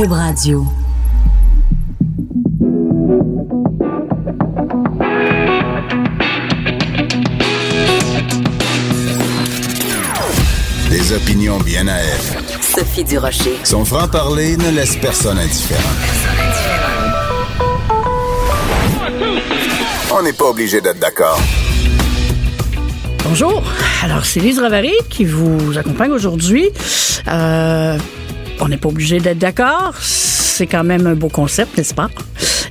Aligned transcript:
Cube 0.00 0.12
Radio. 0.12 0.64
Des 10.88 11.12
opinions 11.12 11.58
bien 11.58 11.86
à 11.86 11.96
elle. 11.98 12.62
Sophie 12.62 13.04
Durocher. 13.04 13.58
Son 13.64 13.84
franc-parler 13.84 14.56
ne 14.56 14.70
laisse 14.70 14.96
personne 14.96 15.36
indifférent. 15.36 15.82
On 20.18 20.22
n'est 20.22 20.32
pas 20.32 20.46
obligé 20.46 20.80
d'être 20.80 20.98
d'accord. 20.98 21.38
Bonjour. 23.24 23.62
Alors, 24.02 24.24
c'est 24.24 24.40
Lise 24.40 24.60
Ravary 24.60 24.94
qui 25.10 25.26
vous 25.26 25.76
accompagne 25.76 26.12
aujourd'hui. 26.12 26.70
Euh, 27.28 27.98
on 28.60 28.68
n'est 28.68 28.76
pas 28.76 28.88
obligé 28.88 29.18
d'être 29.18 29.38
d'accord. 29.38 29.94
C'est 30.00 30.66
quand 30.66 30.84
même 30.84 31.06
un 31.06 31.14
beau 31.14 31.28
concept, 31.28 31.78
n'est-ce 31.78 31.94
pas? 31.94 32.10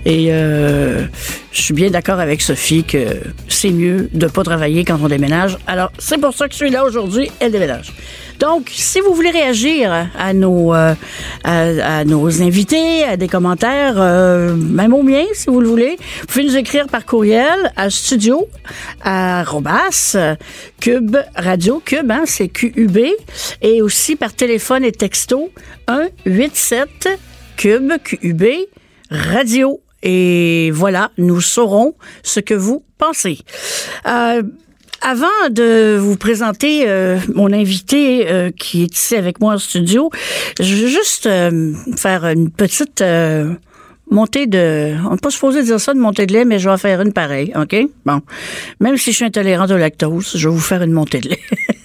Et 0.06 0.28
euh, 0.30 1.06
je 1.52 1.62
suis 1.62 1.74
bien 1.74 1.90
d'accord 1.90 2.20
avec 2.20 2.42
Sophie 2.42 2.84
que 2.84 3.22
c'est 3.48 3.72
mieux 3.72 4.10
de 4.14 4.28
pas 4.28 4.44
travailler 4.44 4.86
quand 4.86 5.00
on 5.02 5.08
déménage. 5.08 5.58
Alors, 5.68 5.92
c'est 5.98 6.20
pour 6.20 6.34
ça 6.34 6.48
que 6.48 6.54
je 6.54 6.58
suis 6.58 6.70
là 6.70 6.86
aujourd'hui, 6.86 7.30
elle 7.40 7.52
déménage. 7.52 7.94
Donc, 8.40 8.72
si 8.74 9.02
vous 9.02 9.14
voulez 9.14 9.32
réagir 9.32 10.10
à 10.18 10.34
nos, 10.34 10.74
euh, 10.74 10.96
à, 11.44 12.00
à 12.00 12.06
nos 12.06 12.42
invités, 12.42 13.04
à 13.04 13.18
des 13.18 13.28
commentaires, 13.28 13.96
euh, 13.98 14.56
même 14.56 14.94
au 14.94 15.04
mien, 15.04 15.26
si 15.34 15.50
vous 15.50 15.60
le 15.60 15.68
voulez, 15.68 15.98
vous 16.22 16.28
pouvez 16.28 16.46
nous 16.46 16.56
écrire 16.56 16.88
par 16.88 17.06
courriel 17.06 17.74
à 17.76 17.90
studio 17.90 18.48
à 19.02 19.44
Robas, 19.44 20.16
Cube 20.80 21.18
Radio, 21.36 21.82
Cube, 21.84 22.10
hein, 22.10 22.24
c'est 22.26 22.48
QUB, 22.48 23.00
et 23.62 23.82
aussi 23.82 24.16
par 24.16 24.34
téléphone 24.34 24.86
et 24.86 24.94
texto 24.94 25.50
1 25.88 26.08
87 26.24 27.10
Cube 27.58 27.92
QUB 28.02 28.44
Radio. 29.12 29.82
Et 30.02 30.72
voilà, 30.72 31.12
nous 31.18 31.42
saurons 31.42 31.94
ce 32.24 32.40
que 32.40 32.54
vous 32.54 32.86
pensez. 32.98 33.40
Euh, 34.08 34.44
avant 35.02 35.50
de 35.50 35.98
vous 36.00 36.18
présenter 36.18 36.86
euh, 36.88 37.20
mon 37.34 37.52
invité 37.52 38.30
euh, 38.30 38.52
qui 38.52 38.84
est 38.84 38.96
ici 38.96 39.16
avec 39.16 39.40
moi 39.40 39.54
en 39.54 39.58
studio, 39.58 40.10
je 40.60 40.76
veux 40.76 40.88
juste 40.88 41.26
euh, 41.26 41.74
faire 41.96 42.26
une 42.26 42.50
petite 42.50 43.04
montée 44.12 44.48
de... 44.48 44.96
On 45.08 45.12
n'est 45.12 45.18
pas 45.18 45.30
supposé 45.30 45.64
dire 45.64 45.80
ça, 45.80 45.94
de 45.94 46.00
montée 46.00 46.26
de 46.26 46.34
lait, 46.34 46.46
mais 46.46 46.60
je 46.60 46.66
vais 46.66 46.74
en 46.74 46.78
faire 46.78 47.02
une 47.02 47.14
pareille, 47.14 47.54
OK? 47.56 47.76
Bon. 48.06 48.22
Même 48.80 48.98
si 48.98 49.12
je 49.12 49.18
suis 49.18 49.26
intolérante 49.26 49.72
au 49.72 49.78
lactose, 49.78 50.34
je 50.36 50.50
vais 50.50 50.54
vous 50.54 50.60
faire 50.60 50.82
une 50.82 50.94
montée 50.94 51.20
de 51.20 51.30
lait. 51.30 51.40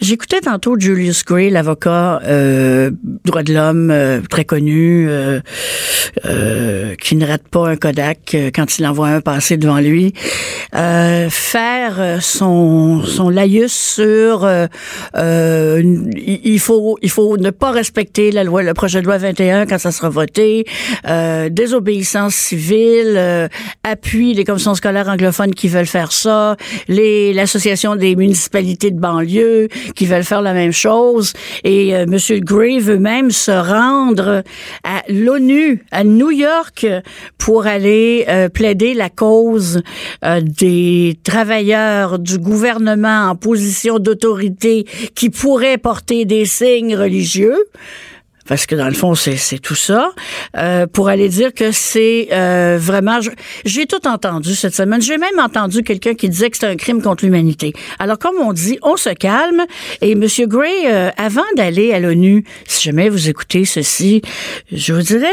J'écoutais 0.00 0.40
tantôt 0.40 0.78
Julius 0.78 1.24
Gray, 1.24 1.50
l'avocat 1.50 2.20
euh, 2.24 2.90
droit 3.24 3.42
de 3.42 3.52
l'homme 3.52 3.90
euh, 3.90 4.20
très 4.28 4.44
connu, 4.44 5.06
euh, 5.08 5.40
euh, 6.24 6.94
qui 6.96 7.16
ne 7.16 7.26
rate 7.26 7.48
pas 7.48 7.68
un 7.68 7.76
Kodak 7.76 8.34
euh, 8.34 8.50
quand 8.54 8.78
il 8.78 8.86
envoie 8.86 9.08
un 9.08 9.20
passer 9.20 9.56
devant 9.56 9.78
lui, 9.78 10.12
euh, 10.74 11.28
faire 11.30 12.18
son 12.20 13.02
son 13.04 13.28
laïus 13.28 13.72
sur 13.72 14.48
il 15.16 16.60
faut 16.60 16.98
il 17.02 17.10
faut 17.10 17.36
ne 17.36 17.50
pas 17.50 17.70
respecter 17.70 18.30
la 18.32 18.44
loi 18.44 18.62
le 18.62 18.74
projet 18.74 19.00
de 19.00 19.06
loi 19.06 19.18
21 19.18 19.66
quand 19.66 19.78
ça 19.78 19.92
sera 19.92 20.08
voté, 20.08 20.64
désobéissance 21.50 22.34
civile, 22.34 23.48
appui 23.84 24.34
des 24.34 24.44
commissions 24.44 24.74
scolaires 24.74 25.08
anglophones 25.08 25.54
qui 25.54 25.68
veulent 25.68 25.86
faire 25.86 26.12
ça, 26.12 26.56
les 26.88 27.32
l'association 27.32 27.96
des 27.96 28.16
municipalités 28.16 28.90
de 28.90 28.98
banlieue 28.98 29.45
qui 29.94 30.06
veulent 30.06 30.24
faire 30.24 30.42
la 30.42 30.52
même 30.52 30.72
chose. 30.72 31.32
Et 31.64 31.94
euh, 31.94 32.06
Monsieur 32.06 32.38
Gray 32.40 32.78
veut 32.78 32.98
même 32.98 33.30
se 33.30 33.50
rendre 33.50 34.42
à 34.84 35.02
l'ONU 35.08 35.84
à 35.90 36.04
New 36.04 36.30
York 36.30 36.86
pour 37.38 37.66
aller 37.66 38.24
euh, 38.28 38.48
plaider 38.48 38.94
la 38.94 39.10
cause 39.10 39.82
euh, 40.24 40.40
des 40.40 41.18
travailleurs 41.24 42.18
du 42.18 42.38
gouvernement 42.38 43.30
en 43.30 43.36
position 43.36 43.98
d'autorité 43.98 44.86
qui 45.14 45.30
pourraient 45.30 45.78
porter 45.78 46.24
des 46.24 46.44
signes 46.44 46.96
religieux 46.96 47.64
parce 48.46 48.66
que 48.66 48.74
dans 48.74 48.88
le 48.88 48.94
fond, 48.94 49.14
c'est, 49.14 49.58
tout 49.58 49.74
ça, 49.74 50.12
euh, 50.56 50.86
pour 50.86 51.08
aller 51.08 51.28
dire 51.28 51.52
que 51.52 51.72
c'est 51.72 52.28
euh, 52.32 52.78
vraiment... 52.80 53.18
J'ai 53.64 53.86
tout 53.86 54.06
entendu 54.06 54.54
cette 54.54 54.74
semaine. 54.74 55.02
J'ai 55.02 55.18
même 55.18 55.38
entendu 55.38 55.82
quelqu'un 55.82 56.14
qui 56.14 56.28
disait 56.28 56.50
que 56.50 56.56
c'est 56.56 56.66
un 56.66 56.76
crime 56.76 57.02
contre 57.02 57.24
l'humanité. 57.24 57.72
Alors, 57.98 58.18
comme 58.18 58.36
on 58.40 58.52
dit, 58.52 58.78
on 58.82 58.96
se 58.96 59.10
calme. 59.10 59.64
Et 60.00 60.12
M. 60.12 60.26
Gray, 60.46 60.86
euh, 60.86 61.10
avant 61.16 61.42
d'aller 61.56 61.92
à 61.92 62.00
l'ONU, 62.00 62.44
si 62.66 62.84
jamais 62.84 63.08
vous 63.08 63.28
écoutez 63.28 63.64
ceci, 63.64 64.22
je 64.72 64.92
vous 64.92 65.02
dirais... 65.02 65.26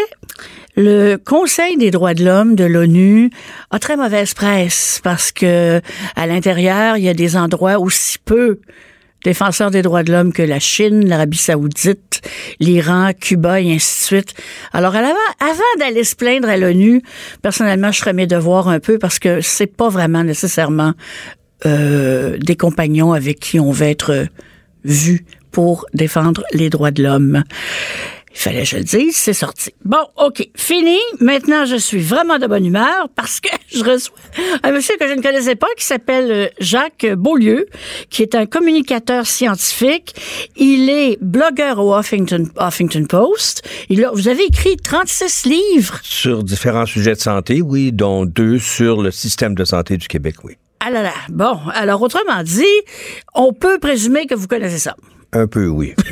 Le 0.76 1.18
Conseil 1.18 1.78
des 1.78 1.92
droits 1.92 2.16
de 2.16 2.26
l'homme 2.26 2.56
de 2.56 2.64
l'ONU 2.64 3.30
a 3.70 3.78
très 3.78 3.96
mauvaise 3.96 4.34
presse 4.34 5.00
parce 5.04 5.32
que 5.32 5.82
à 6.16 6.26
l'intérieur, 6.26 6.98
il 6.98 7.04
y 7.04 7.10
a 7.10 7.14
des 7.14 7.38
endroits 7.38 7.78
aussi 7.78 8.18
peu 8.26 8.58
défenseurs 9.24 9.72
des 9.72 9.82
droits 9.82 10.04
de 10.04 10.12
l'homme 10.12 10.34
que 10.34 10.44
la 10.44 10.60
Chine, 10.60 11.08
l'Arabie 11.08 11.38
saoudite, 11.38 12.22
l'Iran, 12.60 13.12
Cuba 13.20 13.62
et 13.62 13.74
ainsi 13.74 14.02
de 14.02 14.06
suite. 14.06 14.34
Alors, 14.72 14.96
avant, 14.96 15.14
d'aller 15.80 16.04
se 16.04 16.16
plaindre 16.16 16.50
à 16.50 16.58
l'ONU, 16.58 17.02
personnellement, 17.42 17.92
je 17.92 18.00
ferais 18.00 18.14
mes 18.14 18.28
devoirs 18.28 18.68
un 18.68 18.80
peu 18.80 18.98
parce 19.00 19.20
que 19.20 19.42
c'est 19.42 19.68
pas 19.68 19.90
vraiment 19.90 20.24
nécessairement 20.24 20.94
euh, 21.66 22.38
des 22.38 22.56
compagnons 22.56 23.14
avec 23.14 23.40
qui 23.40 23.60
on 23.60 23.72
va 23.72 23.88
être 23.88 24.28
vu 24.84 25.26
pour 25.52 25.86
défendre 25.94 26.44
les 26.52 26.70
droits 26.70 26.92
de 26.92 27.04
l'homme. 27.04 27.44
Il 28.34 28.40
fallait 28.40 28.64
que 28.64 28.68
je 28.68 28.78
le 28.78 28.84
dise, 28.84 29.16
c'est 29.16 29.34
sorti. 29.34 29.72
Bon, 29.86 30.06
OK, 30.18 30.50
fini. 30.56 30.98
Maintenant, 31.20 31.66
je 31.66 31.76
suis 31.76 32.02
vraiment 32.02 32.40
de 32.40 32.48
bonne 32.48 32.66
humeur 32.66 33.08
parce 33.16 33.40
que 33.40 33.50
je 33.74 33.84
reçois 33.84 34.16
un 34.64 34.72
monsieur 34.72 34.96
que 35.00 35.08
je 35.08 35.14
ne 35.14 35.22
connaissais 35.22 35.56
pas 35.56 35.68
qui 35.78 35.86
s'appelle 35.86 36.32
euh, 36.32 36.48
Jacques 36.60 37.06
Beaulieu, 37.16 37.68
qui 38.10 38.24
est 38.24 38.34
un 38.34 38.46
communicateur 38.46 39.28
scientifique. 39.28 40.16
Il 40.58 40.90
est 40.90 41.18
blogueur 41.22 41.80
au 41.80 41.96
Huffington, 41.98 42.50
Huffington 42.60 43.06
Post. 43.06 43.62
Il 43.90 44.04
a, 44.04 44.12
vous 44.12 44.28
avez 44.28 44.46
écrit 44.46 44.78
36 44.78 45.46
livres. 45.46 46.00
Sur 46.02 46.44
différents 46.44 46.88
sujets 46.88 47.14
de 47.14 47.22
santé, 47.22 47.62
oui, 47.62 47.92
dont 47.92 48.26
deux 48.26 48.58
sur 48.58 49.02
le 49.02 49.12
système 49.12 49.54
de 49.54 49.64
santé 49.64 49.98
du 49.98 50.08
Québec, 50.08 50.38
oui. 50.44 50.58
Ah 50.80 50.90
là 50.90 51.02
là. 51.02 51.14
Bon, 51.30 51.60
alors 51.74 52.02
autrement 52.02 52.44
dit, 52.44 52.66
on 53.34 53.54
peut 53.54 53.80
présumer 53.80 54.26
que 54.26 54.36
vous 54.36 54.48
connaissez 54.48 54.80
ça. 54.80 54.96
Un 55.34 55.48
peu, 55.48 55.68
oui. 55.68 55.94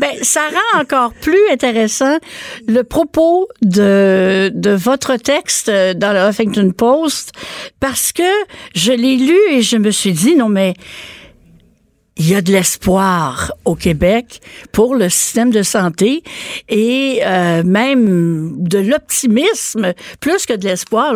Ben, 0.00 0.12
ça 0.22 0.42
rend 0.48 0.80
encore 0.80 1.12
plus 1.14 1.40
intéressant 1.50 2.18
le 2.68 2.82
propos 2.82 3.48
de, 3.62 4.50
de 4.54 4.70
votre 4.70 5.16
texte 5.16 5.70
dans 5.70 6.12
le 6.12 6.28
Huffington 6.28 6.72
Post 6.76 7.32
parce 7.80 8.12
que 8.12 8.22
je 8.74 8.92
l'ai 8.92 9.16
lu 9.16 9.38
et 9.50 9.62
je 9.62 9.76
me 9.76 9.90
suis 9.90 10.12
dit, 10.12 10.34
non 10.36 10.48
mais 10.48 10.74
il 12.16 12.28
y 12.28 12.34
a 12.34 12.42
de 12.42 12.52
l'espoir 12.52 13.52
au 13.64 13.74
Québec 13.74 14.40
pour 14.70 14.94
le 14.94 15.08
système 15.08 15.50
de 15.50 15.62
santé 15.62 16.22
et 16.68 17.20
euh, 17.24 17.62
même 17.64 18.52
de 18.58 18.78
l'optimisme 18.78 19.92
plus 20.20 20.46
que 20.46 20.54
de 20.54 20.64
l'espoir. 20.64 21.14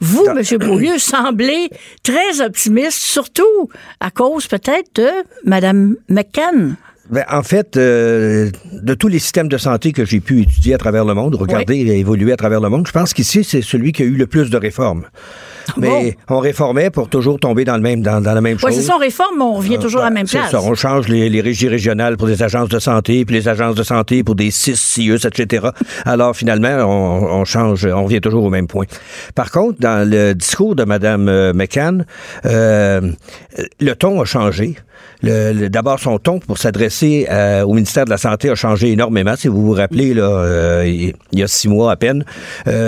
Vous, 0.00 0.26
M. 0.26 0.58
Beaulieu, 0.58 0.98
semblez 0.98 1.68
très 2.02 2.40
optimiste, 2.40 2.98
surtout 2.98 3.68
à 4.00 4.10
cause 4.10 4.46
peut-être 4.46 4.96
de 4.96 5.08
Mme 5.44 5.96
McCann. 6.08 6.76
Ben, 7.10 7.24
en 7.30 7.42
fait, 7.42 7.76
euh, 7.76 8.50
de 8.72 8.94
tous 8.94 9.08
les 9.08 9.18
systèmes 9.18 9.48
de 9.48 9.58
santé 9.58 9.92
que 9.92 10.04
j'ai 10.04 10.20
pu 10.20 10.40
étudier 10.40 10.74
à 10.74 10.78
travers 10.78 11.04
le 11.04 11.12
monde, 11.14 11.34
regarder 11.34 11.76
et 11.76 11.98
évoluer 11.98 12.32
à 12.32 12.36
travers 12.36 12.60
le 12.60 12.70
monde, 12.70 12.86
je 12.86 12.92
pense 12.92 13.12
qu'ici, 13.12 13.44
c'est 13.44 13.60
celui 13.60 13.92
qui 13.92 14.02
a 14.02 14.06
eu 14.06 14.14
le 14.14 14.26
plus 14.26 14.48
de 14.48 14.56
réformes. 14.56 15.04
Mais 15.76 16.16
on 16.28 16.38
réformait 16.38 16.90
pour 16.90 17.08
toujours 17.08 17.38
tomber 17.38 17.64
dans, 17.64 17.76
le 17.76 17.82
même, 17.82 18.02
dans, 18.02 18.20
dans 18.20 18.34
la 18.34 18.40
même 18.40 18.56
Oui, 18.62 18.70
chose. 18.72 18.74
c'est 18.80 18.86
ça, 18.86 18.94
on 18.96 18.98
réforme, 19.00 19.36
mais 19.38 19.44
on 19.44 19.54
revient 19.54 19.78
toujours 19.78 20.00
à 20.02 20.04
la 20.04 20.10
même 20.10 20.26
C'est 20.26 20.38
place. 20.38 20.50
ça, 20.50 20.60
on 20.62 20.74
change 20.74 21.08
les, 21.08 21.28
les 21.28 21.40
régies 21.40 21.68
régionales 21.68 22.16
pour 22.16 22.26
des 22.26 22.42
agences 22.42 22.68
de 22.68 22.78
santé, 22.78 23.24
puis 23.24 23.34
les 23.36 23.48
agences 23.48 23.74
de 23.74 23.82
santé 23.82 24.22
pour 24.24 24.34
des 24.34 24.50
CIS, 24.50 24.76
CIUS, 24.76 25.26
etc. 25.26 25.68
Alors, 26.04 26.34
finalement, 26.36 26.76
on, 26.88 27.40
on 27.40 27.44
change, 27.44 27.86
on 27.86 28.04
revient 28.04 28.20
toujours 28.20 28.44
au 28.44 28.50
même 28.50 28.66
point. 28.66 28.86
Par 29.34 29.50
contre, 29.50 29.78
dans 29.80 30.08
le 30.08 30.34
discours 30.34 30.74
de 30.76 30.84
Mme 30.84 31.28
euh, 31.28 31.52
McCann, 31.52 32.04
euh, 32.46 33.00
le 33.80 33.92
ton 33.94 34.20
a 34.20 34.24
changé. 34.24 34.76
Le- 35.24 35.52
le- 35.52 35.68
D'abord, 35.68 35.98
son 36.00 36.18
ton 36.18 36.38
pour 36.40 36.58
s'adresser 36.58 37.26
euh, 37.30 37.62
au 37.62 37.74
ministère 37.74 38.04
de 38.04 38.10
la 38.10 38.18
Santé 38.18 38.50
a 38.50 38.54
changé 38.54 38.90
énormément. 38.92 39.34
Si 39.36 39.48
vous 39.48 39.62
vous 39.64 39.72
rappelez, 39.72 40.14
là, 40.14 40.22
euh, 40.24 40.84
il 40.86 41.38
y 41.38 41.42
a 41.42 41.46
six 41.48 41.68
mois 41.68 41.92
à 41.92 41.96
peine, 41.96 42.24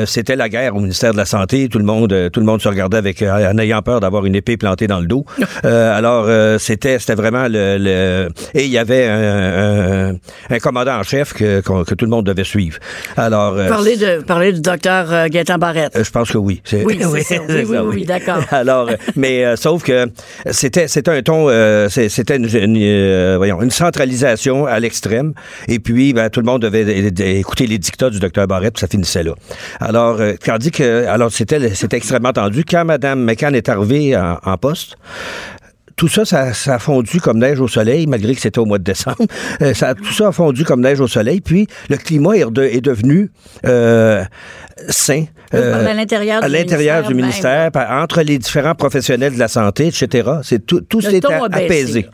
c'était 0.07 0.37
la 0.37 0.49
guerre 0.49 0.77
au 0.77 0.81
ministère 0.81 1.13
de 1.13 1.17
la 1.17 1.25
Santé. 1.25 1.69
Tout 1.69 1.79
le 1.79 1.85
monde, 1.85 2.31
tout 2.33 2.41
le 2.41 2.47
monde 2.47 2.61
se 2.65 2.69
regardait 2.69 2.97
avec 2.99 3.23
euh, 3.23 3.53
en 3.53 3.59
ayant 3.59 3.83
peur 3.83 4.01
d'avoir 4.01 4.25
une 4.27 4.35
épée 4.35 4.57
plantée 4.57 4.87
dans 4.87 5.01
le 5.01 5.07
dos. 5.07 5.25
Euh, 5.65 5.97
alors 5.97 6.25
euh, 6.29 6.59
c'était 6.59 6.99
c'était 6.99 7.15
vraiment 7.15 7.47
le, 7.49 7.79
le- 7.79 8.29
et 8.55 8.65
il 8.65 8.71
y 8.71 8.77
avait 8.77 9.07
un, 9.07 10.11
un, 10.11 10.15
un 10.51 10.59
commandant 10.59 10.97
en 10.99 11.03
chef 11.03 11.33
que, 11.33 11.61
que 11.61 11.95
tout 11.95 12.05
le 12.05 12.11
monde 12.11 12.27
devait 12.27 12.45
suivre. 12.45 12.79
Alors 13.17 13.55
euh, 13.57 13.69
Parler, 13.69 13.97
de, 13.97 14.23
parler 14.23 14.53
du 14.53 14.61
docteur 14.61 15.29
Gaétan 15.29 15.57
Barrette. 15.59 15.97
je 16.03 16.11
pense 16.11 16.31
que 16.31 16.39
oui. 16.49 16.61
Oui, 16.85 16.99
ça. 17.23 17.37
Oui, 17.49 17.65
oui, 17.69 17.79
oui, 17.85 18.05
d'accord. 18.05 18.43
Alors, 18.51 18.91
mais 19.17 19.57
sauf 19.57 19.83
que 19.85 20.07
c'était 20.51 20.89
c'était 20.89 21.11
un 21.11 21.23
ton, 21.23 21.49
c'était 21.89 22.37
une, 22.37 22.49
une, 22.55 23.37
voyons, 23.37 23.63
une 23.63 23.71
centralisation 23.71 24.67
à 24.67 24.79
l'extrême. 24.81 25.33
Et 25.69 25.79
puis, 25.79 26.13
ben, 26.13 26.29
tout 26.31 26.41
le 26.41 26.47
monde 26.47 26.63
devait 26.63 27.09
écouter 27.39 27.67
les 27.67 27.79
dictats 27.79 28.11
du 28.11 28.19
docteur 28.21 28.47
Barrett, 28.47 28.75
puis 28.75 28.81
ça 28.81 28.87
finissait 28.89 29.23
là. 29.23 29.33
Alors, 29.81 30.19
tandis 30.45 30.71
que, 30.71 31.07
alors 31.07 31.31
c'était 31.33 31.75
c'était 31.75 31.97
extrêmement 31.97 32.33
tendu. 32.33 32.54
Quand 32.63 32.85
Mme 32.85 33.25
McCann 33.25 33.55
est 33.55 33.69
arrivée 33.69 34.17
en, 34.17 34.39
en 34.45 34.57
poste, 34.57 34.97
tout 35.97 36.09
ça, 36.09 36.25
ça, 36.25 36.53
ça 36.53 36.75
a 36.75 36.79
fondu 36.79 37.21
comme 37.21 37.39
neige 37.39 37.61
au 37.61 37.69
soleil, 37.69 38.07
malgré 38.07 38.35
que 38.35 38.41
c'était 38.41 38.59
au 38.59 38.65
mois 38.65 38.79
de 38.79 38.85
décembre. 38.85 39.17
Euh, 39.63 39.73
ça, 39.73 39.95
tout 39.95 40.13
ça 40.13 40.29
a 40.29 40.33
fondu 40.33 40.65
comme 40.65 40.81
neige 40.81 41.01
au 41.01 41.07
soleil. 41.07 41.41
Puis 41.41 41.69
le 41.89 41.97
climat 41.97 42.37
est, 42.37 42.81
devenu 42.81 43.31
euh, 43.67 44.25
sain. 44.89 45.27
Parlez 45.51 46.43
à 46.43 46.49
l'intérieur 46.49 47.05
à 47.05 47.09
du 47.09 47.15
ministère 47.15 47.71
par- 47.71 48.03
entre 48.03 48.23
les 48.23 48.39
différents 48.39 48.75
professionnels 48.75 49.35
de 49.35 49.39
la 49.39 49.49
santé, 49.49 49.87
etc. 49.87 50.29
C'est 50.43 50.67
tout, 50.67 50.81
tout 50.81 51.01
s'est 51.01 51.21
apaisé. 51.25 52.07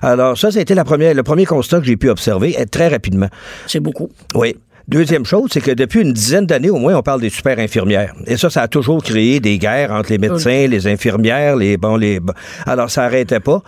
Alors 0.00 0.38
ça, 0.38 0.50
ça 0.50 0.58
a 0.58 0.62
été 0.62 0.74
la 0.74 0.84
première, 0.84 1.14
le 1.14 1.22
premier 1.22 1.44
constat 1.44 1.80
que 1.80 1.86
j'ai 1.86 1.96
pu 1.96 2.08
observer 2.08 2.56
euh, 2.58 2.64
très 2.64 2.88
rapidement. 2.88 3.28
C'est 3.66 3.80
beaucoup. 3.80 4.08
Oui. 4.34 4.56
Deuxième 4.88 5.26
chose, 5.26 5.50
c'est 5.52 5.60
que 5.60 5.72
depuis 5.72 6.00
une 6.00 6.14
dizaine 6.14 6.46
d'années 6.46 6.70
au 6.70 6.78
moins, 6.78 6.94
on 6.96 7.02
parle 7.02 7.20
des 7.20 7.28
super 7.28 7.58
infirmières. 7.58 8.14
Et 8.26 8.38
ça, 8.38 8.48
ça 8.48 8.62
a 8.62 8.68
toujours 8.68 9.02
créé 9.02 9.38
des 9.38 9.58
guerres 9.58 9.92
entre 9.92 10.10
les 10.10 10.16
médecins, 10.16 10.66
les 10.66 10.86
infirmières, 10.86 11.56
les 11.56 11.76
bon, 11.76 11.96
les. 11.96 12.20
bon. 12.20 12.32
Alors, 12.64 12.88
ça 12.88 13.02
n'arrêtait 13.02 13.40
pas. 13.40 13.62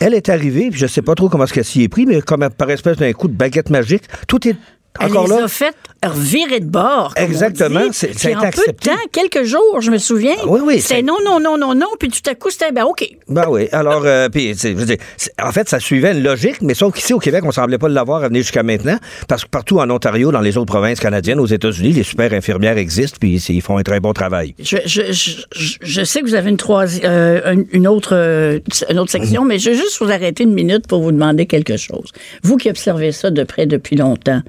Elle 0.00 0.12
est 0.12 0.28
arrivée, 0.28 0.68
puis 0.68 0.78
je 0.78 0.86
sais 0.86 1.00
pas 1.00 1.14
trop 1.14 1.30
comment 1.30 1.46
ce 1.46 1.54
qu'elle 1.54 1.64
s'y 1.64 1.84
est 1.84 1.88
pris, 1.88 2.04
mais 2.04 2.20
comme 2.20 2.46
par 2.50 2.70
espèce 2.70 2.98
d'un 2.98 3.10
coup 3.14 3.28
de 3.28 3.32
baguette 3.32 3.70
magique, 3.70 4.02
tout 4.28 4.46
est 4.46 4.56
Elle 5.00 5.06
encore 5.06 5.24
les 5.28 5.36
là? 5.36 5.44
a 5.44 5.48
fait 5.48 5.74
revirer 6.04 6.60
de 6.60 6.66
bord. 6.66 7.12
Exactement, 7.16 7.80
c'est- 7.92 8.16
ça 8.18 8.28
a 8.28 8.30
été 8.32 8.40
en 8.46 8.50
peu 8.50 8.72
de 8.72 8.76
temps, 8.76 8.92
quelques 9.12 9.44
jours, 9.44 9.80
je 9.80 9.90
me 9.90 9.98
souviens. 9.98 10.36
Oui, 10.46 10.60
oui, 10.62 10.80
C'était 10.80 10.96
c'est- 10.96 11.02
non, 11.02 11.16
non, 11.24 11.40
non, 11.40 11.56
non, 11.58 11.74
non, 11.74 11.86
puis 11.98 12.08
tout 12.10 12.28
à 12.30 12.34
coup, 12.34 12.50
c'était 12.50 12.70
ben 12.72 12.84
OK. 12.84 13.08
Ben 13.28 13.46
oui. 13.48 13.68
Alors, 13.72 14.02
euh, 14.04 14.28
puis, 14.28 14.54
c'est- 14.56 14.70
je 14.72 14.76
veux 14.76 14.84
dire, 14.86 14.98
c'est- 15.16 15.32
en 15.42 15.50
fait, 15.52 15.68
ça 15.68 15.80
suivait 15.80 16.12
une 16.12 16.22
logique, 16.22 16.60
mais 16.62 16.74
sauf 16.74 16.94
qu'ici, 16.94 17.12
au 17.12 17.18
Québec, 17.18 17.42
on 17.44 17.50
semblait 17.50 17.78
pas 17.78 17.88
l'avoir 17.88 18.22
à 18.22 18.28
venir 18.28 18.42
jusqu'à 18.42 18.62
maintenant, 18.62 18.98
parce 19.28 19.44
que 19.44 19.48
partout 19.50 19.78
en 19.80 19.88
Ontario, 19.90 20.30
dans 20.32 20.40
les 20.40 20.56
autres 20.56 20.66
provinces 20.72 21.00
canadiennes, 21.00 21.40
aux 21.40 21.46
États-Unis, 21.46 21.92
les 21.92 22.02
super 22.02 22.32
infirmières 22.32 22.78
existent, 22.78 23.16
puis 23.20 23.36
ils 23.48 23.62
font 23.62 23.78
un 23.78 23.82
très 23.82 24.00
bon 24.00 24.12
travail. 24.12 24.54
Je, 24.58 24.76
je, 24.86 25.12
je, 25.12 25.30
je- 25.54 25.76
je 25.80 26.04
sais 26.04 26.20
que 26.20 26.26
vous 26.26 26.34
avez 26.34 26.50
une, 26.50 26.56
troisi- 26.56 27.00
euh, 27.04 27.52
une, 27.52 27.66
une 27.72 27.88
autre, 27.88 28.10
euh, 28.14 28.60
une 28.90 28.98
autre 28.98 29.10
section, 29.10 29.44
mais 29.44 29.58
je 29.58 29.70
vais 29.70 29.76
juste 29.76 29.98
vous 30.00 30.10
arrêter 30.10 30.44
une 30.44 30.54
minute 30.54 30.86
pour 30.86 31.00
vous 31.02 31.12
demander 31.12 31.46
quelque 31.46 31.76
chose. 31.76 32.12
Vous 32.42 32.56
qui 32.56 32.70
observez 32.70 33.12
ça 33.12 33.30
de 33.30 33.42
près 33.44 33.66
depuis 33.66 33.96
longtemps, 33.96 34.42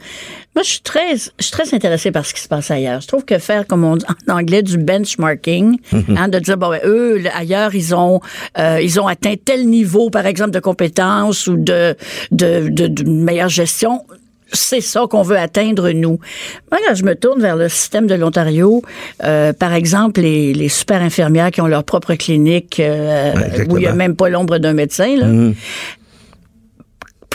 moi, 0.55 0.63
je 0.63 0.69
suis 0.69 0.79
très, 0.81 1.15
je 1.15 1.43
suis 1.43 1.51
très 1.51 1.73
intéressée 1.73 2.11
par 2.11 2.25
ce 2.25 2.33
qui 2.33 2.41
se 2.41 2.47
passe 2.47 2.71
ailleurs. 2.71 3.01
Je 3.01 3.07
trouve 3.07 3.25
que 3.25 3.37
faire, 3.37 3.67
comme 3.67 3.83
on 3.83 3.95
dit 3.95 4.05
en 4.27 4.33
anglais, 4.33 4.63
du 4.63 4.77
benchmarking, 4.77 5.77
hein, 6.15 6.27
de 6.27 6.39
dire, 6.39 6.57
bon, 6.57 6.69
ben, 6.69 6.79
eux, 6.85 7.21
ailleurs, 7.33 7.75
ils 7.75 7.93
ont, 7.93 8.21
euh, 8.57 8.79
ils 8.81 8.99
ont 8.99 9.07
atteint 9.07 9.35
tel 9.43 9.67
niveau, 9.67 10.09
par 10.09 10.25
exemple, 10.25 10.51
de 10.51 10.59
compétences 10.59 11.47
ou 11.47 11.57
de, 11.57 11.95
de, 12.31 12.69
de, 12.69 12.87
de 12.87 13.03
meilleure 13.09 13.49
gestion 13.49 14.01
c'est 14.53 14.81
ça 14.81 15.01
qu'on 15.09 15.23
veut 15.23 15.37
atteindre, 15.37 15.89
nous. 15.91 16.19
Moi, 16.71 16.79
quand 16.87 16.95
je 16.95 17.03
me 17.03 17.15
tourne 17.15 17.41
vers 17.41 17.55
le 17.55 17.69
système 17.69 18.07
de 18.07 18.15
l'Ontario, 18.15 18.81
euh, 19.23 19.53
par 19.53 19.73
exemple, 19.73 20.21
les, 20.21 20.53
les 20.53 20.69
super 20.69 21.01
infirmières 21.01 21.51
qui 21.51 21.61
ont 21.61 21.67
leur 21.67 21.83
propre 21.83 22.13
clinique, 22.15 22.79
euh, 22.79 23.33
Ouais, 23.33 23.67
où 23.69 23.77
il 23.77 23.81
n'y 23.81 23.87
a 23.87 23.93
même 23.93 24.15
pas 24.15 24.29
l'ombre 24.29 24.57
d'un 24.57 24.73
médecin, 24.73 25.17
là. 25.17 25.25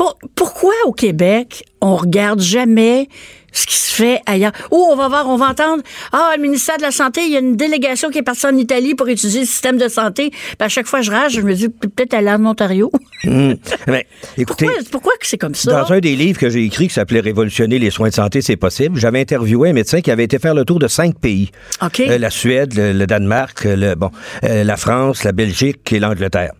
Pour- 0.03 0.19
pourquoi 0.35 0.73
au 0.87 0.93
Québec, 0.93 1.65
on 1.81 1.95
regarde 1.95 2.41
jamais 2.41 3.09
ce 3.53 3.67
qui 3.67 3.77
se 3.77 3.93
fait 3.93 4.21
ailleurs? 4.27 4.51
Ou 4.73 4.79
on 4.91 4.97
va 4.97 5.07
voir, 5.07 5.29
on 5.29 5.37
va 5.37 5.51
entendre, 5.51 5.81
ah, 6.13 6.33
le 6.37 6.43
ministère 6.43 6.77
de 6.79 6.83
la 6.83 6.91
Santé, 6.91 7.21
il 7.25 7.31
y 7.33 7.37
a 7.37 7.39
une 7.39 7.55
délégation 7.55 8.11
qui 8.11 8.19
est 8.19 8.23
partie 8.23 8.47
en 8.47 8.57
Italie 8.57 8.97
pour 8.97 9.09
étudier 9.09 9.41
le 9.41 9.47
système 9.47 9.77
de 9.77 9.87
santé. 9.87 10.31
Puis 10.31 10.57
à 10.59 10.69
chaque 10.69 10.87
fois, 10.89 11.03
je 11.03 11.11
rage, 11.13 11.35
je 11.35 11.41
me 11.43 11.55
dis, 11.55 11.69
peut-être 11.69 12.15
aller 12.15 12.31
en 12.31 12.45
Ontario. 12.45 12.91
Mais, 13.25 14.07
écoutez, 14.37 14.67
Pourquoi, 14.91 15.13
c'est 15.21 15.39
comme 15.39 15.55
ça? 15.55 15.71
Dans 15.83 15.93
un 15.93 16.01
des 16.01 16.17
livres 16.17 16.41
que 16.41 16.51
j'ai 16.51 16.65
écrit 16.65 16.89
qui 16.89 16.95
s'appelait 16.95 17.21
Révolutionner 17.21 17.79
les 17.79 17.91
soins 17.91 18.09
de 18.09 18.15
santé, 18.15 18.43
c'est 18.43 18.57
possible, 18.57 18.99
j'avais 18.99 19.21
interviewé 19.21 19.71
un 19.71 19.73
médecin 19.73 20.01
qui 20.01 20.11
avait 20.11 20.25
été 20.25 20.41
faire 20.41 20.55
le 20.55 20.65
tour 20.65 20.81
de 20.81 20.89
cinq 20.89 21.17
pays. 21.21 21.51
Euh, 22.11 22.19
la 22.19 22.31
Suède, 22.31 22.75
le, 22.75 22.93
le 22.93 23.07
Danemark, 23.07 23.63
le, 23.65 23.95
bon, 23.95 24.11
euh, 24.45 24.65
la 24.65 24.77
France, 24.77 25.23
la 25.23 25.31
Belgique 25.33 25.93
et 25.93 26.01
l'Angleterre. 26.01 26.51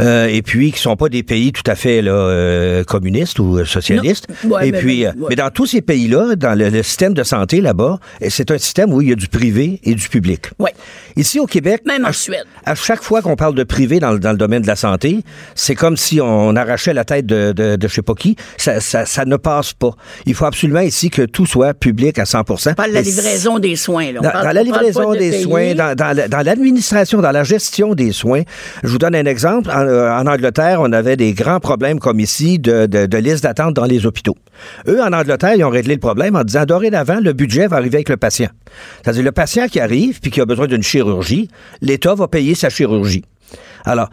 Euh, 0.00 0.26
et 0.26 0.42
puis, 0.42 0.72
qui 0.72 0.80
sont 0.80 0.96
pas 0.96 1.08
des 1.08 1.22
pays 1.22 1.52
tout 1.52 1.62
à 1.66 1.74
fait 1.74 2.02
là, 2.02 2.12
euh, 2.12 2.84
communistes 2.84 3.38
ou 3.38 3.58
euh, 3.58 3.64
socialistes. 3.64 4.26
Ouais, 4.44 4.68
et 4.68 4.72
mais- 4.72 4.78
puis, 4.78 5.06
ouais. 5.06 5.12
mais 5.28 5.36
dans 5.36 5.50
tous 5.50 5.66
ces 5.66 5.80
pays-là, 5.82 6.34
dans 6.36 6.58
le, 6.58 6.68
le 6.70 6.82
système 6.82 7.14
de 7.14 7.22
santé 7.22 7.60
là-bas, 7.60 7.98
c'est 8.28 8.50
un 8.50 8.58
système 8.58 8.92
où 8.92 9.00
il 9.02 9.10
y 9.10 9.12
a 9.12 9.14
du 9.16 9.28
privé 9.28 9.80
et 9.84 9.94
du 9.94 10.08
public. 10.08 10.46
Ouais. 10.58 10.72
Ici 11.16 11.38
au 11.40 11.46
Québec, 11.46 11.82
Même 11.86 12.04
en 12.04 12.08
à- 12.08 12.12
Suède. 12.12 12.44
à 12.64 12.74
chaque 12.74 13.02
fois 13.02 13.20
qu'on 13.22 13.36
parle 13.36 13.54
de 13.54 13.64
privé 13.64 14.00
dans, 14.00 14.12
le- 14.12 14.18
dans 14.18 14.32
le 14.32 14.38
domaine 14.38 14.62
de 14.62 14.66
la 14.66 14.76
santé, 14.76 15.18
c'est 15.54 15.74
comme 15.74 15.96
si 15.96 16.20
on 16.20 16.56
arrachait 16.56 16.94
la 16.94 17.04
tête 17.04 17.26
de, 17.26 17.52
de, 17.52 17.76
de 17.76 17.88
je 17.88 17.94
sais 17.94 18.02
pas 18.02 18.14
qui. 18.14 18.36
Ça, 18.56 18.80
ça, 18.80 19.04
ça 19.06 19.24
ne 19.24 19.36
passe 19.36 19.72
pas. 19.72 19.90
Il 20.26 20.34
faut 20.34 20.46
absolument 20.46 20.80
ici 20.80 21.10
que 21.10 21.22
tout 21.22 21.46
soit 21.46 21.74
public 21.74 22.18
à 22.18 22.24
100 22.24 22.40
On 22.40 22.74
parle 22.74 22.90
de 22.90 22.94
la 22.94 23.02
livraison 23.02 23.58
des 23.58 23.76
soins. 23.76 24.12
Là. 24.12 24.20
On 24.20 24.22
dans, 24.24 24.30
parle- 24.30 24.44
dans 24.46 24.52
la 24.52 24.62
livraison 24.62 25.12
de 25.12 25.18
des 25.18 25.42
soins, 25.42 25.74
dans, 25.74 25.94
dans 25.94 26.16
la- 26.16 26.28
dans 26.28 26.40
l'administration, 26.44 27.20
dans 27.20 27.32
la 27.32 27.44
gestion 27.44 27.94
des 27.94 28.12
soins. 28.12 28.42
Je 28.82 28.88
vous 28.88 28.98
donne 28.98 29.14
un 29.14 29.26
exemple. 29.26 29.70
En, 29.70 29.80
en 29.90 30.26
Angleterre, 30.26 30.80
on 30.80 30.92
avait 30.92 31.16
des 31.16 31.32
grands 31.32 31.60
problèmes 31.60 31.98
comme 31.98 32.20
ici 32.20 32.58
de, 32.58 32.86
de, 32.86 33.06
de 33.06 33.18
liste 33.18 33.42
d'attente 33.44 33.74
dans 33.74 33.84
les 33.84 34.06
hôpitaux. 34.06 34.36
Eux, 34.86 35.02
en 35.02 35.12
Angleterre, 35.12 35.54
ils 35.54 35.64
ont 35.64 35.70
réglé 35.70 35.94
le 35.94 36.00
problème 36.00 36.36
en 36.36 36.44
disant 36.44 36.64
dorénavant, 36.64 37.20
le 37.20 37.32
budget 37.32 37.66
va 37.66 37.76
arriver 37.76 37.96
avec 37.96 38.08
le 38.08 38.16
patient. 38.16 38.50
C'est-à-dire 39.02 39.24
le 39.24 39.32
patient 39.32 39.66
qui 39.68 39.80
arrive 39.80 40.20
puis 40.20 40.30
qui 40.30 40.40
a 40.40 40.46
besoin 40.46 40.66
d'une 40.66 40.82
chirurgie, 40.82 41.48
l'État 41.80 42.14
va 42.14 42.28
payer 42.28 42.54
sa 42.54 42.70
chirurgie. 42.70 43.24
Alors, 43.84 44.08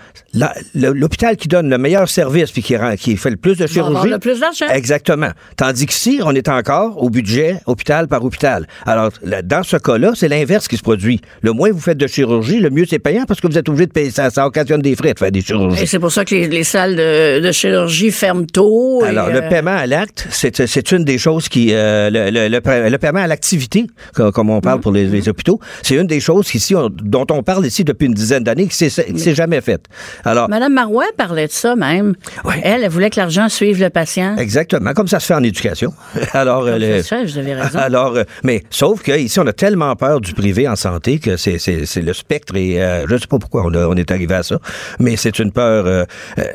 l'hôpital 0.76 1.36
qui 1.38 1.48
donne 1.48 1.70
le 1.70 1.78
meilleur 1.78 2.10
service 2.10 2.52
puis 2.52 2.62
qui, 2.62 2.76
rend- 2.78 2.96
qui 2.96 3.18
fait 3.18 3.30
le 3.30 3.38
plus 3.38 3.58
de 3.58 3.68
chirurgie. 3.68 4.10
le 4.10 4.20
plus 4.20 4.40
d'argent. 4.40 4.66
Exactement. 4.72 5.30
Tandis 5.56 5.86
qu'ici, 5.86 6.20
on 6.24 6.34
est 6.36 6.48
encore 6.50 7.02
au 7.02 7.10
budget 7.10 7.60
hôpital 7.66 8.08
par 8.08 8.24
hôpital. 8.24 8.68
Alors, 8.86 9.12
là, 9.24 9.42
dans 9.42 9.64
ce 9.64 9.78
cas-là, 9.78 10.12
c'est 10.16 10.28
l'inverse 10.28 10.68
qui 10.68 10.78
se 10.78 10.82
produit. 10.84 11.22
Le 11.42 11.52
moins 11.52 11.72
vous 11.72 11.80
faites 11.80 11.98
de 11.98 12.08
chirurgie, 12.08 12.60
le 12.60 12.70
mieux 12.70 12.86
c'est 12.88 13.00
payant 13.00 13.26
parce 13.28 13.42
que 13.42 13.48
vous 13.48 13.58
êtes 13.58 13.68
obligé 13.70 13.88
de 13.88 13.92
payer. 13.92 14.10
Ça, 14.12 14.30
ça 14.30 14.46
occasionne 14.46 14.82
des 14.82 14.96
frais 14.96 15.14
de 15.14 15.20
faire 15.20 15.32
des 15.32 15.42
chirurgies. 15.42 15.84
Et 15.84 15.86
c'est 15.86 16.00
pour 16.00 16.12
ça 16.12 16.26
que 16.26 16.34
les, 16.36 16.48
les 16.48 16.64
salles 16.64 16.96
de, 16.96 17.40
de 17.40 17.52
chirurgie 17.52 18.12
ferment 18.12 18.46
tôt. 18.46 19.04
et, 19.06 19.10
Alors, 19.10 19.30
le 19.30 19.44
euh, 19.44 19.50
paiement 19.50 19.76
à 19.76 19.86
l'acte, 19.86 20.28
c'est 20.30 20.92
une 20.92 21.04
des 21.04 21.18
choses 21.18 21.50
qui... 21.50 21.70
euh, 21.74 22.10
le, 22.10 22.30
le- 22.32 22.48
le 22.48 22.62
pa- 22.62 22.90
le 22.90 22.98
paiement 22.98 23.20
à 23.20 23.28
l'activité, 23.28 23.88
co- 24.16 24.32
comme 24.32 24.50
on 24.50 24.62
parle 24.62 24.80
pour 24.80 24.92
les, 24.92 25.06
les 25.06 25.28
hôpitaux, 25.30 25.60
c'est 25.84 25.96
une 25.96 26.08
des 26.08 26.20
choses 26.20 26.54
ici, 26.56 26.76
on- 26.76 26.90
dont 26.90 27.26
on 27.32 27.44
parle 27.44 27.66
ici 27.66 27.84
depuis 27.84 28.06
une 28.08 28.14
dizaine 28.14 28.44
d'années, 28.44 28.68
qui 28.68 28.76
s'est 28.76 28.90
s'est 28.90 29.34
jamais 29.58 29.62
faite. 29.62 29.86
Alors, 30.26 30.50
Madame 30.50 30.74
Marois 30.74 31.06
parlait 31.18 31.48
de 31.48 31.52
ça 31.52 31.76
même. 31.76 32.14
Oui. 32.46 32.56
Elle, 32.64 32.84
elle 32.84 32.90
voulait 32.90 33.10
que 33.10 33.20
l'argent 33.20 33.50
suive 33.50 33.80
le 33.82 33.90
patient. 33.90 34.36
exactement, 34.38 34.94
comme 34.94 35.08
ça 35.08 35.20
se 35.20 35.28
fait 35.28 35.34
en 35.34 35.44
éducation. 35.44 35.94
Alors, 36.34 36.66
Comme 36.66 36.80
ça 37.02 37.18
fait, 37.18 37.26
vous 37.26 37.38
avez 37.38 37.54
raison. 37.54 37.80
Alors, 37.88 38.16
euh, 38.18 38.24
mais 38.44 38.64
sauf 38.70 39.02
que 39.02 39.18
ici, 39.18 39.40
on 39.40 39.48
a 39.48 39.54
tellement 39.54 39.96
peur 39.96 40.22
du 40.22 40.34
privé 40.34 40.68
en 40.68 40.76
santé 40.76 41.20
que 41.20 41.38
c'est 41.38 41.58
le 42.02 42.14
spectre 42.14 42.56
et 42.56 42.82
euh, 42.82 43.06
je 43.10 43.18
sais 43.18 43.28
pas 43.28 43.40
pourquoi 43.40 43.64
on, 43.66 43.74
a- 43.74 43.88
on 43.88 43.96
est 43.96 44.12
arrivé 44.12 44.36
à 44.36 44.44
ça, 44.44 44.60
mais 45.00 45.16
c'est 45.16 45.40
une 45.40 45.52
peur. 45.52 45.86
euh, 45.86 46.04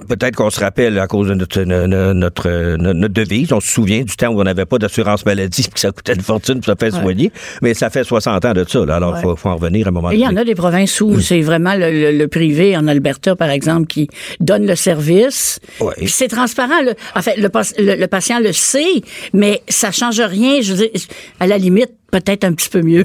Peut-être 0.09 0.37
qu'on 0.37 0.51
se 0.51 0.61
rappelle 0.61 0.99
à 0.99 1.07
cause 1.07 1.29
de 1.29 1.35
notre, 1.35 1.63
no- 1.63 1.87
no- 1.87 2.15
notre, 2.15 2.77
no- 2.77 2.93
notre 2.93 3.15
devise. 3.15 3.53
On 3.53 3.61
se 3.61 3.69
souvient 3.71 4.03
du 4.03 4.17
temps 4.17 4.29
où 4.29 4.41
on 4.41 4.45
n'avait 4.45 4.67
pas 4.67 4.79
d'assurance 4.79 5.25
maladie, 5.27 5.63
puis 5.63 5.73
que 5.73 5.81
ça 5.81 5.91
coûtait 5.93 6.15
une 6.15 6.23
fortune 6.23 6.61
pour 6.61 6.67
se 6.67 6.75
faire 6.79 6.93
soigner. 7.01 7.33
Mais 7.63 7.75
ça 7.75 7.91
fait 7.91 8.05
60 8.05 8.45
ans 8.45 8.53
de 8.53 8.65
ça. 8.69 8.85
Là, 8.85 8.97
alors, 8.97 9.17
il 9.19 9.23
faut, 9.23 9.37
faut 9.37 9.49
en 9.49 9.57
revenir 9.57 9.87
à 9.87 9.89
un 9.89 9.93
moment 9.93 10.11
Il 10.11 10.21
y 10.21 10.27
en 10.27 10.37
a 10.37 10.45
des 10.45 10.55
provinces 10.55 11.01
où 11.01 11.21
c'est 11.21 11.41
vraiment 11.41 11.75
le, 11.75 11.91
le- 11.91 12.19
le 12.19 12.29
privé, 12.29 12.77
en 12.77 12.87
Alberta, 12.93 13.35
par 13.37 13.51
exemple, 13.51 13.87
qui 13.87 14.09
donne 14.41 14.67
le 14.67 14.77
service. 14.77 15.59
Ouais. 15.81 15.95
Puis 15.97 16.09
c'est 16.09 16.29
transparent. 16.29 16.81
Le, 16.83 16.95
en 17.17 17.23
fait, 17.23 17.37
le, 17.37 17.49
pas- 17.49 17.63
le- 17.79 17.97
le 17.97 18.07
patient 18.07 18.39
le 18.39 18.53
sait, 18.53 19.03
mais 19.33 19.63
ça 19.69 19.91
change 19.91 20.21
rien. 20.21 20.61
Je 20.63 20.73
veux 20.75 20.87
dire, 20.89 20.91
à 21.41 21.47
la 21.47 21.59
limite, 21.59 21.91
peut-être 22.13 22.45
un 22.45 22.53
petit 22.53 22.69
peu 22.69 22.83
mieux. 22.83 23.05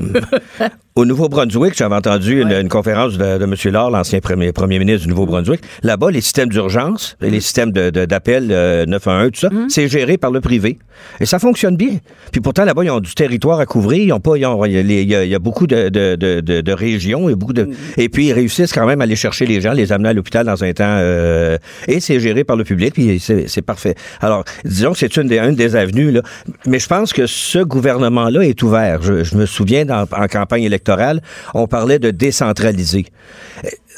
Au 0.95 1.05
Nouveau-Brunswick, 1.05 1.75
j'avais 1.77 1.93
entendu 1.93 2.41
une, 2.41 2.51
une 2.51 2.69
conférence 2.69 3.19
de, 3.19 3.37
de 3.37 3.43
M. 3.43 3.53
Laure, 3.71 3.91
l'ancien 3.91 4.19
premier, 4.19 4.51
premier 4.51 4.79
ministre 4.79 5.03
du 5.03 5.09
Nouveau-Brunswick. 5.09 5.61
Là-bas, 5.83 6.09
les 6.09 6.21
systèmes 6.21 6.49
d'urgence, 6.49 7.15
les 7.21 7.39
systèmes 7.39 7.71
de- 7.71 7.91
de- 7.91 8.05
d'appel 8.05 8.47
euh, 8.49 8.85
911, 8.87 9.31
tout 9.31 9.39
ça, 9.41 9.49
c'est 9.69 9.87
géré 9.87 10.17
par 10.17 10.31
le 10.31 10.41
privé. 10.41 10.79
Et 11.19 11.27
ça 11.27 11.37
fonctionne 11.37 11.77
bien. 11.77 11.97
Puis 12.31 12.41
pourtant, 12.41 12.65
là-bas, 12.65 12.83
ils 12.83 12.89
ont 12.89 12.99
du 12.99 13.13
territoire 13.13 13.59
à 13.59 13.67
couvrir. 13.67 14.01
Ils 14.03 14.11
ont 14.11 14.19
pas, 14.19 14.37
ils 14.37 14.45
ont- 14.47 14.65
il 14.65 14.73
y 14.91 15.15
a, 15.15 15.23
y 15.23 15.37
beaucoup 15.37 15.67
de, 15.67 16.71
régions 16.73 17.29
et 17.29 17.35
beaucoup 17.35 17.53
de, 17.53 17.69
et 17.97 18.09
puis 18.09 18.27
ils 18.29 18.33
réussissent 18.33 18.73
quand 18.73 18.87
même 18.87 18.99
à 19.01 19.03
aller 19.03 19.15
chercher 19.15 19.45
les 19.45 19.61
gens, 19.61 19.73
les 19.73 19.91
amener 19.91 20.09
à 20.09 20.13
l'hôpital 20.13 20.47
dans 20.47 20.63
un 20.63 20.73
temps. 20.73 20.83
euh, 20.87 21.59
et 21.87 21.99
c'est 21.99 22.19
géré 22.19 22.43
par 22.43 22.55
le 22.55 22.63
public. 22.63 22.95
Puis 22.95 23.19
c'est 23.19 23.47
c'est 23.47 23.61
parfait. 23.61 23.93
Alors, 24.19 24.43
disons 24.65 24.93
que 24.93 24.97
c'est 24.97 25.15
une 25.17 25.27
des, 25.27 25.37
une 25.37 25.53
des 25.55 25.75
avenues 25.75 26.09
là. 26.11 26.21
Mais 26.65 26.79
je 26.79 26.87
pense 26.87 27.13
que 27.13 27.27
ce 27.27 27.59
gouvernement-là 27.59 28.41
est 28.43 28.63
ouvert. 28.63 28.96
Je, 29.01 29.35
me 29.35 29.45
souviens 29.45 29.85
en 29.89 30.27
campagne 30.27 30.63
électorale, 30.63 31.21
on 31.53 31.67
parlait 31.67 31.99
de 31.99 32.11
décentraliser. 32.11 33.05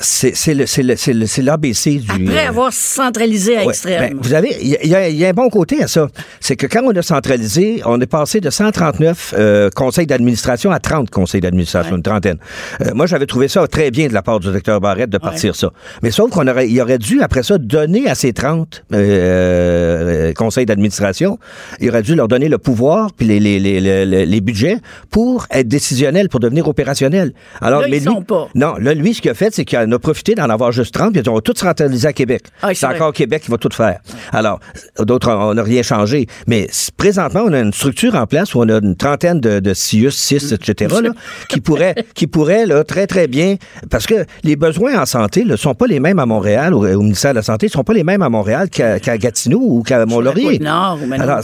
C'est 0.01 1.41
l'ABC 1.43 1.99
du... 1.99 2.09
Après 2.09 2.45
euh, 2.45 2.49
avoir 2.49 2.71
centralisé 2.73 3.57
à 3.57 3.59
Ouais. 3.63 3.69
extrême. 3.69 4.13
Ben, 4.13 4.19
vous 4.21 4.33
avez, 4.33 4.55
il 4.61 4.69
y, 4.87 4.95
a- 4.95 5.09
y 5.09 5.25
a 5.25 5.29
un 5.29 5.33
bon 5.33 5.49
côté 5.49 5.83
à 5.83 5.87
ça. 5.87 6.07
C'est 6.39 6.55
que 6.55 6.67
quand 6.67 6.81
on 6.83 6.95
a 6.95 7.01
centralisé, 7.01 7.81
on 7.85 7.99
est 7.99 8.05
passé 8.07 8.39
de 8.39 8.49
139 8.49 9.33
euh, 9.37 9.69
conseils 9.75 10.07
d'administration 10.07 10.71
à 10.71 10.79
30 10.79 11.09
conseils 11.09 11.41
d'administration, 11.41 11.97
une 11.97 12.01
trentaine. 12.03 12.37
Euh, 12.81 12.91
moi, 12.93 13.05
j'avais 13.07 13.25
trouvé 13.25 13.47
ça 13.47 13.67
très 13.67 13.91
bien 13.91 14.07
de 14.07 14.13
la 14.13 14.21
part 14.21 14.39
du 14.39 14.47
docteur 14.47 14.79
Barrette 14.79 15.09
de 15.09 15.17
partir 15.17 15.55
ça. 15.55 15.71
Mais 16.03 16.11
sauf 16.11 16.29
qu'on 16.31 16.47
aurait, 16.47 16.69
il 16.69 16.81
aurait 16.81 16.97
dû, 16.97 17.21
après 17.21 17.43
ça, 17.43 17.57
donner 17.57 18.07
à 18.09 18.15
ces 18.15 18.31
30 18.33 18.83
euh, 18.93 20.33
conseils 20.33 20.65
d'administration, 20.65 21.39
il 21.79 21.89
aurait 21.89 22.01
dû 22.03 22.15
leur 22.15 22.27
donner 22.27 22.49
le 22.49 22.57
pouvoir 22.57 23.11
puis 23.13 23.27
les, 23.27 23.39
les, 23.39 23.59
les, 23.59 23.79
les, 23.79 24.05
les- 24.05 24.25
les 24.25 24.41
budgets 24.41 24.77
pour 25.09 25.45
être 25.51 25.67
décisionnels, 25.67 26.29
pour 26.29 26.39
devenir 26.39 26.67
opérationnels. 26.67 27.33
Alors, 27.61 27.81
Là, 27.81 27.87
mais 27.89 27.97
ils 27.97 28.05
lui, 28.05 28.05
sont 28.13 28.21
pas. 28.21 28.47
non, 28.55 28.75
là, 28.79 28.93
lui, 28.93 29.13
ce 29.13 29.21
qu'il 29.21 29.31
a 29.31 29.33
fait, 29.33 29.53
c'est 29.53 29.65
qu'il 29.65 29.77
en 29.89 29.95
a 29.95 29.99
profité 29.99 30.35
d'en 30.35 30.49
avoir 30.49 30.71
juste 30.71 30.93
30, 30.93 31.13
puis 31.13 31.21
ils 31.21 31.29
ont 31.29 31.39
tout 31.39 31.53
centralisé 31.55 32.07
à 32.07 32.13
Québec. 32.13 32.43
Ah, 32.61 32.69
c'est 32.73 32.85
encore 32.85 33.13
Québec 33.13 33.43
qui 33.43 33.51
va 33.51 33.57
tout 33.57 33.69
faire. 33.71 33.99
Alors, 34.31 34.59
d'autres, 34.99 35.31
on 35.31 35.53
n'a 35.53 35.63
rien 35.63 35.83
changé. 35.83 36.27
Mais 36.47 36.67
présentement, 36.97 37.41
on 37.45 37.53
a 37.53 37.59
une 37.59 37.73
structure 37.73 38.15
en 38.15 38.25
place 38.25 38.53
où 38.53 38.59
on 38.61 38.69
a 38.69 38.79
une 38.79 38.95
trentaine 38.95 39.39
de, 39.39 39.59
de 39.59 39.73
CIUS, 39.73 40.11
6, 40.11 40.53
etc., 40.53 40.95
là, 41.01 41.11
qui 41.47 41.61
pourraient, 41.61 41.95
qui 42.13 42.27
pourraient 42.27 42.65
là, 42.65 42.83
très, 42.83 43.07
très 43.07 43.27
bien, 43.27 43.55
parce 43.89 44.05
que 44.05 44.25
les 44.43 44.55
besoins 44.55 45.01
en 45.01 45.05
santé 45.05 45.45
ne 45.45 45.55
sont 45.55 45.73
pas 45.73 45.87
les 45.87 45.99
mêmes 45.99 46.19
à 46.19 46.25
Montréal, 46.25 46.73
au, 46.73 46.85
au 46.85 47.01
ministère 47.01 47.31
de 47.31 47.37
la 47.37 47.43
Santé, 47.43 47.67
ne 47.67 47.71
sont 47.71 47.83
pas 47.83 47.93
les 47.93 48.03
mêmes 48.03 48.21
à 48.21 48.29
Montréal 48.29 48.69
qu'à 48.69 49.17
Gatineau 49.17 49.59
ou 49.61 49.83
qu'à 49.83 50.05
Mont-Laurier. 50.05 50.61
Alors, 50.65 51.41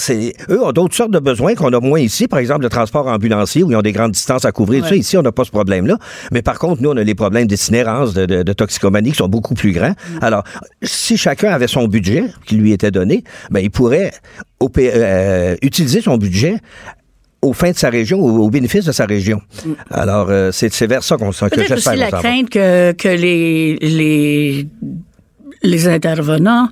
eux 0.50 0.64
ont 0.64 0.72
d'autres 0.72 0.96
sortes 0.96 1.12
de 1.12 1.20
besoins 1.20 1.56
qu'on 1.56 1.74
a 1.74 1.80
moins 1.80 2.00
ici. 2.00 2.28
Par 2.28 2.40
exemple, 2.40 2.64
le 2.64 2.70
transport 2.70 3.08
ambulancier, 3.08 3.64
où 3.64 3.72
ils 3.72 3.76
ont 3.76 3.82
des 3.82 3.92
grandes 3.92 4.12
distances 4.12 4.46
à 4.46 4.52
couvrir. 4.52 4.84
Ouais. 4.84 4.90
Ça, 4.90 4.96
ici, 4.96 5.18
on 5.18 5.22
n'a 5.22 5.32
pas 5.32 5.44
ce 5.44 5.52
problème-là. 5.52 5.98
Mais 6.32 6.42
par 6.42 6.60
contre, 6.60 6.82
nous, 6.82 6.90
on 6.90 6.98
a 6.98 7.04
les 7.04 7.16
problèmes 7.16 7.48
d'itinérance, 7.48 8.14
de, 8.14 8.26
de, 8.26 8.35
de 8.44 8.54
toxicomanie 8.54 9.12
qui 9.12 9.18
sont 9.18 9.28
beaucoup 9.28 9.54
plus 9.54 9.72
grands. 9.72 9.96
Mm. 10.14 10.20
Alors, 10.22 10.44
si 10.82 11.18
chacun 11.18 11.52
avait 11.52 11.68
son 11.68 11.88
budget 11.88 12.26
qui 12.46 12.56
lui 12.56 12.72
était 12.72 12.92
donné, 12.92 13.24
ben, 13.52 13.60
il 13.60 13.72
pourrait 13.72 14.14
euh, 14.78 15.56
utiliser 15.62 16.02
son 16.02 16.18
budget 16.18 16.58
aux 17.42 17.54
fins 17.54 17.72
de 17.72 17.78
sa 17.78 17.90
région, 17.90 18.20
au, 18.20 18.50
bénéfice 18.50 18.86
de 18.86 18.92
sa 18.92 19.06
région. 19.06 19.42
Alors, 19.92 20.28
euh, 20.30 20.52
c'est, 20.52 20.88
vers 20.88 21.04
ça 21.04 21.18
qu'on 21.18 21.32
Mm. 21.32 21.50
Peut-être 21.50 21.78
aussi 21.78 21.96
la 21.96 22.10
s'en 22.10 22.20
crainte 22.20 22.50
que, 22.50 22.92
que 22.94 23.08
les, 23.08 23.76
les, 23.76 24.68
les 25.66 25.88
intervenants 25.88 26.70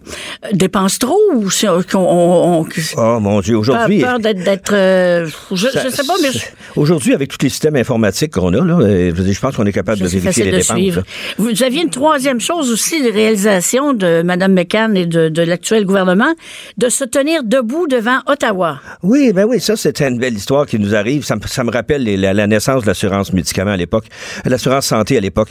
dépensent 0.54 0.98
trop 1.00 1.20
ou 1.34 1.50
si 1.52 1.68
on, 1.68 1.84
on- 1.96 2.62
on- 2.62 2.68
Oh 2.98 3.20
mon 3.20 3.40
Dieu, 3.42 3.54
peur, 3.54 3.62
aujourd'hui... 3.62 4.02
peur 4.02 4.20
d'être, 4.20 4.44
d'être, 4.44 4.74
euh, 4.74 5.28
je, 5.52 5.68
je 5.68 5.90
sais 5.90 6.04
pas, 6.06 6.14
mais 6.22 6.30
Aujourd'hui, 6.76 7.14
avec 7.14 7.30
tous 7.30 7.38
les 7.44 7.50
systèmes 7.50 7.76
informatiques 7.76 8.34
qu'on 8.34 8.54
a, 8.54 8.66
là, 8.66 8.80
euh, 8.80 9.12
je 9.16 9.40
pense 9.40 9.56
qu'on 9.56 9.66
est 9.66 9.72
capable 9.72 10.02
de 10.02 10.08
c'est 10.08 10.18
vérifier 10.20 10.46
les 10.46 10.52
de 10.52 10.58
dépenses. 10.58 10.76
suivre. 10.78 11.04
Vous 11.38 11.64
aviez 11.64 11.82
une 11.84 11.90
troisième 11.90 12.40
chose 12.42 12.72
aussi, 12.72 13.04
de 13.04 13.12
réalisation 13.12 13.94
de 13.94 14.22
Mme 14.24 14.54
McCann 14.54 14.98
et 14.98 15.06
de, 15.06 15.30
de 15.30 15.42
l'actuel 15.44 15.86
gouvernement, 15.86 16.34
de 16.78 16.90
se 16.90 17.04
tenir 17.04 17.44
debout 17.44 17.88
devant 17.88 18.20
Ottawa. 18.28 18.80
Oui, 19.04 19.32
ben 19.34 19.46
oui, 19.48 19.60
ça, 19.60 19.76
c'était 19.76 20.08
une 20.08 20.18
belle 20.20 20.34
histoire 20.36 20.66
qui 20.66 20.80
nous 20.80 20.96
arrive. 20.96 21.24
Ça 21.24 21.36
me, 21.36 21.42
ça 21.46 21.64
me 21.64 21.72
rappelle 21.72 22.04
les- 22.04 22.18
la, 22.18 22.34
la 22.34 22.48
naissance 22.48 22.82
de 22.84 22.88
l'assurance 22.88 23.34
médicaments 23.34 23.72
à 23.72 23.78
l'époque, 23.78 24.06
l'assurance 24.46 24.88
santé 24.88 25.18
à 25.18 25.20
l'époque. 25.22 25.50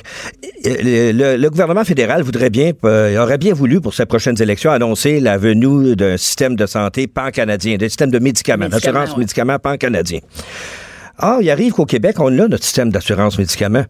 Le, 0.65 1.13
le- 1.13 1.37
le 1.37 1.51
gouvernement 1.51 1.85
fédéral 1.85 2.23
voudrait 2.23 2.51
bien, 2.51 2.73
euh, 2.85 3.13
aurait 3.33 3.39
bien 3.39 3.55
voulu, 3.55 3.81
pour 3.81 3.95
ces 3.95 4.05
prochaines 4.07 4.41
élections, 4.41 4.71
annoncer 4.71 5.19
la 5.21 5.39
venue 5.39 5.97
d'un 5.97 6.17
système 6.19 6.55
de 6.55 6.67
santé 6.67 7.07
pan-canadien, 7.07 7.77
d'un 7.77 7.89
système 7.89 8.11
de 8.11 8.19
médicaments, 8.19 8.69
d'assurance 8.69 9.17
médicaments 9.17 9.59
pan-canadien. 9.59 10.21
Ah, 11.19 11.39
il 11.41 11.51
arrive 11.51 11.73
qu'au 11.73 11.85
Québec, 11.85 12.17
on 12.19 12.27
a 12.39 12.49
notre 12.49 12.65
système 12.65 12.91
d'assurance 12.91 13.39
médicaments. 13.39 13.85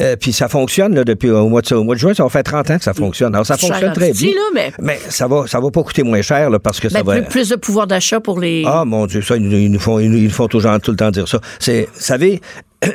Euh, 0.00 0.16
puis 0.16 0.32
ça 0.32 0.48
fonctionne 0.48 0.94
là, 0.94 1.04
depuis 1.04 1.28
au 1.30 1.48
mois, 1.48 1.62
de, 1.62 1.74
au 1.74 1.82
mois 1.84 1.94
de 1.94 2.00
juin, 2.00 2.14
ça 2.14 2.26
faire 2.28 2.42
30 2.44 2.70
ans 2.70 2.78
que 2.78 2.84
ça 2.84 2.94
fonctionne. 2.94 3.34
Alors 3.34 3.44
ça 3.46 3.56
fonctionne 3.56 3.92
très 3.92 4.12
bien. 4.12 4.30
là, 4.54 4.72
mais- 4.80 4.98
ça 5.08 5.26
va 5.26 5.46
ça 5.46 5.60
va 5.60 5.70
pas 5.70 5.82
coûter 5.82 6.02
moins 6.04 6.22
cher 6.22 6.48
là, 6.48 6.58
parce 6.58 6.80
que 6.80 6.88
ça 6.88 7.02
Ben, 7.02 7.14
va 7.16 7.20
plus, 7.22 7.28
plus 7.30 7.48
de 7.50 7.56
pouvoir 7.56 7.86
d'achat 7.86 8.20
pour 8.20 8.38
les... 8.40 8.62
ah 8.66 8.84
mon 8.84 9.06
Dieu, 9.06 9.20
ça, 9.20 9.36
ils, 9.36 9.42
nous- 9.42 9.56
ils 9.56 9.70
nous 9.70 9.80
font, 9.80 9.98
ils 9.98 10.10
nous, 10.10 10.16
ils 10.18 10.24
nous 10.24 10.30
font 10.30 10.46
tout, 10.48 10.60
genre- 10.60 10.80
tout 10.80 10.92
le 10.92 10.96
temps 10.96 11.10
dire 11.10 11.28
ça. 11.28 11.40
C'est, 11.58 11.82
vous 11.92 12.00
savez, 12.00 12.40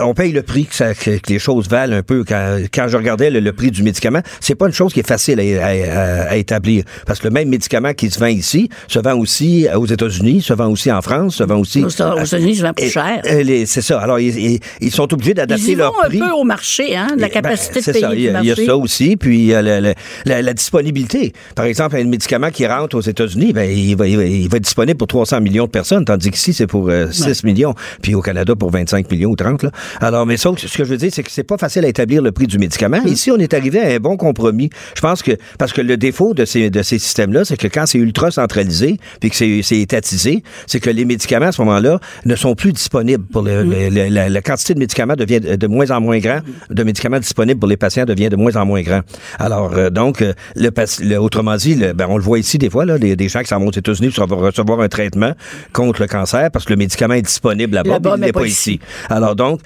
on 0.00 0.14
paye 0.14 0.32
le 0.32 0.42
prix 0.42 0.66
que, 0.66 0.74
ça- 0.74 0.94
que- 0.94 1.18
les 1.28 1.38
choses 1.38 1.68
valent 1.68 1.96
un 1.96 2.02
peu. 2.02 2.24
Quand, 2.26 2.58
quand 2.72 2.88
je 2.88 2.96
regardais 2.96 3.30
le, 3.30 3.40
le 3.40 3.52
prix 3.52 3.70
du 3.70 3.82
médicament, 3.82 4.20
c'est 4.40 4.54
pas 4.54 4.66
une 4.66 4.72
chose 4.72 4.92
qui 4.92 5.00
est 5.00 5.06
facile 5.06 5.40
à, 5.40 5.66
à- 5.66 6.30
à- 6.30 6.36
établir. 6.36 6.84
Parce 7.06 7.18
que 7.18 7.28
le 7.28 7.32
même 7.32 7.48
médicament 7.48 7.92
qui 7.94 8.10
se 8.10 8.18
vend 8.18 8.26
ici 8.26 8.68
se 8.88 8.98
vend 8.98 9.14
aussi 9.16 9.66
aux 9.74 9.86
États-Unis, 9.86 10.42
se 10.42 10.52
vend 10.54 10.68
aussi 10.68 10.90
en 10.90 11.02
France, 11.02 11.36
se 11.36 11.44
vend 11.44 11.58
aussi... 11.58 11.84
Aux 11.84 11.88
États- 11.88 12.14
aux 12.14 12.24
États-Unis, 12.24 12.56
se 12.56 12.62
vend 12.62 12.72
plus 12.72 12.90
cher. 12.90 13.20
c'est 13.24 13.82
ça. 13.82 14.00
Alors, 14.00 14.18
ils, 14.18 14.58
ils- 14.80 14.90
sont 14.90 15.12
obligés 15.12 15.34
d'adapter 15.34 15.74
leur 15.74 15.92
vont 15.92 16.02
un 16.04 16.08
prix. 16.08 16.18
peu 16.18 16.30
au 16.30 16.44
marché, 16.44 16.94
hein, 16.96 17.08
de 17.16 17.20
la 17.20 17.28
ben, 17.28 17.32
capacité 17.32 17.80
de 17.80 17.84
payer 17.84 18.00
ça. 18.00 18.14
Il 18.14 18.20
y, 18.20 18.22
du 18.22 18.28
a, 18.36 18.40
il 18.40 18.46
y 18.46 18.50
a 18.50 18.54
marché. 18.54 18.66
ça 18.66 18.76
aussi. 18.76 19.16
Puis 19.16 19.38
il 19.38 19.44
y 19.46 19.54
a 19.54 19.62
la, 19.62 19.80
la- 19.80 19.94
la- 20.26 20.42
la 20.42 20.54
disponibilité. 20.54 21.32
Par 21.54 21.64
exemple, 21.64 21.96
un 21.96 22.04
médicament 22.04 22.50
qui 22.50 22.66
rentre 22.66 22.96
aux 22.96 23.00
États-Unis, 23.00 23.52
ben, 23.52 23.70
il, 23.70 23.96
va, 23.96 24.06
il, 24.06 24.16
va, 24.16 24.24
il 24.24 24.48
va 24.48 24.56
être 24.56 24.64
disponible 24.64 24.96
pour 24.98 25.06
300 25.08 25.40
millions 25.40 25.64
de 25.66 25.70
personnes, 25.70 26.04
tandis 26.04 26.30
qu'ici, 26.30 26.52
c'est 26.52 26.66
pour 26.66 26.88
euh, 26.88 27.10
6 27.10 27.44
millions. 27.44 27.74
Puis 28.02 28.14
au 28.14 28.20
Canada, 28.22 28.54
pour 28.56 28.70
25 28.70 29.10
millions 29.10 29.30
ou 29.30 29.36
30. 29.36 29.62
Là. 29.64 29.70
Alors, 30.00 30.26
mais 30.26 30.36
ce 30.36 30.48
que 30.48 30.84
je 30.84 30.84
veux 30.84 30.96
dire, 30.96 31.10
c'est 31.12 31.22
que 31.22 31.30
c'est 31.30 31.42
pas 31.42 31.58
facile 31.58 31.84
à 31.84 31.88
établir 31.88 32.22
le 32.22 32.32
prix 32.32 32.46
du 32.46 32.58
médicament. 32.58 32.98
Hum. 32.98 33.06
Ici, 33.06 33.30
on 33.30 33.36
est 33.38 33.54
arrivé 33.54 33.80
à 33.80 33.88
un 33.94 33.98
bon 33.98 34.16
compromis. 34.16 34.70
Je 34.96 35.00
pense 35.00 35.22
que, 35.22 35.32
parce 35.58 35.72
que 35.72 35.80
le 35.80 35.96
défaut 35.96 36.34
de 36.34 36.44
ces, 36.44 36.70
de 36.70 36.82
ces 36.82 36.98
systèmes-là, 36.98 37.44
c'est 37.44 37.56
que 37.56 37.68
quand 37.68 37.86
c'est 37.86 37.98
ultra 37.98 38.30
centralisé, 38.30 38.98
puis 39.20 39.30
que 39.30 39.36
c'est 39.36 39.60
c'est 39.62 39.78
étatisé, 39.80 40.42
c'est 40.66 40.80
que 40.80 40.90
les 40.90 41.04
médicaments, 41.04 41.46
à 41.46 41.52
ce 41.52 41.62
moment-là, 41.62 42.00
ne 42.24 42.36
sont 42.36 42.54
plus 42.54 42.72
disponibles 42.72 43.24
pour 43.32 43.42
le, 43.42 43.62
le- 43.62 43.88
le- 43.88 44.08
la, 44.08 44.28
la 44.28 44.42
quantité 44.42 44.74
de 44.74 44.78
médicaments 44.78 45.14
devient 45.14 45.40
de, 45.40 45.66
moins 45.66 45.90
en 45.90 46.00
moins 46.00 46.18
grand, 46.18 46.40
de 46.70 46.82
médicaments 46.82 47.18
disponibles 47.20 47.58
pour 47.60 47.68
les 47.68 47.76
patients 47.76 48.04
devient 48.04 48.28
de 48.28 48.36
moins 48.36 48.56
en 48.56 48.66
moins 48.66 48.82
grand. 48.82 49.00
Alors, 49.38 49.72
euh, 49.74 49.90
donc, 49.90 50.22
euh, 50.22 50.32
le, 50.56 50.70
le- 51.02 51.16
autrement 51.20 51.56
dit, 51.56 51.74
le- 51.74 51.92
ben, 51.92 52.06
on 52.08 52.16
le 52.16 52.22
voit 52.22 52.38
ici 52.38 52.58
des 52.58 52.70
fois, 52.70 52.84
là, 52.84 52.98
des, 52.98 53.16
des 53.16 53.28
gens 53.28 53.40
qui 53.40 53.48
s'en 53.48 53.58
vont 53.58 53.68
aux 53.68 53.72
États-Unis 53.72 54.10
pour 54.10 54.28
recevoir 54.38 54.80
un 54.80 54.88
traitement 54.88 55.32
contre 55.72 56.02
le 56.02 56.08
cancer 56.08 56.50
parce 56.50 56.64
que 56.64 56.72
le 56.72 56.76
médicament 56.76 57.14
est 57.14 57.22
disponible 57.22 57.74
là-bas, 57.74 57.98
mais 58.00 58.10
il 58.16 58.20
n'est 58.26 58.32
pas 58.32 58.46
ici. 58.46 58.80
Alors 59.08 59.36
donc, 59.36 59.60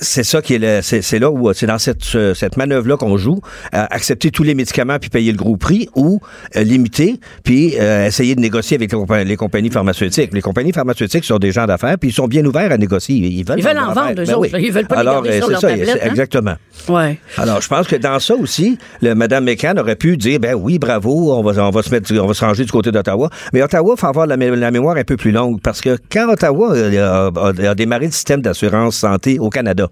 c'est 0.00 0.22
ça 0.24 0.42
qui 0.42 0.54
est 0.54 0.58
le- 0.58 0.80
c'est 0.82 1.02
c'est 1.02 1.18
là 1.18 1.30
où 1.30 1.52
c'est 1.52 1.66
dans 1.66 1.78
cette 1.78 2.02
euh, 2.14 2.34
cette 2.34 2.56
manœuvre 2.56 2.88
là 2.88 2.96
qu'on 2.96 3.16
joue 3.16 3.40
euh, 3.74 3.84
accepter 3.90 4.30
tous 4.30 4.42
les 4.42 4.54
médicaments 4.54 4.98
puis 4.98 5.10
payer 5.10 5.32
le 5.32 5.38
gros 5.38 5.56
prix 5.56 5.88
ou 5.94 6.20
euh, 6.56 6.62
limiter 6.62 7.20
puis 7.44 7.74
euh, 7.78 8.06
essayer 8.06 8.34
de 8.34 8.40
négocier 8.40 8.76
avec 8.76 8.90
les, 8.92 8.98
compa- 8.98 9.24
les 9.24 9.36
compagnies 9.36 9.70
pharmaceutiques 9.70 10.32
les 10.32 10.40
compagnies 10.42 10.72
pharmaceutiques 10.72 11.24
sont 11.24 11.38
des 11.38 11.52
gens 11.52 11.66
d'affaires 11.66 11.98
puis 11.98 12.10
ils 12.10 12.14
sont 12.14 12.26
bien 12.28 12.44
ouverts 12.44 12.72
à 12.72 12.78
négocier 12.78 13.16
ils 13.16 13.44
veulent 13.46 13.58
Ils 13.58 13.64
veulent 13.64 13.78
en 13.78 13.92
vendre, 13.92 14.00
affaire. 14.20 14.24
eux 14.24 14.34
autres. 14.34 14.58
Ils 14.58 14.72
veulent 14.72 14.86
pas 14.86 14.96
les 14.96 15.00
alors 15.02 15.22
garder 15.22 15.36
sur 15.38 15.46
c'est 15.46 15.52
leur 15.52 15.60
ça 15.60 15.68
tablette, 15.68 15.88
c'est- 15.92 16.02
hein? 16.02 16.10
exactement 16.10 16.54
Ouais. 16.88 17.18
alors, 17.36 17.60
je 17.60 17.68
pense 17.68 17.86
que 17.86 17.96
dans 17.96 18.18
ça 18.20 18.34
aussi, 18.34 18.78
le 19.02 19.14
Mme 19.14 19.44
McCann 19.44 19.78
aurait 19.78 19.96
pu 19.96 20.16
dire, 20.16 20.40
ben 20.40 20.54
oui, 20.54 20.78
bravo, 20.78 21.34
on 21.34 21.42
va, 21.42 21.62
on 21.66 21.70
va 21.70 21.82
se 21.82 21.90
mettre, 21.90 22.10
on 22.18 22.26
va 22.26 22.32
se 22.32 22.42
ranger 22.42 22.64
du 22.64 22.72
côté 22.72 22.90
d'Ottawa. 22.90 23.28
Mais 23.52 23.62
Ottawa, 23.62 23.96
faut 23.98 24.06
avoir 24.06 24.26
la, 24.26 24.38
mé- 24.38 24.54
la 24.54 24.70
mémoire 24.70 24.96
un 24.96 25.04
peu 25.04 25.18
plus 25.18 25.30
longue 25.30 25.60
parce 25.60 25.82
que 25.82 25.98
quand 26.10 26.30
Ottawa 26.32 26.72
euh, 26.74 27.30
a, 27.34 27.66
a- 27.66 27.70
a 27.70 27.74
démarré 27.74 28.06
le 28.06 28.12
système 28.12 28.40
d'assurance 28.40 28.96
santé 28.96 29.38
au 29.38 29.50
Canada, 29.50 29.89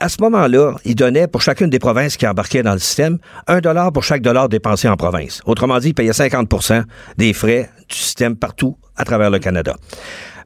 à 0.00 0.08
ce 0.08 0.16
moment-là, 0.22 0.74
il 0.84 0.94
donnait 0.94 1.28
pour 1.28 1.42
chacune 1.42 1.68
des 1.68 1.78
provinces 1.78 2.16
qui 2.16 2.26
embarquaient 2.26 2.62
dans 2.62 2.72
le 2.72 2.78
système 2.78 3.18
un 3.46 3.60
dollar 3.60 3.92
pour 3.92 4.02
chaque 4.02 4.22
dollar 4.22 4.48
dépensé 4.48 4.88
en 4.88 4.96
province. 4.96 5.42
Autrement 5.44 5.78
dit, 5.78 5.88
il 5.88 5.94
payait 5.94 6.12
50% 6.12 6.84
des 7.18 7.32
frais 7.34 7.70
du 7.88 7.96
système 7.96 8.34
partout 8.36 8.76
à 8.96 9.04
travers 9.04 9.30
le 9.30 9.38
Canada. 9.38 9.76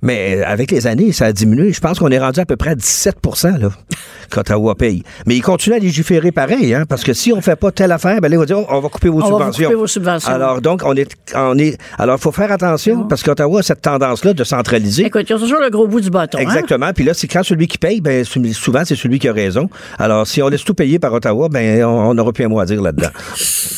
Mais 0.05 0.37
euh, 0.39 0.45
avec 0.47 0.71
les 0.71 0.87
années, 0.87 1.11
ça 1.11 1.27
a 1.27 1.33
diminué. 1.33 1.73
Je 1.73 1.81
pense 1.81 1.99
qu'on 1.99 2.11
est 2.11 2.19
rendu 2.21 2.39
à 2.39 2.47
peu 2.47 2.55
près 2.57 2.71
à 2.71 2.75
17 2.77 3.17
là, 3.59 3.71
qu'Ottawa 4.31 4.77
paye. 4.77 5.03
Mais 5.27 5.35
il 5.35 5.41
continue 5.41 5.75
à 5.75 5.79
légiférer 5.81 6.31
pareil, 6.31 6.73
hein, 6.75 6.85
parce 6.89 7.03
que 7.03 7.13
si 7.13 7.33
on 7.33 7.41
fait 7.41 7.57
pas 7.57 7.73
telle 7.73 7.91
affaire, 7.91 8.21
ben 8.21 8.29
là, 8.29 8.37
il 8.37 8.39
va 8.39 8.47
dire, 8.47 8.59
oh, 8.61 8.67
on 8.69 8.81
va 8.81 8.89
couper 8.89 9.09
vos 9.09 9.17
On 9.23 9.25
va 9.25 9.27
subventions. 9.47 9.65
couper 9.65 9.75
vos 9.81 9.87
subventions. 9.89 10.31
Alors, 10.33 10.61
donc, 10.61 10.83
on 10.85 10.95
est, 10.95 11.11
on 11.35 11.59
est, 11.59 11.77
alors, 11.99 12.21
faut 12.21 12.31
faire 12.33 12.53
attention, 12.53 13.05
parce 13.09 13.23
qu'Ottawa 13.23 13.61
a 13.61 13.63
cette 13.63 13.81
tendance-là 13.83 14.35
de 14.35 14.45
centraliser. 14.45 15.07
Écoute, 15.07 15.27
ils 15.29 15.35
ont 15.35 15.39
toujours 15.39 15.61
le 15.61 15.71
gros 15.71 15.89
bout 15.89 16.01
du 16.01 16.11
bâton. 16.11 16.39
hein? 16.39 16.43
Exactement. 16.43 16.93
Puis 16.95 17.05
là, 17.05 17.15
c'est 17.15 17.27
quand 17.27 17.43
celui 17.43 17.67
qui 17.67 17.79
paye, 17.79 18.01
ben 18.01 18.25
souvent 18.25 18.83
c'est 18.85 18.97
celui 18.97 19.19
qui 19.19 19.29
a 19.29 19.33
raison. 19.33 19.69
Alors, 19.99 20.27
si 20.27 20.43
on 20.43 20.49
laisse 20.49 20.65
tout 20.65 20.75
payer 20.75 20.99
par 20.99 21.13
Ottawa, 21.13 21.49
ben 21.49 21.83
on 21.85 22.05
on 22.05 22.15
n'aura 22.15 22.33
plus 22.33 22.45
un 22.45 22.49
mot 22.49 22.61
à 22.61 22.67
dire 22.67 22.83
là-dedans. 22.83 23.09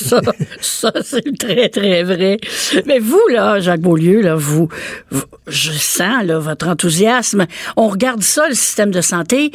Ça, 0.07 0.21
ça 0.61 0.93
c'est 1.03 1.37
très, 1.39 1.69
très 1.69 2.05
vrai. 2.05 2.39
Mais 2.87 2.99
vous, 3.01 3.21
là, 3.33 3.59
Jacques 3.61 3.81
Beaulieu, 3.81 4.21
là, 4.21 4.37
vous, 4.37 4.69
vous- 5.11 5.23
je 5.49 5.73
sens 5.73 6.16
votre 6.25 6.69
enthousiasme. 6.69 7.47
On 7.77 7.89
regarde 7.89 8.23
ça, 8.23 8.49
le 8.49 8.55
système 8.55 8.91
de 8.91 9.01
santé. 9.01 9.53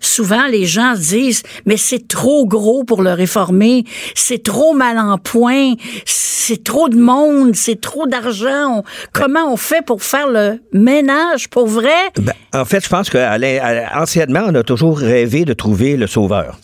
Souvent, 0.00 0.46
les 0.46 0.66
gens 0.66 0.94
se 0.94 1.00
disent, 1.00 1.42
mais 1.66 1.76
c'est 1.76 2.08
trop 2.08 2.46
gros 2.46 2.84
pour 2.84 3.02
le 3.02 3.12
réformer. 3.12 3.84
C'est 4.14 4.42
trop 4.42 4.74
mal 4.74 4.98
en 4.98 5.18
point. 5.18 5.74
C'est 6.04 6.62
trop 6.62 6.88
de 6.88 6.98
monde. 6.98 7.54
C'est 7.54 7.80
trop 7.80 8.06
d'argent. 8.06 8.82
Comment 9.12 9.52
on 9.52 9.56
fait 9.56 9.84
pour 9.84 10.02
faire 10.02 10.28
le 10.28 10.60
ménage 10.72 11.48
pour 11.48 11.66
vrai? 11.66 12.10
Ben, 12.16 12.34
en 12.52 12.64
fait, 12.64 12.84
je 12.84 12.88
pense 12.88 13.10
qu'anciennement, 13.10 14.42
on 14.46 14.54
a 14.54 14.62
toujours 14.62 14.98
rêvé 14.98 15.44
de 15.44 15.54
trouver 15.54 15.96
le 15.96 16.06
sauveur. 16.06 16.58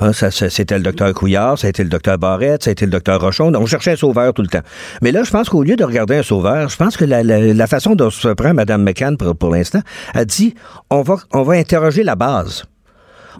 Hein, 0.00 0.12
ça, 0.12 0.30
ça- 0.30 0.50
c'était 0.50 0.76
le 0.76 0.82
docteur 0.84 1.12
Couillard, 1.14 1.58
ça 1.58 1.66
a 1.66 1.70
été 1.70 1.82
le 1.84 1.88
docteur 1.88 2.18
Barrette, 2.18 2.64
ça 2.64 2.70
a 2.70 2.72
été 2.72 2.84
le 2.84 2.90
docteur 2.90 3.20
Rochon. 3.20 3.52
On 3.54 3.66
cherchait 3.66 3.92
un 3.92 3.96
sauveur 3.96 4.32
tout 4.34 4.42
le 4.42 4.48
temps. 4.48 4.62
Mais 5.02 5.12
là, 5.12 5.22
je 5.22 5.30
pense 5.30 5.48
qu'au 5.48 5.62
lieu 5.62 5.76
de 5.76 5.84
regarder 5.84 6.16
un 6.16 6.22
sauveur, 6.22 6.68
je 6.68 6.76
pense 6.76 6.96
que 6.96 7.04
la, 7.04 7.22
la- 7.22 7.52
la 7.54 7.66
façon 7.66 7.94
dont 7.94 8.10
se 8.10 8.28
prend 8.28 8.54
Mme 8.54 8.82
McCann 8.82 9.16
pour, 9.16 9.36
pour 9.36 9.50
l'instant, 9.50 9.80
a 10.14 10.24
dit 10.24 10.54
on 10.90 11.02
va, 11.02 11.16
on 11.32 11.42
va 11.42 11.54
interroger 11.54 12.02
la 12.02 12.16
base. 12.16 12.64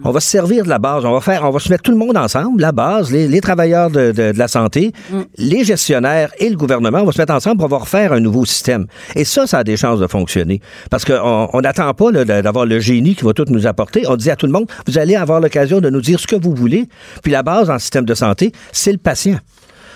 On 0.03 0.11
va 0.11 0.19
se 0.19 0.29
servir 0.29 0.63
de 0.63 0.69
la 0.69 0.79
base. 0.79 1.05
On 1.05 1.11
va 1.11 1.21
faire, 1.21 1.43
on 1.43 1.51
va 1.51 1.59
se 1.59 1.69
mettre 1.69 1.83
tout 1.83 1.91
le 1.91 1.97
monde 1.97 2.17
ensemble, 2.17 2.61
la 2.61 2.71
base, 2.71 3.11
les, 3.11 3.27
les 3.27 3.41
travailleurs 3.41 3.89
de, 3.89 4.11
de- 4.11 4.31
de 4.31 4.37
la 4.37 4.47
santé, 4.47 4.91
les 5.37 5.63
gestionnaires 5.63 6.31
et 6.39 6.49
le 6.49 6.57
gouvernement. 6.57 6.99
On 7.01 7.05
va 7.05 7.11
se 7.11 7.21
mettre 7.21 7.33
ensemble 7.33 7.57
pour 7.57 7.65
avoir 7.65 7.87
faire 7.87 8.13
un 8.13 8.19
nouveau 8.19 8.45
système. 8.45 8.87
Et 9.15 9.23
ça, 9.25 9.47
ça 9.47 9.59
a 9.59 9.63
des 9.63 9.77
chances 9.77 9.99
de 9.99 10.07
fonctionner. 10.07 10.61
Parce 10.89 11.05
qu'on 11.05 11.49
on 11.53 11.61
n'attend 11.61 11.93
pas 11.93 12.11
d'avoir 12.11 12.65
le 12.65 12.79
génie 12.79 13.15
qui 13.15 13.23
va 13.25 13.33
tout 13.33 13.45
nous 13.49 13.67
apporter. 13.67 14.03
On 14.07 14.15
dit 14.15 14.29
à 14.31 14.35
tout 14.35 14.45
le 14.45 14.51
monde, 14.51 14.67
vous 14.87 14.97
allez 14.97 15.15
avoir 15.15 15.39
l'occasion 15.39 15.79
de 15.81 15.89
nous 15.89 16.01
dire 16.01 16.19
ce 16.19 16.27
que 16.27 16.35
vous 16.35 16.53
voulez. 16.53 16.87
Puis 17.23 17.31
la 17.31 17.43
base 17.43 17.69
en 17.69 17.79
système 17.79 18.05
de 18.05 18.13
santé, 18.13 18.51
c'est 18.71 18.91
le 18.91 18.97
patient. 18.97 19.37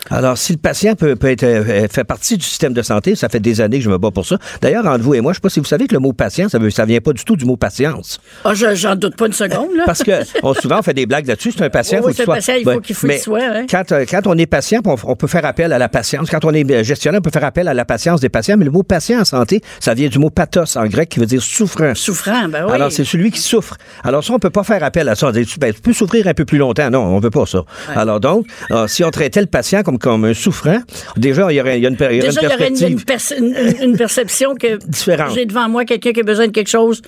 Alors, 0.10 0.38
si 0.38 0.54
le 0.54 0.58
patient 0.58 0.96
peut, 0.96 1.16
peut 1.16 1.30
être 1.30 1.44
euh, 1.44 1.88
fait 1.92 2.04
partie 2.04 2.38
du 2.38 2.44
système 2.46 2.74
de 2.74 2.82
santé, 2.82 3.16
ça 3.16 3.30
fait 3.30 3.40
des 3.40 3.62
années 3.62 3.78
que 3.80 3.84
je 3.86 3.90
me 3.90 3.98
bats 3.98 4.12
pour 4.12 4.26
ça. 4.26 4.38
D'ailleurs, 4.62 4.86
entre 4.86 5.04
vous 5.04 5.14
et 5.14 5.22
moi, 5.22 5.34
je 5.34 5.38
sais 5.38 5.42
pas 5.42 5.50
si 5.50 5.60
vous 5.60 5.66
savez 5.66 5.88
que 5.88 5.94
le 5.94 6.00
mot 6.00 6.14
patient, 6.14 6.50
ça, 6.50 6.58
veut, 6.58 6.70
ça 6.70 6.86
vient 6.86 7.00
pas 7.02 7.14
du 7.14 7.24
tout 7.24 7.36
du 7.36 7.46
mot 7.46 7.58
patience. 7.58 8.20
Ah, 8.44 8.54
je- 8.54 8.74
j'en 8.76 8.96
doute 8.96 9.16
pas 9.16 9.28
une 9.28 9.34
seconde, 9.34 9.70
là. 9.76 9.84
Parce 9.86 10.04
que 10.04 10.12
on, 10.44 10.54
souvent, 10.54 10.80
on 10.80 10.82
fait 10.82 10.94
des 10.94 11.06
blagues 11.06 11.28
là-dessus. 11.28 11.52
C'est 11.52 11.64
un 11.64 11.70
patient, 11.70 12.00
Oui, 12.04 12.14
faut 12.16 12.24
soit- 12.24 12.36
patient, 12.36 12.56
il 12.58 12.64
faut 12.64 12.80
qu'il 12.80 12.96
faut 12.96 13.08
qu'il 13.08 13.20
soit, 13.20 13.40
hein. 13.44 13.66
Quand, 13.70 13.92
euh, 13.92 14.06
quand 14.10 14.26
on 14.26 14.38
est 14.38 14.46
patient, 14.48 14.82
on, 14.86 14.96
on 15.04 15.16
peut 15.16 15.28
faire 15.28 15.46
appel 15.46 15.74
à 15.74 15.78
la 15.78 15.90
patience. 15.90 16.30
Quand 16.30 16.44
on 16.46 16.54
est 16.54 16.70
euh, 16.72 16.84
gestionnaire, 16.84 17.20
on 17.20 17.24
peut 17.24 17.32
faire 17.32 17.44
appel 17.46 17.68
à 17.68 17.74
la 17.74 17.86
patience 17.86 18.22
des 18.22 18.30
patients. 18.30 18.56
Mais 18.58 18.66
le 18.66 18.72
mot 18.72 18.84
patient 18.84 19.20
en 19.20 19.26
santé, 19.26 19.62
ça 19.80 19.94
vient 19.94 20.08
du 20.10 20.18
mot 20.20 20.30
pathos 20.30 20.76
en 20.78 20.86
grec 20.88 21.10
qui 21.10 21.20
veut 21.20 21.26
dire 21.26 21.42
souffrant. 21.42 21.94
Souffrant, 21.96 22.48
ben 22.48 22.66
oui. 22.66 22.72
Alors, 22.74 22.92
c'est 22.92 23.04
celui 23.06 23.32
qui 23.32 23.40
souffre. 23.42 23.76
Alors, 24.04 24.24
ça, 24.24 24.34
on 24.34 24.40
peut 24.40 24.50
pas 24.50 24.64
faire 24.64 24.84
appel 24.84 25.08
à 25.10 25.16
ça. 25.16 25.28
On 25.28 25.32
dit, 25.32 25.46
ben, 25.60 25.74
tu 25.74 25.82
peux 25.82 25.94
souffrir 25.94 26.28
un 26.28 26.34
peu 26.34 26.46
plus 26.46 26.58
longtemps. 26.58 26.90
Non, 26.90 27.04
on 27.04 27.20
veut 27.20 27.30
pas 27.30 27.46
ça. 27.46 27.64
Alors, 27.96 28.20
donc, 28.20 28.46
euh, 28.72 28.88
si 28.88 29.04
on 29.04 29.12
traitait 29.12 29.42
le 29.42 29.48
patient 29.48 29.84
comme, 29.90 29.98
comme 30.00 30.26
un 30.26 30.34
souffrant, 30.34 30.80
déjà, 31.18 31.52
il 31.52 31.56
y 31.56 31.62
aurait, 31.62 31.78
il 31.80 31.84
y 31.84 31.86
a 31.86 31.90
une, 31.90 31.98
per- 31.98 32.10
il 32.12 32.18
y 32.18 32.20
aurait 32.20 32.28
Déjà, 32.30 32.42
une 32.42 32.48
il 32.48 32.52
y 32.52 32.56
aurait 32.56 32.68
une, 32.70 32.74
perspective. 32.76 32.98
une 33.00 33.04
perce- 33.06 33.34
une- 33.82 33.90
une 33.92 33.98
perception 33.98 34.56
que 34.56 34.80
j'ai 35.36 35.46
devant 35.46 35.70
moi 35.70 35.86
quelqu'un 35.86 36.12
qui 36.12 36.20
a 36.20 36.24
besoin 36.24 36.48
de 36.48 36.52
quelque 36.52 36.70
chose 36.70 37.02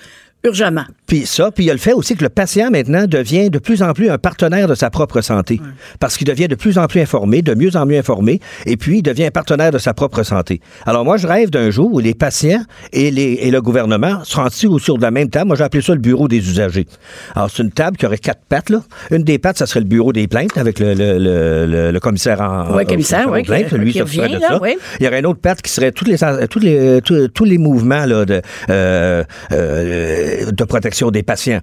urgemment. 0.44 0.84
Puis 1.06 1.26
ça, 1.26 1.50
puis 1.50 1.64
il 1.64 1.66
y 1.66 1.70
a 1.70 1.74
le 1.74 1.78
fait 1.78 1.92
aussi 1.92 2.16
que 2.16 2.22
le 2.22 2.28
patient 2.30 2.70
maintenant 2.70 3.06
devient 3.06 3.50
de 3.50 3.58
plus 3.58 3.82
en 3.82 3.92
plus 3.92 4.10
un 4.10 4.18
partenaire 4.18 4.66
de 4.66 4.74
sa 4.74 4.90
propre 4.90 5.20
santé. 5.20 5.60
Parce 6.00 6.16
qu'il 6.16 6.26
devient 6.26 6.48
de 6.48 6.54
plus 6.54 6.78
en 6.78 6.86
plus 6.86 7.00
informé, 7.00 7.42
de 7.42 7.54
mieux 7.54 7.76
en 7.76 7.86
mieux 7.86 7.98
informé, 7.98 8.40
et 8.66 8.76
puis 8.76 8.98
il 8.98 9.02
devient 9.02 9.26
un 9.26 9.30
partenaire 9.30 9.70
de 9.70 9.78
sa 9.78 9.94
propre 9.94 10.22
santé. 10.22 10.60
Alors 10.86 11.04
moi, 11.04 11.16
je 11.18 11.26
rêve 11.26 11.50
d'un 11.50 11.70
jour 11.70 11.92
où 11.92 11.98
les 12.00 12.14
patients 12.14 12.62
et, 12.92 13.10
les, 13.10 13.34
et 13.42 13.50
le 13.50 13.60
gouvernement 13.60 14.24
seront 14.24 14.44
assis 14.44 14.66
autour 14.66 14.96
de 14.96 15.02
la 15.02 15.10
même 15.10 15.28
table. 15.28 15.48
Moi, 15.48 15.56
j'ai 15.56 15.64
appelé 15.64 15.82
ça 15.82 15.92
le 15.94 16.00
bureau 16.00 16.28
des 16.28 16.38
usagers. 16.38 16.86
Alors, 17.36 17.50
c'est 17.50 17.62
une 17.62 17.70
table 17.72 17.96
qui 17.96 18.06
aurait 18.06 18.18
quatre 18.18 18.42
pattes, 18.48 18.70
là. 18.70 18.82
Une 19.10 19.22
des 19.22 19.38
pattes, 19.38 19.58
ça 19.58 19.66
serait 19.66 19.80
le 19.80 19.86
bureau 19.86 20.12
des 20.12 20.26
plaintes 20.28 20.56
avec 20.56 20.78
le, 20.80 20.94
le, 20.94 21.18
le, 21.18 21.90
le- 21.92 22.00
commissaire 22.00 22.40
en 22.40 22.74
Ouais, 22.74 22.84
commissaire, 22.84 23.30
ouais, 23.30 23.42
plaintes. 23.42 23.68
qui- 23.68 23.74
Lui, 23.76 23.92
qui 23.92 23.98
ça 23.98 24.06
serait 24.06 24.22
revient, 24.26 24.34
de 24.36 24.40
là, 24.40 24.48
ça. 24.48 24.58
ouais. 24.60 24.76
Il 24.98 25.04
y 25.04 25.08
aurait 25.08 25.20
une 25.20 25.26
autre 25.26 25.40
patte 25.40 25.62
qui 25.62 25.70
serait 25.70 25.92
tous 25.92 26.04
les, 26.04 26.16
tous 26.48 26.58
les, 26.58 27.00
tous, 27.02 27.28
tous 27.28 27.44
les 27.44 27.58
mouvements 27.58 28.06
là, 28.06 28.24
de, 28.24 28.40
euh, 28.70 29.22
euh, 29.52 30.31
de 30.50 30.64
protection 30.64 31.10
des 31.10 31.22
patients. 31.22 31.60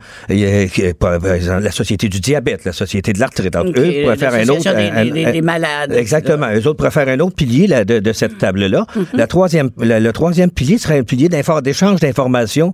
Par 1.00 1.14
exemple, 1.34 1.64
la 1.64 1.72
Société 1.72 2.10
du 2.10 2.20
diabète, 2.20 2.66
la 2.66 2.74
Société 2.74 3.14
de 3.14 3.20
l'arthrite. 3.20 3.56
Alors, 3.56 3.68
Ok, 3.70 3.78
Eux 3.78 4.16
faire 4.16 4.34
un 4.34 4.48
autre... 4.48 4.62
des- 4.64 4.70
un- 4.70 5.06
des- 5.06 5.26
un- 5.26 5.32
des 5.32 5.42
malades, 5.42 5.94
Exactement. 5.94 6.48
Eux 6.54 6.68
autres 6.68 6.90
faire 6.90 7.08
un 7.08 7.20
autre 7.20 7.36
pilier 7.36 7.68
là, 7.68 7.86
de, 7.86 8.00
de 8.00 8.14
cette 8.14 8.38
table-là. 8.38 8.86
Mhm. 8.96 9.06
La 9.14 9.28
troisième, 9.28 9.70
le, 9.80 10.00
le 10.00 10.12
troisième 10.12 10.50
pilier 10.52 10.78
serait 10.78 11.00
un 11.00 11.04
pilier 11.04 11.30
d'échange 11.30 12.00
d'informations 12.00 12.74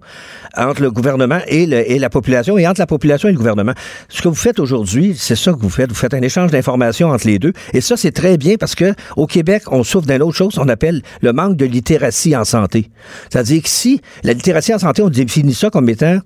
entre 0.58 0.82
le 0.82 0.92
gouvernement 0.92 1.40
et, 1.48 1.66
le- 1.66 1.90
et 1.90 2.00
la 2.00 2.10
population, 2.10 2.58
et 2.58 2.68
entre 2.68 2.80
la 2.80 2.88
population 2.88 3.30
et 3.30 3.32
le 3.32 3.38
gouvernement. 3.38 3.74
Ce 4.10 4.22
que 4.22 4.28
vous 4.28 4.36
faites 4.36 4.60
aujourd'hui, 4.60 5.16
c'est 5.18 5.36
ça 5.36 5.52
que 5.52 5.60
vous 5.60 5.70
faites. 5.70 5.90
Vous 5.90 5.96
faites 5.96 6.14
un 6.14 6.22
échange 6.22 6.52
d'informations 6.52 7.10
entre 7.10 7.28
les 7.28 7.40
deux. 7.40 7.54
Et 7.74 7.82
ça, 7.82 7.98
c'est 7.98 8.12
très 8.12 8.38
bien 8.38 8.56
parce 8.60 8.76
que 8.76 8.94
au 9.18 9.28
Québec, 9.28 9.64
on 9.72 9.84
souffre 9.84 10.08
d'une 10.08 10.22
autre 10.22 10.36
chose, 10.38 10.58
on 10.58 10.68
appelle 10.70 11.02
le 11.22 11.34
manque 11.34 11.58
de 11.58 11.66
littératie 11.66 12.36
en 12.36 12.46
santé. 12.46 12.90
C'est-à-dire 13.30 13.62
que 13.64 13.70
si 13.70 14.02
la 14.24 14.34
littératie 14.34 14.74
en 14.74 14.80
santé, 14.80 15.02
on 15.02 15.10
définit 15.10 15.54
ça 15.54 15.70
comme 15.70 15.85
étant 15.90 16.20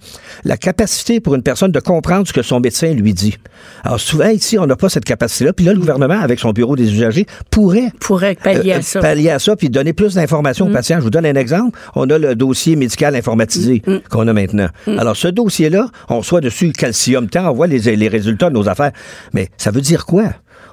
la 0.43 0.57
capacité 0.57 1.19
pour 1.19 1.35
une 1.35 1.43
personne 1.43 1.71
de 1.71 1.79
comprendre 1.79 2.27
ce 2.27 2.33
que 2.33 2.41
son 2.41 2.59
médecin 2.59 2.93
lui 2.93 3.13
dit. 3.13 3.35
Alors 3.83 3.99
souvent, 3.99 4.29
ici, 4.29 4.57
on 4.57 4.65
n'a 4.65 4.75
pas 4.75 4.89
cette 4.89 5.05
capacité-là. 5.05 5.53
Puis 5.53 5.65
là, 5.65 5.73
le 5.73 5.79
gouvernement, 5.79 6.19
avec 6.19 6.39
son 6.39 6.51
bureau 6.51 6.75
des 6.75 6.91
usagers, 6.91 7.25
pourrait 7.51 7.91
Pourrait 7.99 8.35
pallier 8.35 8.73
euh, 8.73 8.77
à 8.77 8.81
ça. 8.81 8.99
pallier 8.99 9.29
à 9.31 9.39
ça, 9.39 9.55
puis 9.55 9.69
donner 9.69 9.93
plus 9.93 10.15
d'informations 10.15 10.67
aux 10.67 10.71
patients. 10.71 10.97
Je 10.99 11.03
vous 11.03 11.09
donne 11.09 11.25
un 11.25 11.35
exemple. 11.35 11.77
On 11.95 12.09
a 12.09 12.17
le 12.17 12.35
dossier 12.35 12.75
médical 12.75 13.15
informatisé 13.15 13.81
qu'on 14.09 14.27
a 14.27 14.33
maintenant. 14.33 14.67
Alors, 14.87 15.15
ce 15.15 15.27
dossier-là, 15.27 15.87
on 16.09 16.19
reçoit 16.19 16.41
dessus 16.41 16.71
calcium 16.71 17.27
temps, 17.29 17.49
on 17.49 17.53
voit 17.53 17.67
les, 17.67 17.95
les 17.95 18.07
résultats 18.07 18.49
de 18.49 18.53
nos 18.55 18.67
affaires. 18.69 18.91
Mais 19.33 19.49
ça 19.57 19.71
veut 19.71 19.81
dire 19.81 20.05
quoi? 20.05 20.25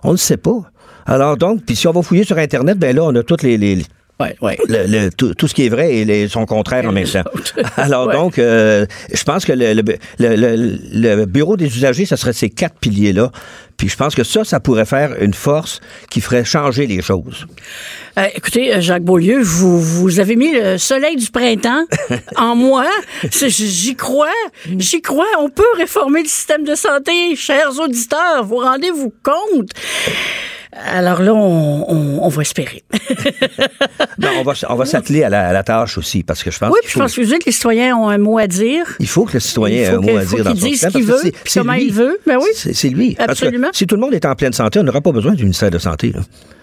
On 0.03 0.13
ne 0.13 0.17
sait 0.17 0.37
pas. 0.37 0.59
Alors 1.07 1.37
donc, 1.37 1.65
puis 1.65 1.77
si 1.77 1.87
on 1.87 1.93
va 1.93 2.03
fouiller 2.03 2.25
sur 2.25 2.37
Internet, 2.39 2.79
ben 2.79 2.95
là, 2.95 3.05
on 3.05 3.15
a 3.15 3.23
toutes 3.23 3.43
les... 3.43 3.57
les- 3.57 3.85
Le- 4.69 4.87
le- 4.87 5.11
tout, 5.11 5.35
tout 5.35 5.47
ce 5.47 5.55
qui 5.55 5.67
est 5.67 5.69
vrai 5.69 5.95
et 5.97 6.05
les, 6.05 6.29
son 6.29 6.47
contraire 6.47 6.87
en 6.87 6.93
même 6.93 7.07
temps. 7.07 7.23
Alors 7.77 8.07
Ouais. 8.07 8.15
donc, 8.15 8.39
euh, 8.39 8.87
je 9.13 9.23
pense 9.25 9.45
que 9.45 9.53
le, 9.55 11.25
bureau 11.27 11.57
des 11.57 11.67
usagers, 11.67 12.07
ce 12.07 12.17
serait 12.17 12.33
ces 12.33 12.49
quatre 12.51 12.77
piliers-là. 12.79 13.31
Puis 13.77 13.91
je 13.91 13.97
pense 13.97 14.15
que 14.15 14.25
ça, 14.25 14.43
ça 14.43 14.59
pourrait 14.59 14.87
faire 14.87 15.21
une 15.21 15.35
force 15.35 15.81
qui 16.09 16.23
ferait 16.23 16.45
changer 16.47 16.87
les 16.87 17.03
choses. 17.03 17.47
Euh, 18.19 18.25
écoutez, 18.35 18.75
euh, 18.75 18.81
Jacques 18.81 19.03
Beaulieu, 19.05 19.43
vous, 19.43 19.79
vous 19.83 20.19
avez 20.19 20.35
mis 20.35 20.51
le 20.55 20.79
soleil 20.79 21.17
du 21.17 21.31
printemps 21.31 21.85
en 22.37 22.57
moi. 22.57 22.87
J'y 23.31 23.95
crois. 23.97 24.31
J'y 24.79 25.03
crois. 25.03 25.27
On 25.41 25.51
peut 25.51 25.63
réformer 25.77 26.23
le 26.23 26.29
système 26.29 26.65
de 26.65 26.75
santé. 26.75 27.37
Chers 27.37 27.79
auditeurs, 27.79 28.45
vous 28.45 28.57
rendez-vous 28.57 29.13
compte? 29.23 29.69
Alors 30.85 31.23
là, 31.23 31.33
on, 31.35 31.85
on- 31.89 32.19
on 32.23 32.29
va 32.29 32.43
espérer. 32.43 32.83
Non, 34.19 34.29
on 34.39 34.43
va, 34.45 34.53
on 34.71 34.75
va 34.77 34.87
s'atteler 34.87 35.25
à 35.25 35.29
la, 35.29 35.49
à 35.49 35.53
la 35.53 35.63
tâche 35.63 35.99
aussi, 35.99 36.23
parce 36.23 36.43
que 36.43 36.51
je 36.51 36.59
pense 36.59 36.71
oui, 36.71 36.79
puis 36.83 36.93
je 36.95 36.99
pense 36.99 37.15
que 37.15 37.21
vous 37.21 37.27
dites 37.27 37.41
que 37.41 37.47
les 37.47 37.53
citoyens 37.53 37.95
ont 37.97 38.09
un 38.09 38.17
mot 38.17 38.39
à 38.39 38.47
dire. 38.47 38.87
il 38.99 39.07
faut 39.07 39.25
que 39.27 39.35
le 39.35 39.41
citoyen 39.41 39.83
ait 39.83 39.87
un 39.89 40.01
mot 40.01 40.17
à 40.17 40.25
dire 40.25 40.43
dans 40.45 40.55
qu'il 40.55 40.77
son 40.77 40.87
ce 40.87 40.93
qu'il 40.93 41.05
veut, 41.05 41.21
puis 41.21 41.53
comment 41.55 41.75
lui. 41.75 41.85
il 41.89 41.93
veut. 41.93 42.19
Ben 42.27 42.39
oui. 42.39 42.49
C'est 42.55 42.89
lui. 42.89 43.15
Parce 43.15 43.27
que 43.41 43.47
Absolument. 43.47 43.69
si 43.75 43.87
tout 43.87 43.95
le 43.97 44.01
monde 44.01 44.15
est 44.15 44.25
en 44.25 44.35
pleine 44.35 44.55
santé, 44.55 44.79
on 44.79 44.85
n'aura 44.85 45.03
pas 45.03 45.13
besoin 45.13 45.35
du 45.35 45.43
ministère 45.43 45.71
de 45.71 45.79
Santé. 45.79 46.13
là. 46.15 46.21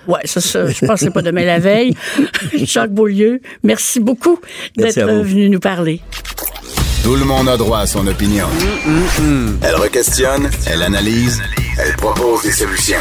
Ouais, 0.08 0.22
ça, 0.26 0.42
ça, 0.42 0.66
je 0.68 0.80
pense 0.86 1.00
que 1.00 1.06
c'est 1.06 1.14
pas 1.14 1.22
demain 1.22 1.46
la 1.46 1.60
veille. 1.60 1.94
Jacques 2.56 2.92
Beaulieu, 2.92 3.40
merci 3.64 4.00
beaucoup 4.00 4.40
d'être 4.76 5.00
venu 5.00 5.50
nous 5.50 5.60
parler. 5.60 6.02
Tout 7.04 7.16
le 7.16 7.26
monde 7.26 7.50
a 7.50 7.58
droit 7.58 7.80
à 7.80 7.86
son 7.88 8.08
opinion. 8.08 8.48
Elle 9.62 9.76
requestionne, 9.76 10.50
elle 10.72 10.82
analyse, 10.82 11.42
elle 11.78 11.96
propose 11.98 12.42
des 12.44 12.52
solutions. 12.52 12.98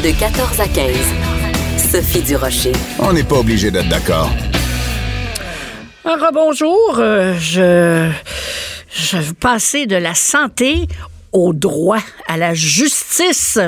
De 0.00 0.10
14 0.18 0.60
à 0.60 0.66
15. 0.68 0.96
Sophie 1.92 2.22
Durocher. 2.22 2.72
On 2.98 3.12
n'est 3.12 3.22
pas 3.24 3.36
obligé 3.36 3.70
d'être 3.70 3.88
d'accord. 3.88 4.30
Un 6.04 6.16
rebonjour. 6.16 6.96
Euh, 6.98 7.34
je, 7.38 8.10
je 8.90 9.16
vais 9.18 9.34
passer 9.34 9.86
de 9.86 9.96
la 9.96 10.14
santé 10.14 10.86
au 11.32 11.52
droit, 11.52 12.00
à 12.26 12.36
la 12.36 12.54
justice. 12.54 13.58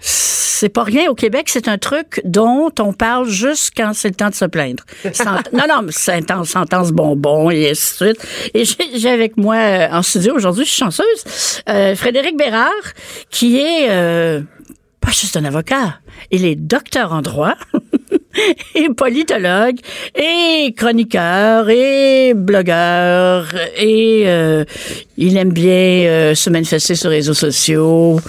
C'est 0.00 0.68
pas 0.68 0.82
rien 0.82 1.08
au 1.08 1.14
Québec, 1.14 1.48
c'est 1.48 1.68
un 1.68 1.78
truc 1.78 2.20
dont 2.24 2.70
on 2.80 2.92
parle 2.92 3.28
juste 3.28 3.72
quand 3.76 3.92
c'est 3.94 4.08
le 4.08 4.14
temps 4.14 4.30
de 4.30 4.34
se 4.34 4.44
plaindre. 4.44 4.82
Sent- 5.12 5.24
non, 5.52 5.64
non, 5.68 5.82
mais 5.82 5.92
sentence, 5.92 6.48
sentence 6.50 6.90
bonbon 6.90 7.50
et 7.50 7.70
ainsi 7.70 7.92
de 8.04 8.12
suite. 8.14 8.26
Et 8.54 8.64
j'ai 8.98 9.08
avec 9.10 9.36
moi 9.36 9.54
euh, 9.56 9.88
en 9.92 10.02
studio 10.02 10.34
aujourd'hui, 10.34 10.64
je 10.64 10.70
suis 10.70 10.78
chanceuse, 10.80 11.60
euh, 11.68 11.94
Frédéric 11.94 12.36
Bérard, 12.36 12.72
qui 13.30 13.58
est 13.60 13.86
euh, 13.88 14.40
pas 15.00 15.10
juste 15.10 15.36
un 15.36 15.44
avocat, 15.44 16.00
il 16.30 16.44
est 16.44 16.54
docteur 16.56 17.12
en 17.12 17.22
droit. 17.22 17.54
et 18.74 18.88
politologue, 18.90 19.76
et 20.14 20.72
chroniqueur, 20.76 21.68
et 21.70 22.34
blogueur, 22.34 23.46
et 23.76 24.24
euh, 24.26 24.64
il 25.16 25.36
aime 25.36 25.52
bien 25.52 25.72
euh, 26.06 26.34
se 26.36 26.48
manifester 26.50 26.94
sur 26.94 27.10
les 27.10 27.16
réseaux 27.16 27.34
sociaux. 27.34 28.20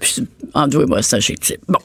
Puis, 0.00 0.26
en 0.52 0.68
deux 0.68 0.84
moi, 0.84 1.00
c'est 1.02 1.16
un 1.16 1.20
chic 1.20 1.40
type. 1.40 1.60
Bon, 1.66 1.78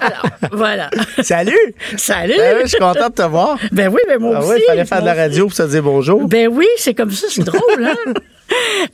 alors, 0.00 0.26
voilà. 0.52 0.90
Salut! 1.22 1.74
Salut! 1.96 2.34
Ben 2.36 2.56
oui, 2.56 2.62
je 2.64 2.68
suis 2.70 2.78
content 2.78 3.08
de 3.08 3.14
te 3.14 3.22
voir. 3.22 3.58
Ben 3.70 3.88
oui, 3.88 4.00
ben 4.08 4.18
moi 4.18 4.32
Ah 4.36 4.40
aussi. 4.40 4.52
oui, 4.54 4.58
il 4.62 4.66
fallait 4.66 4.84
faire 4.84 5.00
de 5.00 5.06
la 5.06 5.14
radio 5.14 5.46
pour 5.46 5.56
se 5.56 5.62
dire 5.62 5.82
bonjour. 5.82 6.26
ben 6.26 6.48
oui, 6.48 6.66
c'est 6.78 6.94
comme 6.94 7.10
ça, 7.12 7.26
c'est 7.30 7.44
drôle, 7.44 7.60
hein? 7.84 7.94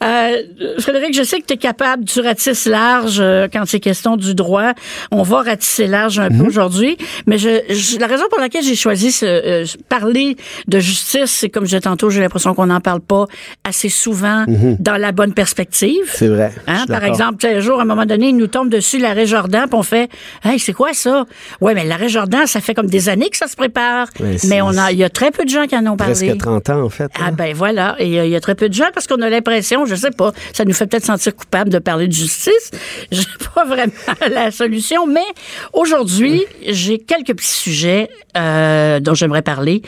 Euh, 0.03 0.43
Frédéric, 0.79 1.15
je 1.15 1.23
sais 1.23 1.41
que 1.41 1.47
tu 1.47 1.55
es 1.55 1.57
capable, 1.57 2.05
tu 2.05 2.21
ratisses 2.21 2.67
large 2.67 3.19
euh, 3.21 3.49
quand 3.51 3.63
c'est 3.67 3.81
question 3.81 4.17
du 4.17 4.35
droit. 4.35 4.73
On 5.11 5.23
va 5.23 5.43
ratisser 5.43 5.87
large 5.87 6.19
un 6.19 6.29
peu 6.29 6.45
aujourd'hui, 6.47 6.97
mais 7.27 7.39
je, 7.39 7.61
je- 7.71 7.99
la 7.99 8.07
raison 8.07 8.25
pour 8.31 8.39
laquelle 8.41 8.63
j'ai 8.63 8.75
choisi 8.75 9.13
ce, 9.13 9.25
euh, 9.27 9.65
parler 9.89 10.37
de 10.69 10.79
justice, 10.79 11.31
c'est 11.31 11.49
comme 11.49 11.65
je 11.65 11.71
disais 11.71 11.81
tantôt, 11.81 12.11
j'ai 12.11 12.21
l'impression 12.21 12.55
qu'on 12.55 12.67
n'en 12.67 12.81
parle 12.81 13.01
pas 13.01 13.27
assez 13.65 13.89
souvent 13.89 14.45
dans 14.79 14.97
la 14.97 15.13
bonne 15.13 15.33
perspective. 15.33 16.11
C'est 16.13 16.29
vrai. 16.29 16.53
Hein, 16.67 16.85
par 16.89 17.05
exemple, 17.05 17.47
un 17.47 17.61
jour, 17.61 17.79
à 17.79 17.83
un 17.83 17.87
moment 17.87 18.07
donné, 18.07 18.29
il 18.29 18.37
nous 18.37 18.47
tombe 18.49 18.69
dessus 18.69 18.99
l'arrêt 18.99 19.27
Jordan, 19.27 19.65
puis 19.69 19.79
on 19.79 19.83
fait 19.83 20.11
Hey, 20.45 20.59
c'est 20.59 20.73
quoi 20.75 20.93
ça? 20.93 21.25
Ouais, 21.61 21.75
mais 21.75 21.85
l'arrêt 21.85 22.09
Jordan, 22.09 22.47
ça 22.47 22.61
fait 22.61 22.75
comme 22.75 22.89
des 22.89 23.09
années 23.09 23.31
que 23.31 23.37
ça 23.37 23.47
se 23.47 23.57
prépare. 23.57 24.09
Mais 24.49 24.61
on 24.63 24.77
a, 24.77 24.93
il 24.93 24.99
y 24.99 25.05
a 25.05 25.09
très 25.11 25.31
peu 25.31 25.45
de 25.45 25.51
gens 25.51 25.67
qui 25.67 25.77
en 25.77 25.87
ont 25.87 25.97
parlé. 25.97 26.13
Presque 26.15 26.39
30 26.39 26.71
ans, 26.71 26.83
en 26.83 26.91
fait. 26.91 27.11
Ah 27.15 27.27
hein. 27.29 27.33
ben 27.33 27.55
voilà, 27.55 27.97
euh, 28.01 28.05
il 28.05 28.29
y 28.31 28.37
a 28.37 28.41
très 28.41 28.55
peu 28.55 28.69
de 28.69 28.75
gens 28.75 28.91
parce 28.93 29.07
qu'on 29.07 29.21
a 29.23 29.29
l'impression 29.31 29.46
l'impression, 29.51 29.87
je 29.87 29.95
sais 29.95 30.11
pas, 30.11 30.33
ça 30.53 30.65
nous 30.65 30.73
fait 30.73 30.87
peut-être 30.87 31.05
sentir 31.05 31.35
coupable 31.35 31.71
de 31.71 31.79
parler 31.79 32.09
de 32.09 32.13
justice. 32.13 32.71
J'ai 33.11 33.25
pas 33.55 33.65
vraiment 33.65 33.93
la 34.31 34.51
solution, 34.51 35.07
mais 35.07 35.27
aujourd'hui, 35.73 36.45
j'ai 36.67 36.99
quelques 36.99 37.35
petits 37.37 37.47
sujets 37.47 38.09
euh, 38.37 39.01
dont 39.01 39.15
j'aimerais 39.15 39.43
parler. 39.43 39.83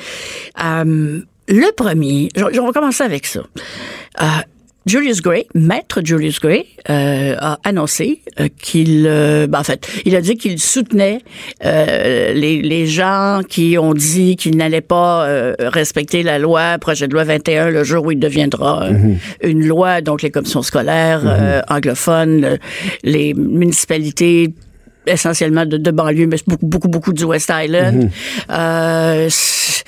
Euh, 0.62 1.20
le 1.48 1.72
premier, 1.72 2.28
je, 2.36 2.44
je 2.52 2.60
vais 2.60 2.72
commencer 2.72 3.04
avec 3.04 3.26
ça. 3.26 3.40
Euh, 4.20 4.24
Julius 4.88 5.20
Gray, 5.22 5.46
maître 5.54 6.00
Julius 6.02 6.40
Gray, 6.40 6.64
euh, 6.90 7.34
a 7.38 7.58
annoncé 7.64 8.22
euh, 8.40 8.48
qu'il, 8.60 9.04
euh, 9.06 9.46
ben, 9.46 9.60
en 9.60 9.64
fait, 9.64 9.86
il 10.04 10.16
a 10.16 10.20
dit 10.20 10.36
qu'il 10.36 10.58
soutenait 10.58 11.20
euh, 11.64 12.32
les, 12.32 12.62
les 12.62 12.86
gens 12.86 13.40
qui 13.48 13.76
ont 13.78 13.92
dit 13.94 14.36
qu'ils 14.36 14.56
n'allaient 14.56 14.80
pas 14.80 15.26
respecter 15.60 16.22
la 16.22 16.38
loi, 16.38 16.78
projet 16.78 17.06
de 17.06 17.12
loi 17.12 17.24
21, 17.24 17.70
le 17.70 17.84
jour 17.84 18.06
où 18.06 18.12
il 18.12 18.18
deviendra 18.18 18.84
euh, 18.84 19.14
une 19.42 19.66
loi, 19.66 20.00
donc 20.00 20.22
les 20.22 20.30
commissions 20.30 20.62
scolaires 20.62 21.22
euh, 21.24 21.60
anglophones, 21.68 22.40
le- 22.40 22.58
les 23.04 23.34
municipalités 23.34 24.54
essentiellement 25.06 25.64
de, 25.66 25.76
de 25.76 25.90
banlieue, 25.90 26.26
mais 26.26 26.36
beaucoup, 26.46 26.66
beaucoup, 26.66 26.88
beaucoup 26.88 27.12
du 27.12 27.24
West 27.24 27.50
Island. 27.54 28.10
C'est- 29.30 29.84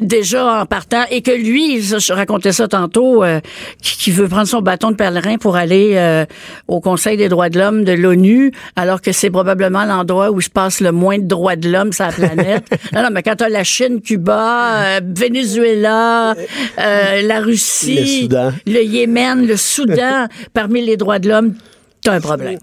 déjà 0.00 0.60
en 0.62 0.66
partant 0.66 1.04
et 1.10 1.22
que 1.22 1.30
lui, 1.30 1.80
je 1.80 2.12
racontais 2.12 2.52
ça 2.52 2.68
tantôt, 2.68 3.22
euh, 3.22 3.40
qui, 3.82 3.96
qui 3.96 4.10
veut 4.10 4.28
prendre 4.28 4.48
son 4.48 4.60
bâton 4.60 4.90
de 4.90 4.96
pèlerin 4.96 5.36
pour 5.38 5.56
aller 5.56 5.92
euh, 5.94 6.24
au 6.68 6.80
Conseil 6.80 7.16
des 7.16 7.28
droits 7.28 7.48
de 7.48 7.58
l'homme 7.58 7.84
de 7.84 7.92
l'ONU, 7.92 8.52
alors 8.76 9.00
que 9.00 9.12
c'est 9.12 9.30
probablement 9.30 9.84
l'endroit 9.84 10.30
où 10.30 10.40
se 10.40 10.50
passe 10.50 10.80
le 10.80 10.92
moins 10.92 11.18
de 11.18 11.26
droits 11.26 11.56
de 11.56 11.70
l'homme 11.70 11.92
sur 11.92 12.06
la 12.06 12.12
planète. 12.12 12.64
non, 12.92 13.02
non, 13.02 13.08
mais 13.12 13.22
quand 13.22 13.36
t'as 13.36 13.48
la 13.48 13.64
Chine, 13.64 14.00
Cuba, 14.00 14.96
euh, 14.96 15.00
Venezuela, 15.04 16.34
euh, 16.78 17.22
la 17.22 17.40
Russie, 17.40 17.96
Le 17.96 18.22
Soudan. 18.22 18.52
le 18.66 18.82
Yémen, 18.82 19.46
le 19.46 19.56
Soudan, 19.56 20.26
parmi 20.52 20.84
les 20.84 20.96
droits 20.96 21.18
de 21.18 21.28
l'homme, 21.28 21.54
t'as 22.02 22.14
un 22.14 22.20
problème. 22.20 22.58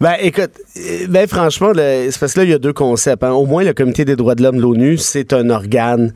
Ben, 0.00 0.14
écoute, 0.20 0.50
euh, 0.76 1.06
ben, 1.08 1.26
franchement, 1.26 1.72
c'est 1.74 2.18
parce 2.20 2.34
que 2.34 2.40
là, 2.40 2.44
il 2.44 2.50
y 2.50 2.54
a 2.54 2.58
deux 2.58 2.72
concepts. 2.74 3.22
hein. 3.24 3.30
Au 3.32 3.46
moins, 3.46 3.64
le 3.64 3.72
Comité 3.72 4.04
des 4.04 4.14
droits 4.16 4.34
de 4.34 4.42
l'homme 4.42 4.56
de 4.56 4.60
l'ONU, 4.62 4.98
c'est 4.98 5.32
un 5.32 5.48
organe 5.50 6.12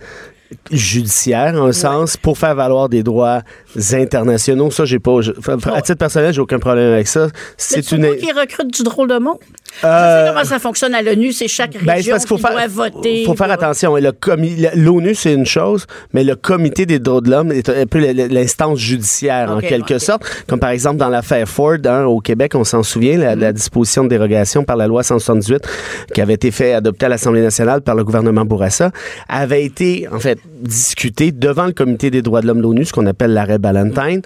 judiciaire, 0.70 1.54
en 1.54 1.66
un 1.68 1.72
sens, 1.72 2.16
pour 2.16 2.36
faire 2.36 2.54
valoir 2.54 2.88
des 2.88 3.02
droits 3.02 3.42
internationaux. 3.92 4.70
Ça, 4.70 4.84
j'ai 4.84 4.98
pas. 4.98 5.20
je- 5.20 5.30
à 5.72 5.80
titre 5.82 5.98
personnel, 5.98 6.34
j'ai 6.34 6.40
aucun 6.40 6.58
problème 6.58 6.92
avec 6.92 7.06
ça. 7.06 7.28
C'est 7.56 7.92
une. 7.92 8.16
qui 8.16 8.32
recrute 8.32 8.66
du 8.72 8.82
drôle 8.82 9.08
de 9.08 9.18
monde. 9.18 9.38
Euh, 9.84 10.28
comment 10.32 10.44
ça 10.44 10.58
fonctionne 10.58 10.94
à 10.94 11.02
l'ONU, 11.02 11.32
c'est 11.32 11.48
chaque 11.48 11.74
région 11.74 11.86
Ben, 11.86 12.02
parce 12.10 12.24
qui 12.26 12.38
faire, 12.38 12.50
doit 12.52 12.66
voter. 12.66 13.24
faut 13.24 13.34
faire 13.34 13.46
pour- 13.46 13.54
attention. 13.54 13.96
Le- 13.96 14.10
L'ONU, 14.76 15.14
c'est 15.14 15.32
une 15.32 15.46
chose, 15.46 15.86
mais 16.12 16.24
le 16.24 16.36
Comité 16.36 16.86
des 16.86 16.98
droits 16.98 17.20
de 17.20 17.30
l'homme 17.30 17.52
est 17.52 17.68
un 17.68 17.86
peu 17.86 17.98
l'instance 17.98 18.78
judiciaire, 18.78 19.50
en 19.52 19.60
quelque 19.60 19.98
sorte. 19.98 20.22
Comme 20.46 20.60
par 20.60 20.70
exemple 20.70 20.96
dans 20.96 21.08
l'affaire 21.08 21.48
Ford, 21.48 21.76
hein, 21.86 22.04
au 22.04 22.20
Québec, 22.20 22.52
on 22.54 22.64
s'en 22.64 22.82
souvient, 22.82 23.16
la, 23.18 23.30
Mm-hmm. 23.36 23.40
la 23.40 23.52
disposition 23.52 24.04
de 24.04 24.08
dérogation 24.08 24.64
par 24.64 24.76
la 24.76 24.86
loi 24.86 25.02
178, 25.02 25.62
qui 26.12 26.20
avait 26.20 26.34
été 26.34 26.50
fait 26.50 26.72
adopter 26.74 27.06
à 27.06 27.08
l'Assemblée 27.08 27.42
nationale 27.42 27.80
par 27.80 27.94
le 27.94 28.04
gouvernement 28.04 28.44
Bourassa, 28.44 28.90
avait 29.28 29.64
été, 29.64 30.06
en 30.12 30.18
fait, 30.18 30.38
discutée 30.60 31.32
devant 31.32 31.66
le 31.66 31.72
Comité 31.72 32.10
des 32.10 32.22
droits 32.22 32.40
de 32.42 32.46
l'homme 32.48 32.58
de 32.58 32.62
l'ONU, 32.62 32.84
ce 32.84 32.92
qu'on 32.92 33.06
appelle 33.06 33.32
l'arrêt 33.32 33.58
Ballantyne, 33.58 34.22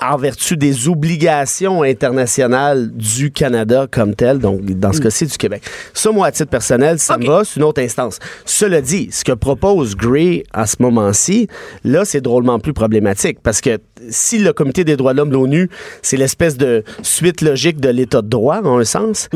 en 0.00 0.16
vertu 0.16 0.56
des 0.56 0.88
obligations 0.88 1.82
internationales 1.82 2.90
du 2.92 3.30
Canada 3.30 3.86
comme 3.90 4.14
tel, 4.14 4.38
donc 4.38 4.64
dans 4.64 4.92
ce 4.92 5.00
cas-ci 5.00 5.26
du 5.26 5.36
Québec. 5.36 5.62
Ça, 5.92 6.10
moi, 6.10 6.26
à 6.26 6.32
titre 6.32 6.50
personnel, 6.50 6.98
ça 6.98 7.18
me 7.18 7.26
va, 7.26 7.42
c'est 7.44 7.56
une 7.56 7.64
autre 7.64 7.82
instance. 7.82 8.18
Cela 8.44 8.80
dit, 8.80 9.08
ce 9.10 9.24
que 9.24 9.32
propose 9.32 9.96
Gray 9.96 10.44
à 10.52 10.66
ce 10.66 10.76
moment-ci, 10.80 11.48
là, 11.84 12.04
c'est 12.04 12.20
drôlement 12.20 12.58
plus 12.58 12.72
problématique 12.72 13.38
parce 13.42 13.60
que 13.60 13.78
si 14.10 14.38
le 14.38 14.52
Comité 14.52 14.84
des 14.84 14.96
droits 14.96 15.12
de 15.12 15.18
l'homme 15.18 15.30
de 15.30 15.34
l'ONU, 15.34 15.70
c'est 16.02 16.16
l'espèce 16.16 16.56
de 16.56 16.82
suite 17.02 17.40
logique 17.40 17.80
de 17.80 17.88
l'état 17.88 18.22
de 18.22 18.28
droit, 18.28 18.60
en 18.62 18.78
un 18.78 18.84
sens, 18.84 19.28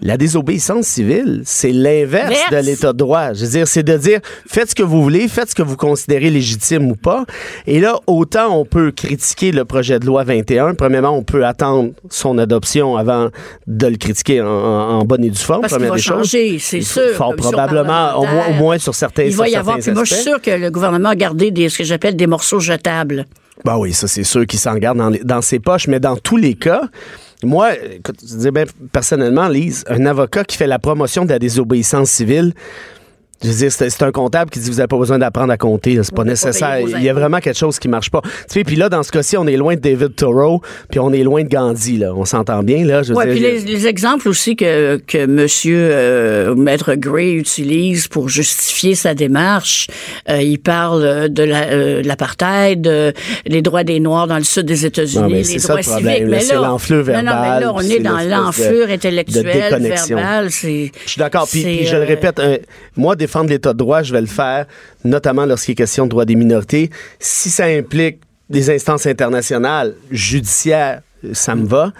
La 0.00 0.16
désobéissance 0.16 0.86
civile, 0.86 1.42
c'est 1.44 1.72
l'inverse 1.72 2.38
de 2.52 2.56
l'état 2.58 2.92
de 2.92 2.98
droit. 2.98 3.32
Je 3.32 3.44
veux 3.44 3.50
dire, 3.50 3.66
c'est 3.66 3.82
de 3.82 3.96
dire 3.96 4.20
faites 4.46 4.70
ce 4.70 4.74
que 4.76 4.84
vous 4.84 5.02
voulez, 5.02 5.26
faites 5.26 5.50
ce 5.50 5.54
que 5.56 5.62
vous 5.62 5.76
considérez 5.76 6.30
légitime 6.30 6.90
ou 6.90 6.94
pas. 6.94 7.24
Et 7.66 7.80
là, 7.80 7.98
autant 8.06 8.56
on 8.56 8.64
peut 8.64 8.92
critiquer 8.92 9.50
le 9.50 9.64
projet 9.64 9.98
de 9.98 10.06
loi 10.06 10.22
21. 10.22 10.74
Premièrement, 10.74 11.16
on 11.16 11.24
peut 11.24 11.44
attendre 11.44 11.90
son 12.10 12.38
adoption 12.38 12.96
avant 12.96 13.30
de 13.66 13.86
le 13.88 13.96
critiquer 13.96 14.40
en, 14.40 15.04
bonne 15.04 15.24
et 15.24 15.30
due 15.30 15.38
forme. 15.38 15.62
Parce 15.62 15.72
première 15.72 15.90
va 15.90 15.96
des 15.96 16.02
changer, 16.02 16.58
c'est 16.60 16.80
sûr. 16.80 17.10
Fort 17.16 17.34
probablement, 17.34 18.18
au 18.18 18.20
moins, 18.20 18.22
au 18.22 18.24
parlementaire. 18.24 18.56
moins 18.60 18.78
sur 18.78 18.94
certains 18.94 19.24
Il 19.24 19.34
va 19.34 19.48
y 19.48 19.56
avoir. 19.56 19.78
Puis 19.78 19.90
moi, 19.90 20.04
je 20.04 20.14
suis 20.14 20.22
sûr 20.22 20.40
que 20.40 20.50
le 20.52 20.70
gouvernement 20.70 21.08
a 21.08 21.16
gardé 21.16 21.50
des, 21.50 21.68
ce 21.68 21.78
que 21.78 21.84
j'appelle 21.84 22.14
des 22.14 22.26
morceaux 22.28 22.60
jetables. 22.60 23.26
Ben 23.64 23.76
oui, 23.76 23.92
ça 23.92 24.06
c'est 24.06 24.22
sûr 24.22 24.46
qu'il 24.46 24.60
s'en 24.60 24.76
garde 24.76 24.98
dans, 24.98 25.08
les- 25.08 25.24
dans 25.24 25.42
ses 25.42 25.58
poches, 25.58 25.88
mais 25.88 25.98
dans 25.98 26.16
tous 26.16 26.36
les 26.36 26.54
cas, 26.54 26.82
moi, 27.44 27.74
écoute, 27.76 28.20
je 28.28 28.36
dis 28.36 28.50
bien 28.50 28.64
personnellement, 28.92 29.48
Lise, 29.48 29.84
un 29.88 30.06
avocat 30.06 30.44
qui 30.44 30.56
fait 30.56 30.66
la 30.66 30.78
promotion 30.78 31.24
de 31.24 31.30
la 31.30 31.38
désobéissance 31.38 32.10
civile, 32.10 32.52
je 33.42 33.48
veux 33.48 33.54
dire, 33.54 33.72
c'est 33.72 34.02
un 34.02 34.10
comptable 34.10 34.50
qui 34.50 34.58
dit 34.58 34.68
vous 34.68 34.76
n'avez 34.76 34.88
pas 34.88 34.98
besoin 34.98 35.18
d'apprendre 35.18 35.52
à 35.52 35.56
compter, 35.56 35.98
c'est 36.02 36.14
pas 36.14 36.24
nécessaire. 36.24 36.80
Il 36.80 37.02
y 37.02 37.08
a 37.08 37.14
vraiment 37.14 37.38
quelque 37.38 37.58
chose 37.58 37.78
qui 37.78 37.88
marche 37.88 38.10
pas. 38.10 38.20
Tu 38.22 38.30
sais, 38.48 38.64
puis 38.64 38.76
là, 38.76 38.88
dans 38.88 39.02
ce 39.02 39.12
cas-ci, 39.12 39.36
on 39.36 39.46
est 39.46 39.56
loin 39.56 39.76
de 39.76 39.80
David 39.80 40.16
Thoreau, 40.16 40.60
puis 40.90 40.98
on 40.98 41.12
est 41.12 41.22
loin 41.22 41.44
de 41.44 41.48
Gandhi, 41.48 41.98
là. 41.98 42.12
On 42.14 42.24
s'entend 42.24 42.62
bien, 42.62 42.84
là. 42.84 43.02
Oui, 43.10 43.24
puis 43.30 43.38
les, 43.38 43.60
les 43.60 43.86
exemples 43.86 44.28
aussi 44.28 44.56
que, 44.56 45.00
que 45.06 45.26
monsieur 45.26 45.78
euh, 45.92 46.54
Maître 46.56 46.94
Gray 46.94 47.34
utilise 47.34 48.08
pour 48.08 48.28
justifier 48.28 48.94
sa 48.94 49.14
démarche, 49.14 49.86
euh, 50.28 50.42
il 50.42 50.58
parle 50.58 51.04
euh, 51.04 51.28
de 51.28 51.42
la, 51.44 51.68
euh, 51.68 52.02
l'apartheid, 52.02 52.80
de 52.80 53.12
les 53.46 53.62
droits 53.62 53.84
des 53.84 54.00
Noirs 54.00 54.26
dans 54.26 54.38
le 54.38 54.44
sud 54.44 54.66
des 54.66 54.84
États-Unis, 54.84 55.34
les 55.34 55.58
ça 55.58 55.68
droits 55.68 55.80
le 55.80 55.86
problème, 55.86 56.14
civiques. 56.16 56.28
Mais 56.28 56.54
là, 56.54 56.60
l'enflure 56.60 57.06
non, 57.06 57.22
non, 57.22 57.22
mais 57.22 57.60
là, 57.60 57.72
on 57.74 57.80
est 57.80 58.00
dans 58.00 58.18
l'enflure 58.18 58.90
intellectuelle, 58.90 59.80
verbale. 59.80 60.50
Je 60.50 60.56
suis 60.56 60.92
d'accord. 61.16 61.46
Puis, 61.48 61.86
je 61.86 61.96
le 61.96 62.04
répète, 62.04 62.40
moi, 62.96 63.14
défendre 63.28 63.50
l'État 63.50 63.74
de 63.74 63.78
droit, 63.78 64.02
je 64.02 64.12
vais 64.12 64.20
le 64.22 64.26
faire, 64.26 64.66
notamment 65.04 65.44
lorsqu'il 65.44 65.72
est 65.72 65.76
question 65.76 66.04
de 66.04 66.10
droits 66.10 66.24
des 66.24 66.34
minorités. 66.34 66.90
Si 67.20 67.50
ça 67.50 67.66
implique 67.66 68.20
des 68.48 68.70
instances 68.70 69.06
internationales, 69.06 69.94
judiciaires, 70.10 71.02
ça 71.32 71.54
me 71.54 71.66
va. 71.66 71.92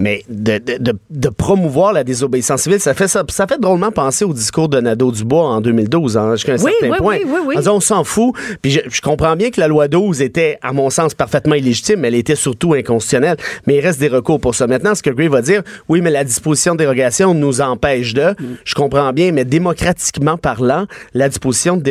Mais 0.00 0.24
de, 0.28 0.56
de- 0.58 0.78
de- 0.78 0.98
de 1.10 1.28
promouvoir 1.28 1.92
la 1.92 2.02
désobéissance 2.04 2.62
civile, 2.62 2.80
ça 2.80 2.94
fait, 2.94 3.06
ça, 3.06 3.22
ça 3.28 3.46
fait 3.46 3.60
drôlement 3.60 3.92
penser 3.92 4.24
au 4.24 4.32
discours 4.32 4.68
de 4.70 4.80
Nadeau-Dubois 4.80 5.44
en 5.44 5.60
2012, 5.60 6.16
hein, 6.16 6.34
jusqu'à 6.36 6.54
un 6.54 6.56
Oui, 6.56 6.72
certain 6.80 6.92
oui, 6.94 6.98
point. 6.98 7.16
oui, 7.18 7.24
oui, 7.28 7.38
oui. 7.48 7.54
En 7.56 7.58
disant, 7.60 7.76
on 7.76 7.80
s'en 7.80 8.02
fout. 8.02 8.34
Puis 8.62 8.70
je, 8.72 8.80
je 8.88 9.00
comprends 9.02 9.36
bien 9.36 9.50
que 9.50 9.60
la 9.60 9.68
loi 9.68 9.88
12 9.88 10.22
était, 10.22 10.58
à 10.62 10.72
mon 10.72 10.88
sens, 10.90 11.14
parfaitement 11.14 11.54
illégitime, 11.54 12.00
mais 12.00 12.08
elle 12.08 12.14
était 12.14 12.34
surtout 12.34 12.72
inconstitutionnelle. 12.74 13.36
Mais 13.66 13.76
il 13.76 13.80
reste 13.80 14.00
des 14.00 14.08
recours 14.08 14.40
pour 14.40 14.54
ça. 14.54 14.66
Maintenant, 14.66 14.94
ce 14.94 15.02
que 15.02 15.10
Gray 15.10 15.28
va 15.28 15.42
dire, 15.42 15.62
oui, 15.88 16.00
mais 16.00 16.10
la 16.10 16.24
disposition 16.24 16.72
de 16.72 16.78
dérogation 16.78 17.34
nous 17.34 17.60
empêche 17.60 18.14
de. 18.14 18.34
Je 18.64 18.74
comprends 18.74 19.12
bien, 19.12 19.32
mais 19.32 19.44
démocratiquement 19.44 20.38
parlant, 20.38 20.86
la 21.12 21.28
disposition 21.28 21.76
de, 21.76 21.82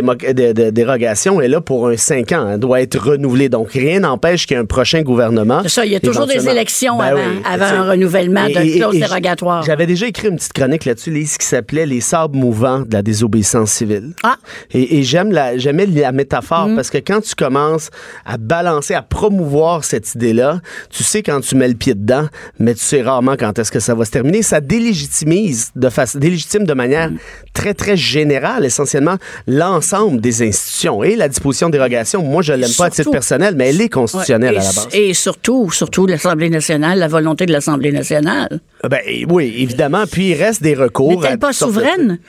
dérogation 0.72 1.42
est 1.42 1.48
là 1.48 1.62
pour 1.62 1.88
un 1.88 1.98
5 1.98 2.32
ans. 2.32 2.50
Elle 2.54 2.60
doit 2.60 2.82
être 2.82 2.98
renouvelée. 3.00 3.50
Donc, 3.50 3.72
rien 3.72 4.00
n'empêche 4.00 4.48
qu'il 4.48 4.56
y 4.56 4.60
ait 4.60 4.64
un 4.64 4.66
prochain 4.66 5.02
gouvernement. 5.04 5.60
C'est 5.64 5.70
ça, 5.70 5.86
il 5.86 5.92
y 5.92 5.96
a 5.96 6.00
toujours 6.00 6.26
des 6.28 6.48
élections 6.50 6.98
Ben 6.98 7.06
avant- 7.06 7.64
avant 7.64 7.90
un 7.90 7.90
renouvellement 8.00 8.48
Et- 8.48 8.52
et- 8.68 8.78
clause 8.80 8.96
et 8.96 9.00
dérogatoire. 9.00 9.64
J'avais 9.64 9.86
déjà 9.86 10.08
écrit 10.08 10.28
une 10.30 10.36
petite 10.38 10.54
chronique 10.54 10.86
là-dessus, 10.86 11.12
Lise, 11.12 11.38
qui 11.38 11.46
s'appelait 11.46 11.86
Les 11.86 12.02
sables 12.02 12.38
mouvants 12.38 12.82
de 12.82 12.94
la 12.94 13.02
désobéissance 13.02 13.72
civile. 13.72 14.14
Ah. 14.24 14.36
Et, 14.72 15.00
et 15.00 15.04
j'aime 15.04 15.32
la, 15.32 15.58
j'aimais 15.58 15.86
la 15.86 16.12
métaphore 16.12 16.70
parce 16.76 16.90
que 16.90 16.98
quand 16.98 17.22
tu 17.22 17.36
commences 17.36 17.90
à 18.26 18.38
balancer, 18.38 18.94
à 18.94 19.02
promouvoir 19.02 19.84
cette 19.84 20.14
idée-là, 20.16 20.62
tu 20.90 21.04
sais 21.04 21.24
quand 21.24 21.42
tu 21.42 21.56
mets 21.56 21.68
le 21.68 21.74
pied 21.76 21.94
dedans, 21.96 22.28
mais 22.60 22.74
tu 22.74 22.82
sais 22.82 23.02
rarement 23.02 23.36
quand 23.38 23.58
est-ce 23.60 23.72
que 23.72 23.80
ça 23.80 23.96
va 23.96 24.06
se 24.06 24.12
terminer. 24.12 24.42
Ça 24.42 24.62
délégitimise 24.62 25.72
de 25.76 25.90
façon, 25.90 26.20
délégitime 26.20 26.66
de 26.66 26.74
manière 26.74 27.10
très, 27.54 27.74
très 27.74 27.98
générale, 27.98 28.66
essentiellement, 28.66 29.16
l'ensemble 29.48 30.22
des 30.22 30.42
institutions. 30.48 31.04
Et 31.04 31.16
la 31.16 31.28
disposition 31.28 31.68
de 31.68 31.74
dérogation, 31.74 32.24
moi, 32.24 32.42
je 32.42 32.54
l'aime 32.54 32.72
pas 32.78 32.86
à 32.86 32.90
titre 32.90 33.12
personnel, 33.12 33.56
mais 33.58 33.70
elle 33.70 33.82
est 33.82 33.90
constitutionnelle 33.90 34.56
Ouais, 34.56 34.60
à 34.60 34.62
et, 34.62 34.66
la 34.66 34.74
base. 34.74 34.88
Et 34.94 35.14
surtout, 35.14 35.72
surtout 35.72 36.06
l'Assemblée 36.06 36.50
nationale, 36.50 37.00
la 37.00 37.08
volonté 37.08 37.46
de 37.46 37.52
l'Assemblée 37.52 37.89
nationale. 37.92 38.60
Ben, 38.90 39.00
oui, 39.30 39.54
évidemment. 39.58 40.06
Puis 40.10 40.30
il 40.30 40.36
reste 40.36 40.64
des 40.64 40.74
recours. 40.74 41.20
à 41.20 41.26
N'est-elle 41.28 41.40
pas 41.40 41.50
de 41.52 41.56
souveraine? 41.56 42.20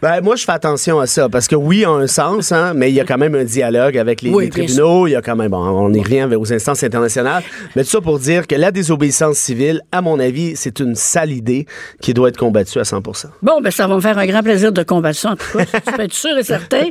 Ben, 0.00 0.20
moi, 0.20 0.36
je 0.36 0.44
fais 0.44 0.52
attention 0.52 1.00
à 1.00 1.06
ça 1.06 1.28
parce 1.28 1.48
que 1.48 1.56
oui, 1.56 1.84
en 1.86 1.96
un 1.96 2.06
sens, 2.06 2.52
hein, 2.52 2.72
mais 2.74 2.90
il 2.90 2.94
y 2.94 3.00
a 3.00 3.04
quand 3.04 3.18
même 3.18 3.34
un 3.34 3.44
dialogue 3.44 3.98
avec 3.98 4.22
les, 4.22 4.30
Oui, 4.30 4.44
les 4.44 4.50
bien 4.50 4.64
tribunaux. 4.64 5.06
Il 5.06 5.12
y 5.12 5.16
a 5.16 5.22
quand 5.22 5.34
même, 5.36 5.50
bon, 5.50 5.58
on 5.58 5.92
y 5.92 6.00
revient 6.00 6.28
aux 6.36 6.52
instances 6.52 6.82
internationales. 6.84 7.42
Mais 7.74 7.82
tout 7.84 7.90
ça 7.90 8.00
pour 8.00 8.18
dire 8.18 8.46
que 8.46 8.54
la 8.54 8.70
désobéissance 8.70 9.36
civile, 9.38 9.80
à 9.92 10.02
mon 10.02 10.18
avis, 10.20 10.54
c'est 10.56 10.80
une 10.80 10.94
sale 10.94 11.32
idée 11.32 11.66
qui 12.00 12.14
doit 12.14 12.28
être 12.28 12.36
combattue 12.36 12.78
à 12.78 12.82
100% 12.82 13.26
Bon, 13.42 13.60
ben 13.60 13.70
ça 13.70 13.86
va 13.86 13.96
me 13.96 14.00
faire 14.00 14.18
un 14.18 14.26
grand 14.26 14.42
plaisir 14.42 14.72
de 14.72 14.82
combattre 14.82 15.18
ça, 15.18 15.32
en 15.32 15.36
tout 15.36 15.58
cas. 15.58 15.64
tu 15.64 15.92
peux 15.92 16.02
être 16.02 16.12
sûr 16.14 16.36
et 16.38 16.44
certain. 16.44 16.84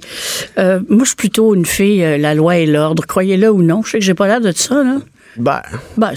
Euh, 0.57 0.79
moi, 0.87 1.03
je 1.03 1.09
suis 1.09 1.15
plutôt 1.15 1.55
une 1.55 1.65
fille, 1.65 2.03
euh, 2.03 2.17
la 2.17 2.35
loi 2.35 2.57
et 2.57 2.65
l'ordre. 2.65 3.05
Croyez-le 3.07 3.49
ou 3.49 3.61
non. 3.63 3.81
Je 3.83 3.91
sais 3.91 3.99
que 3.99 4.03
j'ai 4.05 4.13
pas 4.13 4.27
l'air 4.27 4.41
de 4.41 4.51
ça, 4.51 4.83
là. 4.83 4.97
Ben, 5.37 5.61
Ben, 5.97 6.11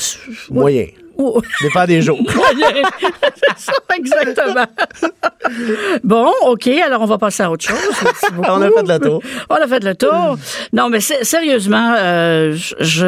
moyen. 0.50 0.86
Oh. 1.18 1.40
Dépend 1.62 1.86
des 1.86 2.02
jours. 2.02 2.20
C'est 2.28 3.58
ça, 3.58 3.72
exactement. 3.96 4.66
bon, 6.04 6.30
OK, 6.46 6.66
alors 6.66 7.02
on 7.02 7.06
va 7.06 7.18
passer 7.18 7.42
à 7.42 7.50
autre 7.50 7.64
chose. 7.64 7.78
On 8.38 8.60
a 8.60 8.70
fait 8.70 8.82
le 8.82 8.98
tour. 8.98 9.22
On 9.48 9.54
a 9.54 9.66
fait 9.66 9.84
le 9.84 9.94
tour. 9.94 10.38
Non, 10.72 10.88
mais 10.88 11.00
sérieusement, 11.00 11.94
euh, 11.96 12.54
je, 12.80 13.06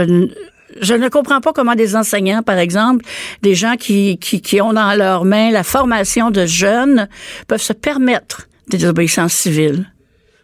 ne 0.94 1.08
comprends 1.08 1.40
pas 1.40 1.52
comment 1.52 1.74
des 1.74 1.96
enseignants, 1.96 2.42
par 2.42 2.58
exemple, 2.58 3.04
des 3.42 3.54
gens 3.54 3.76
qui, 3.76 4.18
qui, 4.18 4.40
qui 4.40 4.60
ont 4.60 4.72
dans 4.72 4.94
leurs 4.96 5.24
mains 5.24 5.50
la 5.50 5.64
formation 5.64 6.30
de 6.30 6.46
jeunes, 6.46 7.08
peuvent 7.46 7.60
se 7.60 7.72
permettre 7.72 8.48
des 8.68 8.78
désobéissances 8.78 9.34
civiles. 9.34 9.86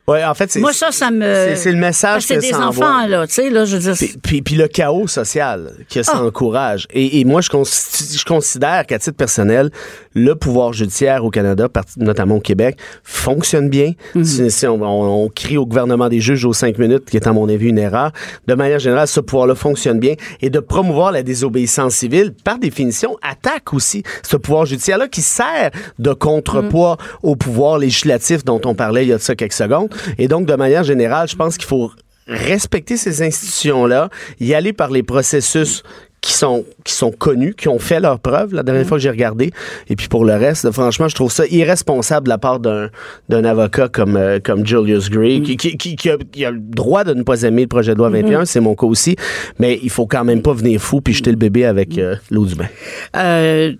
Ouais, 0.06 0.22
en 0.22 0.34
fait, 0.34 0.50
c'est. 0.50 0.60
Moi, 0.60 0.74
ça, 0.74 0.92
ça 0.92 1.10
me... 1.10 1.54
c'est- 1.56 1.72
le 1.72 1.78
message 1.78 2.26
que 2.26 2.34
des 2.34 2.48
ça 2.50 2.58
enfants, 2.68 2.84
envoie. 2.84 3.06
là, 3.08 3.26
tu 3.26 3.34
sais, 3.34 3.48
là, 3.48 3.64
je 3.64 3.76
veux 3.76 3.82
dire... 3.82 3.94
Puis, 3.96 4.14
puis, 4.22 4.42
puis 4.42 4.54
le 4.56 4.68
chaos 4.68 5.06
social 5.08 5.72
que 5.88 6.02
ça 6.02 6.12
Ah. 6.16 6.22
encourage. 6.24 6.86
Et, 6.92 7.20
et 7.20 7.24
moi, 7.24 7.40
je, 7.40 7.48
je 7.48 8.24
considère 8.26 8.84
qu'à 8.86 8.98
titre 8.98 9.16
personnel, 9.16 9.70
le 10.14 10.34
pouvoir 10.34 10.74
judiciaire 10.74 11.24
au 11.24 11.30
Canada, 11.30 11.68
notamment 11.96 12.34
au 12.36 12.40
Québec, 12.40 12.76
fonctionne 13.02 13.70
bien. 13.70 13.92
Mhm. 14.14 14.24
Si, 14.24 14.50
si 14.50 14.66
on, 14.66 14.82
on- 14.82 15.24
on 15.24 15.28
crie 15.30 15.56
au 15.56 15.64
gouvernement 15.64 16.08
des 16.10 16.20
juges 16.20 16.44
aux 16.44 16.52
cinq 16.52 16.78
minutes, 16.78 17.06
qui 17.08 17.16
est 17.16 17.26
à 17.26 17.32
mon 17.32 17.48
avis 17.48 17.68
une 17.68 17.78
erreur, 17.78 18.10
de 18.46 18.54
manière 18.54 18.78
générale, 18.80 19.08
ce 19.08 19.20
pouvoir-là 19.20 19.54
fonctionne 19.54 19.98
bien. 20.00 20.14
Et 20.42 20.50
de 20.50 20.58
promouvoir 20.60 21.12
la 21.12 21.22
désobéissance 21.22 21.94
civile, 21.94 22.34
par 22.44 22.58
définition, 22.58 23.16
attaque 23.22 23.72
aussi 23.72 24.02
ce 24.22 24.36
pouvoir 24.36 24.66
judiciaire-là 24.66 25.08
qui 25.08 25.22
sert 25.22 25.70
de 25.98 26.12
contrepoids 26.12 26.98
au 27.22 27.36
pouvoir 27.36 27.78
législatif 27.78 28.44
dont 28.44 28.60
on 28.66 28.74
parlait 28.74 29.04
il 29.04 29.08
y 29.08 29.12
a 29.12 29.16
de 29.16 29.22
ça 29.22 29.34
quelques 29.34 29.52
secondes. 29.54 29.88
Et 30.18 30.28
donc, 30.28 30.46
de 30.46 30.54
manière 30.54 30.84
générale, 30.84 31.28
je 31.28 31.36
pense 31.36 31.56
qu'il 31.56 31.66
faut 31.66 31.90
respecter 32.26 32.96
ces 32.96 33.22
institutions-là, 33.22 34.08
y 34.40 34.54
aller 34.54 34.72
par 34.72 34.90
les 34.90 35.02
processus 35.02 35.82
qui 36.24 36.32
sont, 36.32 36.64
qui 36.84 36.94
sont 36.94 37.12
connus, 37.12 37.54
qui 37.54 37.68
ont 37.68 37.78
fait 37.78 38.00
leur 38.00 38.18
preuve 38.18 38.54
la 38.54 38.62
dernière 38.62 38.86
fois 38.86 38.96
que 38.96 39.02
j'ai 39.02 39.10
regardé. 39.10 39.52
Et 39.90 39.94
puis 39.94 40.08
pour 40.08 40.24
le 40.24 40.32
reste, 40.32 40.70
franchement, 40.72 41.06
je 41.06 41.14
trouve 41.14 41.30
ça 41.30 41.44
irresponsable 41.50 42.24
de 42.24 42.30
la 42.30 42.38
part 42.38 42.60
d'un, 42.60 42.88
avocat 43.30 43.88
comme, 43.88 44.16
euh, 44.16 44.38
comme 44.42 44.66
Julius 44.66 45.10
Gray, 45.10 45.42
qui, 45.42 45.58
qui, 45.58 45.76
qui, 45.76 45.96
qui 45.96 46.08
a, 46.08 46.16
qui 46.16 46.46
a 46.46 46.50
le 46.50 46.60
droit 46.60 47.04
de 47.04 47.12
ne 47.12 47.22
pas 47.24 47.42
aimer 47.42 47.62
le 47.62 47.68
projet 47.68 47.92
de 47.92 47.98
loi 47.98 48.08
21, 48.08 48.46
c'est 48.46 48.60
mon 48.60 48.74
cas 48.74 48.86
aussi, 48.86 49.16
mais 49.58 49.78
il 49.82 49.90
faut 49.90 50.06
quand 50.06 50.24
même 50.24 50.40
pas 50.40 50.54
venir 50.54 50.80
fou 50.80 51.02
puis 51.02 51.12
jeter 51.12 51.30
le 51.30 51.36
bébé 51.36 51.66
avec 51.66 51.98
euh, 51.98 52.16
l'eau 52.30 52.46
du 52.46 52.54
bain. 52.54 52.68
Euh, 53.16 53.74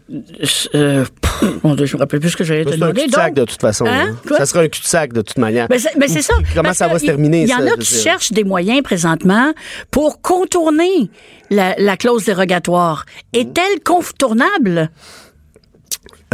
euh, 0.75 1.05
pff, 1.23 1.45
mon 1.65 1.75
Dieu, 1.75 1.87
je 1.87 1.97
me 1.97 2.01
rappelle 2.01 2.21
plus 2.21 2.29
ce 2.29 2.37
que 2.37 2.45
j'allais 2.45 2.67
te 2.67 2.71
C'est 2.71 2.75
un 2.75 2.79
demander. 2.81 3.05
cul-de-sac 3.05 3.33
de 3.33 3.45
toute 3.47 3.61
façon. 3.63 3.87
Hein? 3.87 4.17
hein. 4.31 4.35
Ça 4.37 4.45
sera 4.45 4.61
un 4.61 4.69
cul-de-sac 4.69 5.15
de 5.15 5.23
toute 5.23 5.39
manière. 5.39 5.67
Ben 5.69 5.79
c'est 5.79 6.21
ça. 6.21 6.35
Comment 6.55 6.75
ça 6.75 6.89
va 6.89 6.99
se 6.99 7.07
terminer, 7.07 7.45
Il 7.45 7.49
y 7.49 7.55
en 7.55 7.67
a 7.67 7.77
qui 7.79 7.95
cherchent 7.95 8.33
des 8.33 8.45
moyens 8.45 8.83
présentement 8.83 9.55
pour 9.91 10.21
contourner 10.21 11.09
la, 11.51 11.75
la 11.79 11.97
clause 11.97 12.25
dérogatoire. 12.25 13.05
Est-elle 13.33 13.83
contournable? 13.83 14.91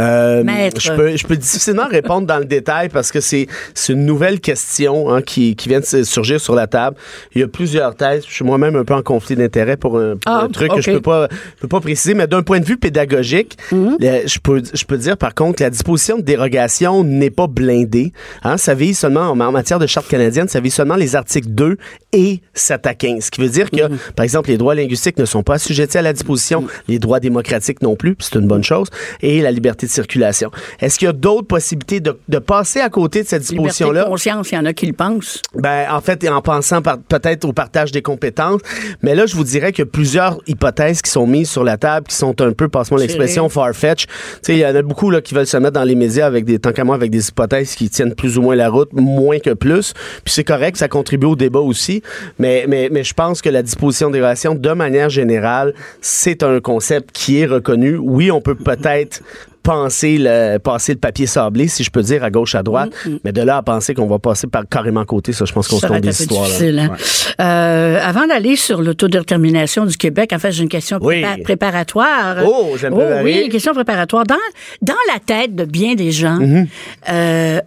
Euh, 0.01 0.43
je, 0.77 0.91
peux, 0.93 1.15
je 1.15 1.25
peux 1.27 1.37
difficilement 1.37 1.87
répondre 1.87 2.25
dans 2.27 2.39
le 2.39 2.45
détail 2.45 2.89
parce 2.89 3.11
que 3.11 3.19
c'est 3.19 3.47
une 3.89 4.05
nouvelle 4.05 4.39
question 4.39 5.09
hein, 5.13 5.21
qui, 5.21 5.55
qui 5.55 5.69
vient 5.69 5.79
de 5.79 6.03
surgir 6.03 6.39
sur 6.41 6.55
la 6.55 6.67
table. 6.67 6.97
Il 7.35 7.41
y 7.41 7.43
a 7.43 7.47
plusieurs 7.47 7.95
thèses. 7.95 8.23
Je 8.27 8.33
suis 8.33 8.45
moi-même 8.45 8.75
un 8.75 8.83
peu 8.83 8.93
en 8.93 9.01
conflit 9.03 9.35
d'intérêt 9.35 9.77
pour 9.77 9.97
un, 9.99 10.17
pour 10.17 10.21
Ah, 10.25 10.43
un 10.45 10.49
truc 10.49 10.71
que 10.73 10.81
je 10.81 10.91
peux 10.91 11.01
pas, 11.01 11.27
peux 11.59 11.67
pas 11.67 11.79
préciser, 11.81 12.13
mais 12.13 12.27
d'un 12.27 12.41
point 12.41 12.59
de 12.59 12.65
vue 12.65 12.77
pédagogique, 12.77 13.57
Mhm. 13.71 13.97
je, 14.01 14.39
peux, 14.39 14.61
je 14.73 14.85
peux 14.85 14.97
dire 14.97 15.17
par 15.17 15.33
contre 15.35 15.57
que 15.59 15.63
la 15.63 15.69
disposition 15.69 16.17
de 16.17 16.21
dérogation 16.23 17.03
n'est 17.03 17.29
pas 17.29 17.47
blindée. 17.47 18.11
Hein, 18.43 18.57
ça 18.57 18.73
vise 18.73 18.97
seulement, 18.99 19.29
en, 19.29 19.35
matière 19.51 19.79
de 19.79 19.87
charte 19.87 20.07
canadienne, 20.07 20.47
ça 20.47 20.59
vise 20.59 20.73
seulement 20.73 20.95
les 20.95 21.15
articles 21.15 21.49
2 21.49 21.77
et 22.13 22.41
7 22.53 22.87
à 22.87 22.93
15. 22.95 23.25
Ce 23.25 23.31
qui 23.31 23.41
veut 23.41 23.49
dire 23.49 23.69
que, 23.69 23.83
Mhm. 23.89 23.97
par 24.15 24.23
exemple, 24.23 24.49
les 24.49 24.57
droits 24.57 24.75
linguistiques 24.75 25.17
ne 25.17 25.25
sont 25.25 25.43
pas 25.43 25.55
assujettis 25.55 25.97
à 25.97 26.01
la 26.01 26.13
disposition, 26.13 26.65
les 26.87 26.99
droits 26.99 27.19
démocratiques 27.19 27.81
non 27.81 27.95
plus, 27.95 28.15
c'est 28.19 28.35
une 28.35 28.47
bonne 28.47 28.63
chose, 28.63 28.87
et 29.21 29.41
la 29.41 29.51
liberté 29.51 29.85
de 29.85 29.90
circulation. 29.91 30.51
Est-ce 30.79 30.99
qu'il 30.99 31.05
y 31.05 31.09
a 31.09 31.13
d'autres 31.13 31.47
possibilités 31.47 31.99
de, 31.99 32.17
de 32.27 32.39
passer 32.39 32.79
à 32.79 32.89
côté 32.89 33.23
de 33.23 33.27
cette 33.27 33.41
disposition-là? 33.41 34.05
conscience, 34.05 34.51
il 34.51 34.55
y 34.55 34.57
en 34.57 34.65
a 34.65 34.73
qui 34.73 34.85
le 34.85 34.93
pensent. 34.93 35.41
Ben, 35.55 35.87
en 35.91 36.01
fait, 36.01 36.27
en 36.29 36.41
pensant 36.41 36.81
peut-être 36.81 37.45
au 37.45 37.53
partage 37.53 37.91
des 37.91 38.01
compétences. 38.01 38.61
Mais 39.01 39.15
là, 39.15 39.25
je 39.25 39.35
vous 39.35 39.43
dirais 39.43 39.71
qu'il 39.71 39.85
y 39.85 39.87
a 39.87 39.91
plusieurs 39.91 40.37
hypothèses 40.47 41.01
qui 41.01 41.09
sont 41.09 41.27
mises 41.27 41.49
sur 41.49 41.63
la 41.63 41.77
table, 41.77 42.07
qui 42.07 42.15
sont 42.15 42.39
un 42.41 42.51
peu, 42.51 42.67
passe-moi 42.67 42.99
l'expression, 42.99 43.49
far-fetch. 43.49 44.05
Il 44.47 44.57
y 44.57 44.65
en 44.65 44.75
a 44.75 44.81
beaucoup 44.81 45.09
là, 45.09 45.21
qui 45.21 45.33
veulent 45.33 45.47
se 45.47 45.57
mettre 45.57 45.73
dans 45.73 45.83
les 45.83 45.95
médias 45.95 46.25
avec 46.25 46.45
des, 46.45 46.59
tant 46.59 46.71
qu'à 46.71 46.83
moi, 46.83 46.95
avec 46.95 47.11
des 47.11 47.29
hypothèses 47.29 47.75
qui 47.75 47.89
tiennent 47.89 48.15
plus 48.15 48.37
ou 48.37 48.41
moins 48.41 48.55
la 48.55 48.69
route, 48.69 48.89
moins 48.93 49.39
que 49.39 49.53
plus. 49.53 49.93
Puis 50.23 50.33
c'est 50.33 50.43
correct, 50.43 50.77
ça 50.77 50.87
contribue 50.87 51.27
au 51.27 51.35
débat 51.35 51.59
aussi. 51.59 52.01
Mais, 52.39 52.65
mais, 52.67 52.89
mais 52.91 53.03
je 53.03 53.13
pense 53.13 53.41
que 53.41 53.49
la 53.49 53.63
disposition 53.63 54.09
des 54.09 54.19
relations, 54.19 54.55
de 54.55 54.71
manière 54.71 55.09
générale, 55.09 55.73
c'est 56.01 56.43
un 56.43 56.59
concept 56.59 57.11
qui 57.11 57.39
est 57.39 57.45
reconnu. 57.45 57.97
Oui, 57.97 58.31
on 58.31 58.41
peut 58.41 58.55
peut-être 58.55 59.21
penser 59.63 60.17
le, 60.19 60.57
passer 60.57 60.93
le 60.93 60.99
papier 60.99 61.27
sablé, 61.27 61.67
si 61.67 61.83
je 61.83 61.91
peux 61.91 62.01
dire, 62.01 62.23
à 62.23 62.29
gauche, 62.31 62.55
à 62.55 62.63
droite. 62.63 62.91
Mais 63.23 63.31
de 63.31 63.41
là 63.41 63.57
à 63.57 63.61
penser 63.61 63.93
qu'on 63.93 64.07
va 64.07 64.19
passer 64.19 64.47
par 64.47 64.67
carrément 64.67 65.05
côté, 65.05 65.33
ça, 65.33 65.45
je 65.45 65.53
pense 65.53 65.67
qu'on 65.67 65.77
se 65.79 65.85
un 65.85 65.99
des 65.99 66.09
histoires. 66.21 66.41
là. 66.43 66.47
difficile. 66.47 66.79
hein. 66.79 66.95
Euh, 67.39 67.99
avant 68.03 68.27
d'aller 68.27 68.55
sur 68.55 68.81
l'autodétermination 68.81 69.85
du 69.85 69.97
Québec, 69.97 70.31
en 70.33 70.39
fait, 70.39 70.51
j'ai 70.51 70.63
une 70.63 70.69
question 70.69 70.99
Oui. 71.01 71.21
prépa- 71.21 71.43
préparatoire. 71.43 72.37
Oh, 72.45 72.75
j'aime 72.79 72.95
bien, 72.95 73.09
Marie. 73.09 73.23
Oui, 73.23 73.41
une 73.45 73.51
question 73.51 73.73
préparatoire. 73.73 74.23
Dans, 74.25 74.35
dans 74.81 74.93
la 75.13 75.19
tête 75.19 75.55
de 75.55 75.65
bien 75.65 75.95
des 75.95 76.11
gens, 76.11 76.37
Mm-hmm. 76.39 76.67
euh, 77.09 77.61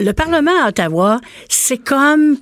le 0.00 0.12
Parlement 0.12 0.50
à 0.64 0.68
Ottawa, 0.68 1.20
c'est 1.48 1.78
comme 1.78 2.36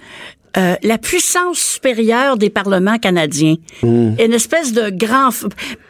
euh, 0.57 0.75
la 0.83 0.99
puissance 0.99 1.59
supérieure 1.59 2.37
des 2.37 2.51
parlements 2.51 2.99
canadiens. 2.99 3.57
Mm. 3.83 4.15
Une 4.23 4.33
espèce 4.33 4.73
de 4.73 4.91
grand... 4.91 5.31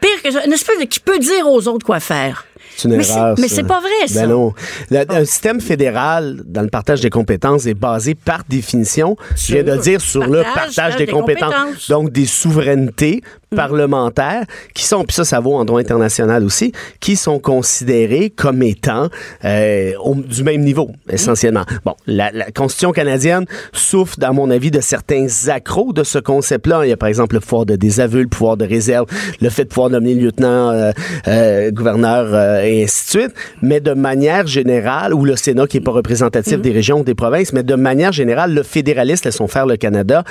Pire 0.00 0.22
que 0.24 0.30
ça, 0.30 0.44
une 0.46 0.52
espèce 0.52 0.78
de... 0.80 0.84
qui 0.84 1.00
peut 1.00 1.18
dire 1.18 1.48
aux 1.48 1.66
autres 1.68 1.84
quoi 1.86 2.00
faire. 2.00 2.46
C'est 2.76 2.88
une 2.88 2.96
mais 2.96 3.08
erreur. 3.10 3.34
Mais 3.38 3.48
ça. 3.48 3.56
c'est 3.56 3.66
pas 3.66 3.80
vrai, 3.80 4.08
ça. 4.08 4.22
Ben 4.22 4.28
non. 4.30 4.52
Le- 4.90 5.04
un 5.12 5.24
système 5.24 5.60
fédéral 5.60 6.42
dans 6.46 6.62
le 6.62 6.68
partage 6.68 7.00
des 7.00 7.10
compétences 7.10 7.66
est 7.66 7.74
basé 7.74 8.14
par 8.14 8.42
définition, 8.48 9.16
je 9.36 9.54
viens 9.54 9.62
de 9.62 9.72
le 9.72 9.78
dire, 9.78 10.00
sur 10.00 10.24
le 10.26 10.42
partage 10.42 10.74
partage 10.76 10.96
des, 10.96 11.06
des 11.06 11.12
compétences. 11.12 11.54
compétences. 11.54 11.90
Donc 11.90 12.10
des 12.10 12.26
souverainetés 12.26 13.22
parlementaires 13.54 14.44
qui 14.74 14.84
sont, 14.84 15.04
puis 15.04 15.14
ça, 15.14 15.24
ça 15.24 15.40
vaut 15.40 15.54
en 15.54 15.64
droit 15.64 15.80
international 15.80 16.44
aussi, 16.44 16.72
qui 17.00 17.16
sont 17.16 17.38
considérées 17.38 18.30
comme 18.30 18.62
étant 18.62 19.08
euh, 19.44 19.92
au- 20.02 20.14
du 20.14 20.42
même 20.44 20.62
niveau, 20.62 20.90
essentiellement. 21.10 21.64
Bon, 21.84 21.94
la, 22.06 22.30
la 22.32 22.50
Constitution 22.50 22.92
canadienne 22.92 23.44
souffre, 23.72 24.16
à 24.22 24.32
mon 24.32 24.50
avis, 24.50 24.70
de 24.70 24.80
certains 24.80 25.26
accros 25.48 25.92
de 25.92 26.04
ce 26.04 26.18
concept-là. 26.18 26.84
Il 26.86 26.90
y 26.90 26.92
a 26.92 26.96
par 26.96 27.08
exemple 27.08 27.34
le 27.34 27.40
pouvoir 27.40 27.66
de 27.66 27.76
désaveu, 27.76 28.22
le 28.22 28.28
pouvoir 28.28 28.56
de 28.56 28.64
réserve, 28.64 29.06
le 29.40 29.48
fait 29.50 29.64
de 29.64 29.68
pouvoir 29.68 29.90
nommer 29.90 30.14
lieutenant, 30.14 30.70
euh, 30.70 30.92
euh, 31.28 31.70
gouverneur 31.70 32.28
euh, 32.32 32.62
et 32.62 32.84
ainsi 32.84 33.04
de 33.16 33.20
suite. 33.22 33.34
Mais 33.62 33.80
de 33.80 33.92
manière 33.92 34.46
générale, 34.46 35.14
ou 35.14 35.24
le 35.24 35.36
Sénat 35.36 35.66
qui 35.66 35.78
est 35.78 35.80
pas 35.80 35.90
représentatif 35.92 36.60
des 36.60 36.70
régions 36.72 37.00
ou 37.00 37.04
des 37.04 37.14
provinces, 37.14 37.52
mais 37.52 37.62
de 37.62 37.74
manière 37.74 38.12
générale, 38.12 38.54
le 38.54 38.62
fédéraliste, 38.62 39.24
laissons 39.24 39.48
faire 39.48 39.66
le 39.66 39.76
Canada, 39.76 40.24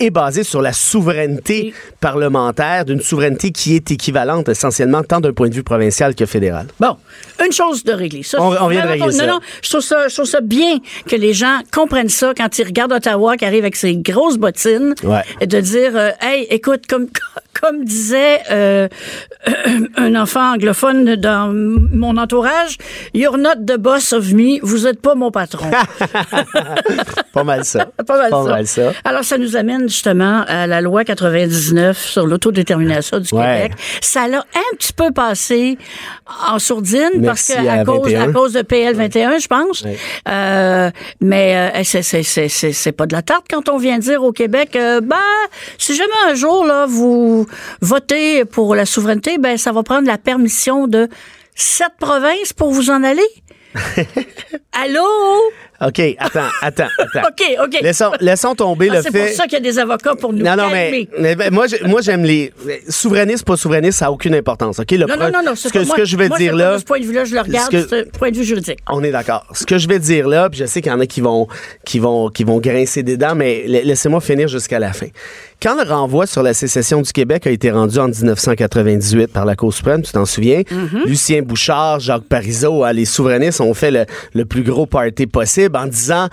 est 0.00 0.10
basé 0.10 0.42
sur 0.42 0.62
la 0.62 0.72
souveraineté 0.72 1.72
parlementaire, 2.00 2.49
d'une 2.84 3.00
souveraineté 3.00 3.50
qui 3.52 3.74
est 3.76 3.90
équivalente 3.90 4.48
essentiellement 4.48 5.02
tant 5.02 5.20
d'un 5.20 5.32
point 5.32 5.48
de 5.48 5.54
vue 5.54 5.62
provincial 5.62 6.14
que 6.14 6.26
fédéral. 6.26 6.66
Bon, 6.78 6.96
une 7.44 7.52
chose 7.52 7.84
de 7.84 7.92
régler. 7.92 8.22
Ça, 8.22 8.40
On- 8.42 8.54
on 8.64 8.68
vient 8.68 8.84
de 8.84 8.88
régler 8.90 9.06
non, 9.06 9.12
ça. 9.12 9.26
Non, 9.26 9.40
je 9.62 9.68
trouve 9.70 9.80
ça, 9.82 10.08
je 10.08 10.14
trouve 10.14 10.26
ça 10.26 10.40
bien 10.40 10.78
que 11.08 11.16
les 11.16 11.32
gens 11.32 11.58
comprennent 11.72 12.08
ça 12.08 12.32
quand 12.36 12.58
ils 12.58 12.64
regardent 12.64 12.92
Ottawa 12.92 13.36
qui 13.36 13.44
arrive 13.44 13.62
avec 13.64 13.76
ses 13.76 13.96
grosses 13.96 14.36
bottines 14.38 14.94
Ouais. 15.04 15.22
et 15.40 15.46
de 15.46 15.60
dire, 15.60 15.92
euh, 15.96 16.10
hey, 16.20 16.46
écoute, 16.50 16.86
comme 16.88 17.06
comme 17.60 17.84
disait 17.84 18.40
euh, 18.50 18.88
un 19.96 20.14
enfant 20.14 20.54
anglophone 20.54 21.16
dans 21.16 21.52
mon 21.52 22.16
entourage, 22.16 22.76
you're 23.14 23.36
not 23.38 23.56
the 23.66 23.76
boss 23.78 24.12
of 24.12 24.32
me, 24.32 24.58
vous 24.62 24.86
êtes 24.86 25.00
pas 25.00 25.14
mon 25.14 25.30
patron. 25.30 25.70
Pas 27.32 27.44
mal 27.44 27.64
ça. 27.64 27.86
Pas 28.06 28.16
mal 28.18 28.30
Pas 28.30 28.42
ça. 28.44 28.50
mal 28.50 28.66
ça. 28.66 28.92
Alors, 29.04 29.24
ça 29.24 29.38
nous 29.38 29.56
amène 29.56 29.82
justement 29.88 30.44
à 30.48 30.66
la 30.66 30.80
loi 30.80 31.04
99 31.04 31.96
sur 31.98 32.26
l'autodétermination 32.26 33.18
du 33.18 33.34
Ouais. 33.34 33.62
Québec. 33.62 33.72
Ça 34.00 34.26
l'a 34.28 34.38
un 34.40 34.76
petit 34.76 34.92
peu 34.92 35.10
passé 35.12 35.78
en 36.48 36.58
sourdine 36.58 37.10
Merci 37.16 37.52
parce 37.54 37.64
que 37.64 37.68
à, 37.68 37.72
à 37.80 37.84
cause, 37.84 38.10
21. 38.12 38.28
à 38.28 38.32
cause 38.32 38.52
de 38.54 38.62
PL 38.62 38.94
21, 38.94 39.38
je 39.38 39.46
pense. 39.46 39.82
Ouais. 39.82 39.96
Euh, 40.28 40.90
mais 41.20 41.70
euh, 41.76 41.80
c'est- 41.84 42.02
c'est- 42.02 42.22
c'est 42.22 42.48
c'est- 42.48 42.72
c'est 42.72 42.92
pas 42.92 43.06
de 43.06 43.12
la 43.14 43.22
tarte 43.22 43.46
quand 43.48 43.68
on 43.68 43.76
vient 43.78 43.98
dire 43.98 44.22
au 44.22 44.32
Québec, 44.32 44.74
euh, 44.76 45.00
ben, 45.00 45.16
si 45.78 45.94
jamais 45.94 46.10
un 46.28 46.34
jour 46.34 46.64
là 46.66 46.86
vous 46.88 47.46
votez 47.80 48.44
pour 48.44 48.74
la 48.74 48.86
souveraineté, 48.86 49.38
ben 49.38 49.56
ça 49.56 49.72
va 49.72 49.82
prendre 49.82 50.06
la 50.06 50.18
permission 50.18 50.86
de 50.86 51.08
sept 51.54 51.92
provinces 51.98 52.52
pour 52.52 52.70
vous 52.70 52.90
en 52.90 53.02
aller. 53.02 53.28
Allô? 54.72 55.06
OK, 55.82 56.00
attends, 56.18 56.40
attends, 56.62 56.84
attends. 56.98 57.28
OK, 57.28 57.56
OK. 57.64 57.78
Laissons, 57.82 58.10
laissons 58.20 58.54
tomber 58.54 58.88
Ah, 58.90 58.96
le 58.96 59.02
c'est 59.02 59.10
fait. 59.10 59.26
pour 59.26 59.34
ça 59.36 59.44
qu'il 59.44 59.52
y 59.54 59.56
a 59.56 59.60
des 59.60 59.78
avocats 59.78 60.14
pour 60.14 60.32
nous 60.32 60.44
Non, 60.44 60.56
non, 60.56 60.68
calmer. 60.68 61.08
mais, 61.16 61.20
mais 61.20 61.34
ben, 61.36 61.52
moi, 61.54 61.66
j'ai- 61.66 61.80
moi, 61.86 62.00
j'aime 62.02 62.22
les. 62.24 62.52
Souverainiste, 62.88 63.44
pas 63.44 63.56
souverainiste, 63.56 63.98
ça 63.98 64.06
n'a 64.06 64.12
aucune 64.12 64.34
importance. 64.34 64.78
OK? 64.78 64.90
Le 64.90 64.98
Non, 64.98 65.06
pro- 65.06 65.16
non, 65.16 65.30
non, 65.32 65.42
non. 65.46 65.54
Ce 65.54 65.68
c'est 65.68 65.78
que, 65.78 65.84
ce 65.84 65.92
que 65.94 66.04
je 66.04 66.16
vais 66.16 66.28
moi, 66.28 66.38
dire 66.38 66.52
c'est 66.52 66.58
là. 66.58 66.74
De 66.74 66.78
ce 66.78 66.84
point 66.84 67.00
de 67.00 67.04
vue-là, 67.04 67.24
je 67.24 67.34
le 67.34 67.40
regarde, 67.40 67.70
que- 67.70 67.86
c'est 67.88 68.12
point 68.12 68.30
de 68.30 68.36
vue 68.36 68.44
juridique. 68.44 68.78
On 68.90 69.02
est 69.02 69.10
d'accord. 69.10 69.46
Ce 69.54 69.64
que 69.64 69.78
je 69.78 69.88
vais 69.88 69.98
dire 69.98 70.28
là, 70.28 70.50
puis 70.50 70.58
je 70.60 70.66
sais 70.66 70.80
qu'il 70.82 70.92
y 70.92 70.94
en 70.94 71.00
a 71.00 71.06
qui 71.06 71.20
vont, 71.20 71.48
qui 71.84 71.98
vont, 71.98 72.28
qui 72.28 72.44
vont 72.44 72.58
grincer 72.58 73.02
des 73.02 73.16
dents, 73.16 73.34
mais 73.34 73.64
la- 73.66 73.80
laissez-moi 73.82 74.20
finir 74.20 74.48
jusqu'à 74.48 74.78
la 74.78 74.92
fin. 74.92 75.06
Quand 75.62 75.76
le 75.82 75.88
renvoi 75.90 76.26
sur 76.26 76.42
la 76.42 76.54
sécession 76.54 77.02
du 77.02 77.12
Québec 77.12 77.46
a 77.46 77.50
été 77.50 77.70
rendu 77.70 77.98
en 77.98 78.08
1998 78.08 79.26
par 79.32 79.44
la 79.44 79.56
Cour 79.56 79.72
suprême, 79.74 80.02
tu 80.02 80.12
t'en 80.12 80.24
souviens, 80.24 80.60
Mm-hmm. 80.60 81.06
Lucien 81.06 81.42
Bouchard, 81.42 82.00
Jacques 82.00 82.24
Parizeau, 82.24 82.82
hein, 82.84 82.92
les 82.92 83.04
souverainistes 83.04 83.60
ont 83.60 83.74
fait 83.74 83.90
le, 83.90 84.04
le 84.34 84.44
plus 84.44 84.62
gros 84.62 84.86
party 84.86 85.26
possible 85.26 85.69
en 85.76 85.86
disant 85.86 86.28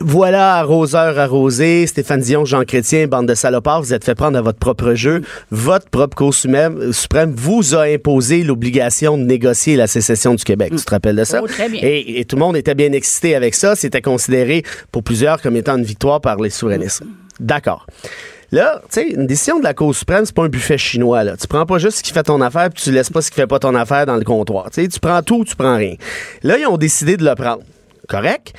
voilà, 0.00 0.56
arroseur 0.56 1.18
arrosé, 1.18 1.86
Stéphane 1.86 2.20
Dion, 2.20 2.44
Jean 2.44 2.64
Chrétien, 2.64 3.06
bande 3.06 3.26
de 3.26 3.34
salopards, 3.34 3.80
vous 3.80 3.94
êtes 3.94 4.04
fait 4.04 4.14
prendre 4.14 4.36
à 4.36 4.42
votre 4.42 4.58
propre 4.58 4.92
jeu. 4.92 5.22
Votre 5.50 5.88
propre 5.88 6.14
Cour 6.14 6.34
suprême, 6.34 7.32
vous 7.34 7.74
a 7.74 7.84
imposé 7.84 8.42
l'obligation 8.42 9.16
de 9.16 9.22
négocier 9.22 9.76
la 9.76 9.86
sécession 9.86 10.34
du 10.34 10.44
Québec. 10.44 10.72
Tu 10.76 10.84
te 10.84 10.90
rappelles 10.90 11.16
de 11.16 11.24
ça? 11.24 11.40
Oh, 11.42 11.46
très 11.46 11.70
bien. 11.70 11.80
Et, 11.82 12.20
et 12.20 12.24
tout 12.26 12.36
le 12.36 12.40
monde 12.40 12.56
était 12.56 12.74
bien 12.74 12.92
excité 12.92 13.34
avec 13.34 13.54
ça. 13.54 13.76
C'était 13.76 14.02
considéré 14.02 14.62
pour 14.92 15.02
plusieurs 15.02 15.40
comme 15.40 15.56
étant 15.56 15.78
une 15.78 15.84
victoire 15.84 16.20
par 16.20 16.36
les 16.36 16.50
souverainistes. 16.50 17.02
D'accord. 17.40 17.86
Là, 18.52 18.82
tu 18.92 19.00
sais, 19.00 19.08
une 19.08 19.26
décision 19.26 19.58
de 19.58 19.64
la 19.64 19.74
Cour 19.74 19.94
suprême, 19.94 20.26
c'est 20.26 20.34
pas 20.34 20.44
un 20.44 20.48
buffet 20.48 20.76
chinois. 20.76 21.24
Là. 21.24 21.36
Tu 21.36 21.46
prends 21.46 21.64
pas 21.64 21.78
juste 21.78 21.98
ce 21.98 22.02
qui 22.02 22.12
fait 22.12 22.24
ton 22.24 22.40
affaire, 22.42 22.68
puis 22.68 22.82
tu 22.82 22.92
laisses 22.92 23.10
pas 23.10 23.22
ce 23.22 23.30
qui 23.30 23.36
fait 23.36 23.46
pas 23.46 23.58
ton 23.58 23.74
affaire 23.74 24.04
dans 24.04 24.16
le 24.16 24.24
comptoir. 24.24 24.70
Tu 24.70 24.86
prends 25.00 25.22
tout 25.22 25.38
ou 25.38 25.44
tu 25.44 25.56
prends 25.56 25.76
rien. 25.76 25.94
Là, 26.42 26.58
ils 26.58 26.66
ont 26.66 26.76
décidé 26.76 27.16
de 27.16 27.24
le 27.24 27.34
prendre. 27.34 27.62
Correct? 28.08 28.52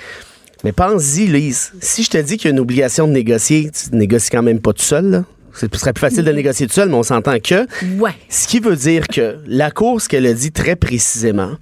Mais 0.64 0.72
pense-y, 0.72 1.28
Lise. 1.28 1.74
Si 1.82 2.04
je 2.04 2.10
te 2.10 2.18
dis 2.18 2.38
qu'il 2.38 2.46
y 2.46 2.52
a 2.52 2.54
une 2.54 2.60
obligation 2.60 3.08
de 3.08 3.14
négocier, 3.14 3.70
tu 3.72 3.96
négocies 3.96 4.30
quand 4.32 4.44
même 4.44 4.60
pas 4.60 4.74
tout 4.74 4.82
seul, 4.82 5.10
là. 5.10 5.26
Ce 5.54 5.68
serait 5.78 5.94
plus 5.94 6.02
facile 6.02 6.26
de 6.26 6.32
négocier 6.32 6.68
tout 6.68 6.74
seul, 6.74 6.90
mais 6.90 6.96
on 6.96 7.04
s'entend 7.04 7.40
que. 7.40 7.66
Ouais. 7.98 8.12
Ce 8.30 8.48
qui 8.48 8.60
veut 8.60 8.76
dire 8.76 9.08
que 9.08 9.38
la 9.48 9.72
Cour, 9.72 10.02
ce 10.02 10.10
qu'elle 10.10 10.26
a 10.26 10.34
dit 10.34 10.52
très 10.52 10.76
précisément, 10.76 11.54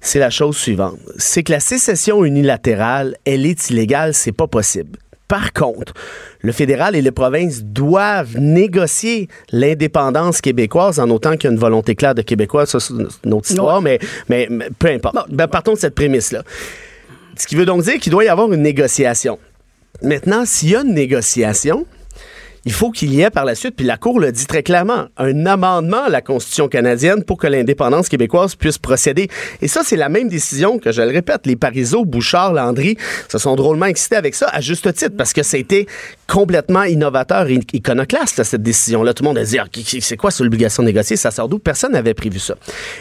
c'est 0.00 0.18
la 0.18 0.30
chose 0.30 0.56
suivante. 0.56 0.98
C'est 1.16 1.44
que 1.44 1.52
la 1.52 1.60
sécession 1.60 2.24
unilatérale, 2.24 3.16
elle 3.24 3.46
est 3.46 3.70
illégale, 3.70 4.14
c'est 4.14 4.32
pas 4.32 4.48
possible. 4.48 4.98
Par 5.28 5.52
contre, 5.52 5.92
le 6.40 6.50
fédéral 6.50 6.96
et 6.96 7.02
les 7.02 7.12
provinces 7.12 7.62
doivent 7.62 8.36
négocier 8.36 9.28
l'indépendance 9.52 10.40
québécoise 10.40 10.98
en 10.98 11.08
autant 11.10 11.36
qu'il 11.36 11.44
y 11.44 11.46
a 11.46 11.52
une 11.52 11.60
volonté 11.60 11.94
claire 11.94 12.16
de 12.16 12.22
Québécois. 12.22 12.66
Ça, 12.66 12.80
c'est 12.80 12.94
une 13.24 13.34
autre 13.34 13.48
histoire, 13.48 13.80
mais, 13.80 14.00
mais, 14.28 14.48
mais 14.50 14.70
peu 14.76 14.88
importe. 14.88 15.14
Ben, 15.30 15.46
partons 15.46 15.74
de 15.74 15.78
cette 15.78 15.94
prémisse-là. 15.94 16.42
Ce 17.40 17.46
qui 17.46 17.56
veut 17.56 17.64
donc 17.64 17.84
dire 17.84 17.98
qu'il 17.98 18.12
doit 18.12 18.22
y 18.22 18.28
avoir 18.28 18.52
une 18.52 18.60
négociation. 18.60 19.38
Maintenant, 20.02 20.44
s'il 20.44 20.68
y 20.68 20.76
a 20.76 20.82
une 20.82 20.92
négociation, 20.92 21.86
il 22.64 22.72
faut 22.72 22.90
qu'il 22.90 23.14
y 23.14 23.22
ait 23.22 23.30
par 23.30 23.44
la 23.44 23.54
suite, 23.54 23.76
puis 23.76 23.86
la 23.86 23.96
Cour 23.96 24.20
le 24.20 24.32
dit 24.32 24.46
très 24.46 24.62
clairement, 24.62 25.06
un 25.16 25.46
amendement 25.46 26.04
à 26.04 26.08
la 26.08 26.20
Constitution 26.20 26.68
canadienne 26.68 27.24
pour 27.24 27.38
que 27.38 27.46
l'indépendance 27.46 28.08
québécoise 28.08 28.54
puisse 28.54 28.78
procéder. 28.78 29.28
Et 29.62 29.68
ça, 29.68 29.82
c'est 29.84 29.96
la 29.96 30.08
même 30.08 30.28
décision 30.28 30.78
que, 30.78 30.92
je 30.92 31.02
le 31.02 31.08
répète, 31.08 31.46
les 31.46 31.56
Parizeau, 31.56 32.04
Bouchard, 32.04 32.52
Landry 32.52 32.96
se 33.28 33.38
sont 33.38 33.56
drôlement 33.56 33.86
excités 33.86 34.16
avec 34.16 34.34
ça, 34.34 34.48
à 34.48 34.60
juste 34.60 34.92
titre, 34.92 35.16
parce 35.16 35.32
que 35.32 35.42
c'était 35.42 35.86
complètement 36.26 36.84
innovateur 36.84 37.48
et 37.48 37.60
iconoclaste, 37.72 38.42
cette 38.42 38.62
décision-là. 38.62 39.14
Tout 39.14 39.24
le 39.24 39.28
monde 39.28 39.38
a 39.38 39.44
dit, 39.44 39.58
ah, 39.58 39.66
c'est 40.00 40.16
quoi 40.16 40.30
cette 40.30 40.46
obligation 40.46 40.82
de 40.82 40.88
négocier? 40.88 41.16
Ça 41.16 41.30
sort 41.30 41.48
d'où? 41.48 41.58
Personne 41.58 41.92
n'avait 41.92 42.14
prévu 42.14 42.38
ça. 42.38 42.54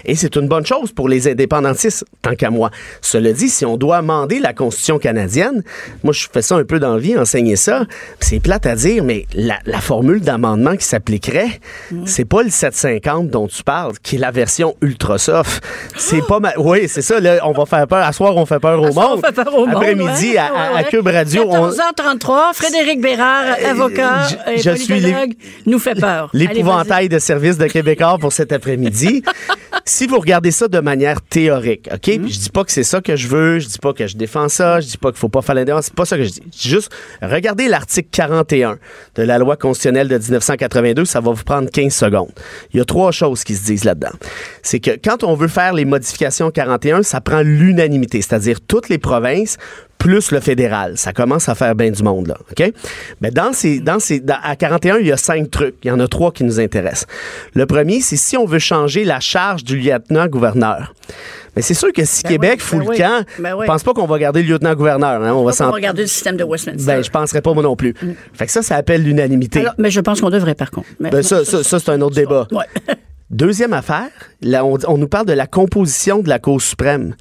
Et 0.05 0.15
c'est 0.15 0.35
une 0.35 0.47
bonne 0.47 0.65
chose 0.65 0.91
pour 0.91 1.09
les 1.09 1.27
indépendantistes, 1.27 2.05
tant 2.21 2.35
qu'à 2.35 2.49
moi. 2.49 2.71
Cela 3.01 3.33
dit, 3.33 3.49
si 3.49 3.65
on 3.65 3.77
doit 3.77 3.97
amender 3.97 4.39
la 4.39 4.53
Constitution 4.53 4.99
canadienne, 4.99 5.63
moi, 6.03 6.13
je 6.13 6.27
fais 6.31 6.41
ça 6.41 6.55
un 6.55 6.63
peu 6.63 6.79
dans 6.79 6.95
la 6.95 6.99
vie, 6.99 7.17
enseigner 7.17 7.55
ça, 7.55 7.85
c'est 8.19 8.39
plate 8.39 8.65
à 8.65 8.75
dire, 8.75 9.03
mais 9.03 9.25
la, 9.49 9.57
la 9.65 9.81
formule 9.81 10.21
d'amendement 10.21 10.75
qui 10.75 10.85
s'appliquerait, 10.85 11.59
c'est 12.05 12.25
pas 12.25 12.43
le 12.43 12.49
750 12.51 13.29
dont 13.29 13.47
tu 13.47 13.63
parles, 13.63 13.93
qui 14.03 14.15
est 14.17 14.19
la 14.19 14.29
version 14.29 14.75
ultra 14.81 15.17
soft. 15.17 15.63
C'est 15.97 16.21
pas 16.27 16.39
ma... 16.39 16.51
Oui, 16.57 16.87
c'est 16.87 17.01
ça, 17.01 17.19
là, 17.19 17.39
on 17.43 17.51
va 17.51 17.65
faire 17.65 17.87
peur. 17.87 18.05
À 18.05 18.13
soir, 18.13 18.35
on 18.37 18.45
fait 18.45 18.59
peur 18.59 18.79
au 18.79 18.85
À 18.85 18.91
monde. 18.91 19.19
on 19.23 19.25
fait 19.27 19.33
peur 19.33 19.55
au 19.55 19.65
monde, 19.65 19.75
Après-midi, 19.75 20.31
ouais, 20.31 20.37
à, 20.37 20.45
à- 20.45 20.69
à 20.69 20.73
ouais, 20.75 20.83
Cube 20.85 21.07
Radio, 21.07 21.45
on... 21.47 21.69
14h33, 21.71 22.53
Frédéric 22.53 23.01
Bérard, 23.01 23.55
avocat 23.65 24.27
je- 24.29 24.51
et 24.53 24.57
je 24.59 24.75
suis 24.75 25.13
nous 25.65 25.79
fait 25.79 25.95
peur. 25.99 26.29
L'épouvantail 26.33 27.09
de 27.09 27.17
service 27.17 27.57
de 27.57 27.65
Québécois 27.65 28.17
pour 28.19 28.31
cet 28.31 28.51
après-midi. 28.51 29.23
si 29.85 30.05
vous 30.05 30.19
regardez 30.19 30.51
ça 30.51 30.67
de 30.67 30.79
manière 30.79 31.21
théorique, 31.21 31.89
OK? 31.91 31.99
Mm-hmm. 32.07 32.21
Puis 32.21 32.33
je 32.33 32.39
dis 32.39 32.49
pas 32.51 32.63
que 32.63 32.71
c'est 32.71 32.83
ça 32.83 33.01
que 33.01 33.15
je 33.15 33.27
veux, 33.27 33.57
je 33.57 33.67
dis 33.67 33.79
pas 33.79 33.93
que 33.93 34.05
je 34.05 34.15
défends 34.15 34.47
ça, 34.49 34.79
je 34.79 34.87
dis 34.87 34.97
pas 34.97 35.09
qu'il 35.09 35.17
faut 35.19 35.29
pas 35.29 35.41
faire 35.41 35.55
l'indépendance, 35.55 35.85
c'est 35.85 35.95
pas 35.95 36.05
ça 36.05 36.17
que 36.17 36.23
je 36.23 36.29
dis. 36.29 36.41
Je 36.53 36.59
dis 36.61 36.69
juste, 36.69 36.91
regardez 37.21 37.67
l'article 37.67 38.09
41 38.11 38.77
de 39.15 39.23
la 39.23 39.38
loi 39.39 39.55
constitutionnelle 39.55 40.07
de 40.07 40.17
1982, 40.17 41.05
ça 41.05 41.19
va 41.19 41.31
vous 41.31 41.43
prendre 41.43 41.69
15 41.69 41.93
secondes. 41.93 42.31
Il 42.73 42.77
y 42.77 42.81
a 42.81 42.85
trois 42.85 43.11
choses 43.11 43.43
qui 43.43 43.55
se 43.55 43.65
disent 43.65 43.83
là-dedans. 43.83 44.11
C'est 44.61 44.79
que 44.79 44.91
quand 45.03 45.23
on 45.23 45.35
veut 45.35 45.47
faire 45.47 45.73
les 45.73 45.85
modifications 45.85 46.51
41, 46.51 47.03
ça 47.03 47.21
prend 47.21 47.41
l'unanimité, 47.41 48.21
c'est-à-dire 48.21 48.59
toutes 48.61 48.89
les 48.89 48.97
provinces 48.97 49.57
plus 49.99 50.31
le 50.31 50.39
fédéral. 50.39 50.97
Ça 50.97 51.13
commence 51.13 51.49
à 51.49 51.55
faire 51.55 51.75
bien 51.75 51.91
du 51.91 52.01
monde, 52.01 52.27
là. 52.27 52.37
OK? 52.51 52.71
Mais 53.21 53.31
dans 53.31 53.53
ces, 53.53 53.79
dans 53.79 53.99
ces, 53.99 54.23
à 54.29 54.55
41, 54.55 54.97
il 54.99 55.07
y 55.07 55.11
a 55.11 55.17
cinq 55.17 55.51
trucs. 55.51 55.75
Il 55.83 55.89
y 55.89 55.91
en 55.91 55.99
a 55.99 56.07
trois 56.07 56.31
qui 56.31 56.43
nous 56.45 56.59
intéressent. 56.59 57.05
Le 57.53 57.65
premier, 57.65 57.99
c'est 57.99 58.15
si 58.15 58.37
on 58.37 58.45
veut 58.45 58.59
changer 58.59 59.03
la 59.03 59.19
charge 59.19 59.63
du 59.63 59.77
lieutenant-gouverneur. 59.77 60.93
Mais 61.59 61.63
c'est 61.63 61.73
sûr 61.73 61.91
que 61.91 62.05
si 62.05 62.23
Ben 62.23 62.29
Québec 62.29 62.53
oui, 62.55 62.59
fout 62.61 62.79
ben 62.79 62.83
le 62.85 62.89
oui, 62.91 62.97
camp, 62.97 63.25
ben 63.39 63.55
je 63.59 63.65
pense 63.65 63.83
pas 63.83 63.93
qu'on 63.93 64.05
va 64.05 64.17
garder 64.17 64.41
le 64.43 64.47
lieutenant-gouverneur. 64.53 65.21
hein. 65.21 65.31
On 65.33 65.35
va 65.35 65.41
On 65.41 65.45
va 65.47 65.51
s'en... 65.51 65.71
regarder 65.71 66.03
le 66.03 66.07
système 66.07 66.37
de 66.37 66.45
Westminster. 66.45 66.85
Ben, 66.85 67.03
je 67.03 67.09
penserais 67.11 67.41
pas 67.41 67.53
moi 67.53 67.63
non 67.63 67.75
plus. 67.75 67.93
Fait 68.33 68.45
que 68.45 68.51
ça, 68.53 68.61
ça 68.61 68.77
appelle 68.77 69.03
l'unanimité. 69.03 69.65
Mais 69.77 69.91
je 69.91 69.99
pense 69.99 70.21
qu'on 70.21 70.29
devrait, 70.29 70.55
par 70.55 70.71
contre. 70.71 70.87
Mais- 71.01 71.09
Ben, 71.09 71.21
ça, 71.21 71.43
ça, 71.43 71.61
ça, 71.63 71.79
c'est 71.79 71.91
un 71.91 71.99
autre 71.99 72.15
débat. 72.15 72.47
Ouais. 72.51 72.63
Deuxième 73.29 73.73
affaire, 73.73 74.07
là, 74.41 74.63
on, 74.65 74.77
on 74.87 74.97
nous 74.97 75.09
parle 75.09 75.25
de 75.25 75.33
la 75.33 75.47
composition 75.47 76.19
de 76.19 76.29
la 76.29 76.39
Cour 76.39 76.61
suprême. 76.61 77.13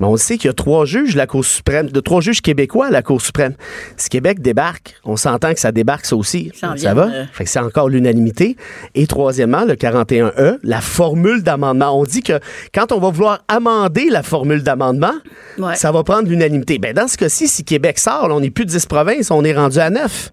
Mais 0.00 0.06
on 0.06 0.16
sait 0.16 0.36
qu'il 0.38 0.48
y 0.48 0.50
a 0.50 0.54
trois 0.54 0.84
juges 0.86 1.12
de 1.12 1.18
la 1.18 1.26
Cour 1.26 1.44
suprême, 1.44 1.88
de 1.88 2.00
trois 2.00 2.20
juges 2.20 2.42
québécois 2.42 2.86
à 2.86 2.90
la 2.90 3.02
Cour 3.02 3.20
suprême. 3.20 3.54
Si 3.96 4.08
Québec 4.08 4.40
débarque, 4.40 4.94
on 5.04 5.16
s'entend 5.16 5.54
que 5.54 5.60
ça 5.60 5.70
débarque 5.70 6.04
ça 6.06 6.16
aussi. 6.16 6.50
Ça 6.76 6.94
va? 6.94 7.04
euh. 7.06 7.24
Fait 7.32 7.44
que 7.44 7.50
c'est 7.50 7.60
encore 7.60 7.88
l'unanimité. 7.88 8.56
Et 8.96 9.06
troisièmement, 9.06 9.64
le 9.64 9.74
41E, 9.74 10.58
la 10.64 10.80
formule 10.80 11.42
d'amendement. 11.42 11.98
On 11.98 12.04
dit 12.04 12.22
que 12.22 12.40
quand 12.74 12.90
on 12.92 12.98
va 12.98 13.10
vouloir 13.10 13.44
amender 13.48 14.08
la 14.10 14.22
formule 14.24 14.62
d'amendement, 14.62 15.14
Ouais. 15.58 15.76
ça 15.76 15.92
va 15.92 16.02
prendre 16.02 16.28
l'unanimité. 16.28 16.78
Ben, 16.78 16.92
dans 16.92 17.06
ce 17.06 17.16
cas-ci, 17.16 17.46
si 17.46 17.62
Québec 17.64 17.98
sort, 18.00 18.26
là, 18.28 18.34
on 18.34 18.40
n'est 18.40 18.50
plus 18.50 18.64
de 18.66 18.70
10 18.70 18.86
provinces, 18.86 19.30
on 19.30 19.44
est 19.44 19.54
rendu 19.54 19.78
à 19.78 19.90
9. 19.90 20.32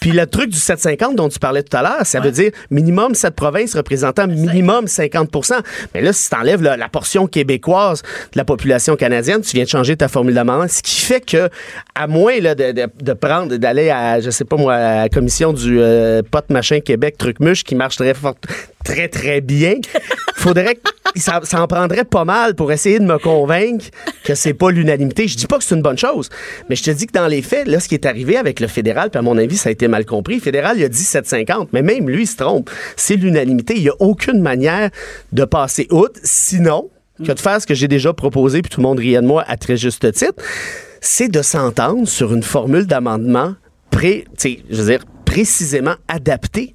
Puis 0.00 0.12
le 0.12 0.26
truc 0.26 0.50
du 0.50 0.58
750 0.58 1.16
dont 1.16 1.28
tu 1.28 1.38
parlais 1.38 1.62
tout 1.62 1.76
à 1.76 1.82
l'heure, 1.82 2.04
ça 2.04 2.20
veut 2.20 2.30
dire 2.30 2.50
minimum 2.70 3.14
7 3.14 3.34
provinces 3.34 3.74
représentant 3.74 4.26
minimum 4.26 4.86
50% 4.86 5.54
Mais 5.94 6.02
là, 6.02 6.12
si 6.12 6.28
tu 6.30 6.36
enlèves 6.36 6.62
la, 6.62 6.76
la 6.76 6.88
portion 6.88 7.26
québécoise 7.26 8.02
de 8.02 8.38
la 8.38 8.44
population 8.44 8.96
canadienne, 8.96 9.40
tu 9.40 9.52
viens 9.54 9.64
de 9.64 9.68
changer 9.68 9.96
ta 9.96 10.08
formule 10.08 10.34
d'amendement, 10.34 10.68
ce 10.68 10.82
qui 10.82 11.00
fait 11.00 11.20
que, 11.20 11.48
à 11.94 12.06
moins 12.06 12.38
là, 12.40 12.54
de, 12.54 12.72
de- 12.72 12.88
de 13.02 13.12
prendre, 13.12 13.56
d'aller 13.56 13.90
à, 13.90 14.20
je 14.20 14.30
sais 14.30 14.44
pas 14.44 14.56
moi, 14.56 14.74
à 14.74 15.02
la 15.02 15.08
commission 15.08 15.52
du 15.52 15.78
euh, 15.80 16.22
pot 16.28 16.44
machin 16.50 16.80
Québec 16.80 17.16
truc 17.18 17.40
muche 17.40 17.64
qui 17.64 17.74
marche 17.74 17.96
très 17.96 18.14
fort, 18.14 18.34
très 18.86 19.08
très 19.08 19.40
bien, 19.40 19.74
faudrait 20.36 20.76
que 20.76 20.80
ça, 21.16 21.40
en 21.54 21.66
prendrait 21.66 22.04
pas 22.04 22.24
mal 22.24 22.54
pour 22.54 22.70
essayer 22.70 23.00
de 23.00 23.04
me 23.04 23.18
convaincre 23.18 23.86
que 24.22 24.36
c'est 24.36 24.54
pas 24.54 24.70
l'unanimité. 24.70 25.26
Je 25.26 25.36
dis 25.36 25.46
pas 25.46 25.58
que 25.58 25.64
c'est 25.64 25.74
une 25.74 25.82
bonne 25.82 25.98
chose, 25.98 26.30
mais 26.68 26.76
je 26.76 26.84
te 26.84 26.90
dis 26.92 27.06
que 27.06 27.12
dans 27.12 27.26
les 27.26 27.42
faits, 27.42 27.66
là, 27.66 27.80
ce 27.80 27.88
qui 27.88 27.94
est 27.94 28.06
arrivé 28.06 28.36
avec 28.36 28.60
le 28.60 28.68
fédéral, 28.68 29.10
puis 29.10 29.18
à 29.18 29.22
mon 29.22 29.36
avis, 29.38 29.56
ça 29.56 29.70
a 29.70 29.72
été 29.72 29.88
mal 29.88 30.06
compris. 30.06 30.36
Le 30.36 30.40
fédéral, 30.40 30.78
il 30.78 30.84
a 30.84 30.88
dit 30.88 31.02
750, 31.02 31.72
mais 31.72 31.82
même 31.82 32.08
lui, 32.08 32.22
il 32.22 32.26
se 32.26 32.36
trompe. 32.36 32.70
C'est 32.94 33.16
l'unanimité. 33.16 33.74
Il 33.76 33.82
y 33.82 33.88
a 33.88 33.94
aucune 33.98 34.40
manière 34.40 34.90
de 35.32 35.44
passer 35.44 35.88
outre, 35.90 36.20
sinon 36.22 36.90
que 37.24 37.32
de 37.32 37.40
faire 37.40 37.60
ce 37.60 37.66
que 37.66 37.74
j'ai 37.74 37.88
déjà 37.88 38.12
proposé, 38.12 38.62
puis 38.62 38.70
tout 38.70 38.80
le 38.80 38.86
monde 38.86 39.00
riait 39.00 39.20
de 39.20 39.26
moi 39.26 39.42
à 39.48 39.56
très 39.56 39.76
juste 39.76 40.12
titre, 40.12 40.34
c'est 41.00 41.28
de 41.28 41.42
s'entendre 41.42 42.06
sur 42.06 42.32
une 42.32 42.42
formule 42.42 42.86
d'amendement 42.86 43.54
pré, 43.90 44.26
je 44.44 44.82
veux 44.82 44.90
dire, 44.90 45.04
précisément 45.24 45.94
adaptée 46.08 46.74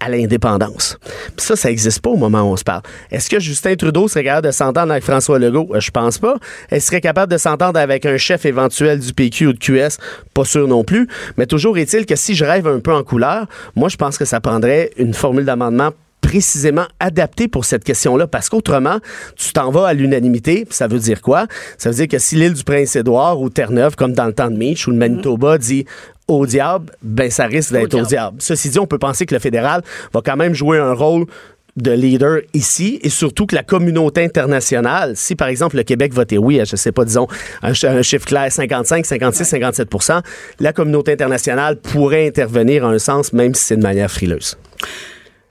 à 0.00 0.08
l'indépendance. 0.08 0.98
Puis 1.36 1.46
ça, 1.46 1.56
ça 1.56 1.68
n'existe 1.68 2.00
pas 2.00 2.10
au 2.10 2.16
moment 2.16 2.42
où 2.42 2.52
on 2.52 2.56
se 2.56 2.64
parle. 2.64 2.82
Est-ce 3.10 3.28
que 3.30 3.40
Justin 3.40 3.74
Trudeau 3.76 4.08
serait 4.08 4.24
capable 4.24 4.46
de 4.46 4.52
s'entendre 4.52 4.92
avec 4.92 5.04
François 5.04 5.38
Legault? 5.38 5.68
Euh, 5.74 5.80
Je 5.80 5.90
pense 5.90 6.18
pas. 6.18 6.36
Est-ce 6.70 6.86
serait 6.86 7.00
capable 7.00 7.32
de 7.32 7.38
s'entendre 7.38 7.78
avec 7.78 8.06
un 8.06 8.16
chef 8.16 8.44
éventuel 8.46 9.00
du 9.00 9.12
PQ 9.12 9.46
ou 9.48 9.52
de 9.52 9.58
QS? 9.58 9.98
Pas 10.34 10.44
sûr 10.44 10.66
non 10.68 10.84
plus. 10.84 11.08
Mais 11.36 11.46
toujours 11.46 11.78
est-il 11.78 12.06
que 12.06 12.16
si 12.16 12.34
je 12.34 12.44
rêve 12.44 12.66
un 12.66 12.80
peu 12.80 12.92
en 12.92 13.02
couleur, 13.02 13.46
moi, 13.76 13.88
je 13.88 13.96
pense 13.96 14.18
que 14.18 14.24
ça 14.24 14.40
prendrait 14.40 14.90
une 14.96 15.14
formule 15.14 15.44
d'amendement 15.44 15.90
précisément 16.20 16.84
adaptée 17.00 17.48
pour 17.48 17.64
cette 17.64 17.84
question-là, 17.84 18.26
parce 18.26 18.48
qu'autrement, 18.48 18.98
tu 19.36 19.52
t'en 19.52 19.70
vas 19.70 19.86
à 19.86 19.94
l'unanimité, 19.94 20.66
ça 20.68 20.86
veut 20.86 20.98
dire 20.98 21.22
quoi? 21.22 21.46
Ça 21.78 21.90
veut 21.90 21.96
dire 21.96 22.08
que 22.08 22.18
si 22.18 22.36
l'île 22.36 22.52
du 22.52 22.64
Prince-Édouard 22.64 23.40
ou 23.40 23.48
Terre-Neuve, 23.48 23.96
comme 23.96 24.12
dans 24.12 24.26
le 24.26 24.32
temps 24.32 24.50
de 24.50 24.56
Mitch, 24.56 24.86
ou 24.88 24.90
le 24.90 24.96
Manitoba 24.96 25.58
dit 25.58 25.86
au 26.28 26.46
diable, 26.46 26.92
ben 27.02 27.30
ça 27.30 27.46
risque 27.46 27.72
d'être 27.72 27.84
au 27.84 27.88
diable. 27.88 28.08
diable. 28.08 28.36
Ceci 28.40 28.68
dit, 28.70 28.78
on 28.78 28.86
peut 28.86 28.98
penser 28.98 29.26
que 29.26 29.34
le 29.34 29.40
fédéral 29.40 29.82
va 30.12 30.20
quand 30.24 30.36
même 30.36 30.54
jouer 30.54 30.78
un 30.78 30.92
rôle 30.92 31.26
de 31.76 31.92
leader 31.92 32.40
ici 32.54 32.98
et 33.02 33.08
surtout 33.08 33.46
que 33.46 33.54
la 33.54 33.62
communauté 33.62 34.24
internationale, 34.24 35.16
si 35.16 35.36
par 35.36 35.48
exemple 35.48 35.76
le 35.76 35.84
Québec 35.84 36.12
votait 36.12 36.38
oui 36.38 36.60
à, 36.60 36.64
je 36.64 36.76
sais 36.76 36.92
pas, 36.92 37.04
disons, 37.04 37.28
un 37.62 38.02
chiffre 38.02 38.26
clair, 38.26 38.50
55, 38.50 39.06
56, 39.06 39.44
57 39.44 39.88
la 40.60 40.72
communauté 40.72 41.12
internationale 41.12 41.76
pourrait 41.76 42.26
intervenir 42.26 42.84
en 42.84 42.90
un 42.90 42.98
sens, 42.98 43.32
même 43.32 43.54
si 43.54 43.64
c'est 43.64 43.76
de 43.76 43.82
manière 43.82 44.10
frileuse. 44.10 44.58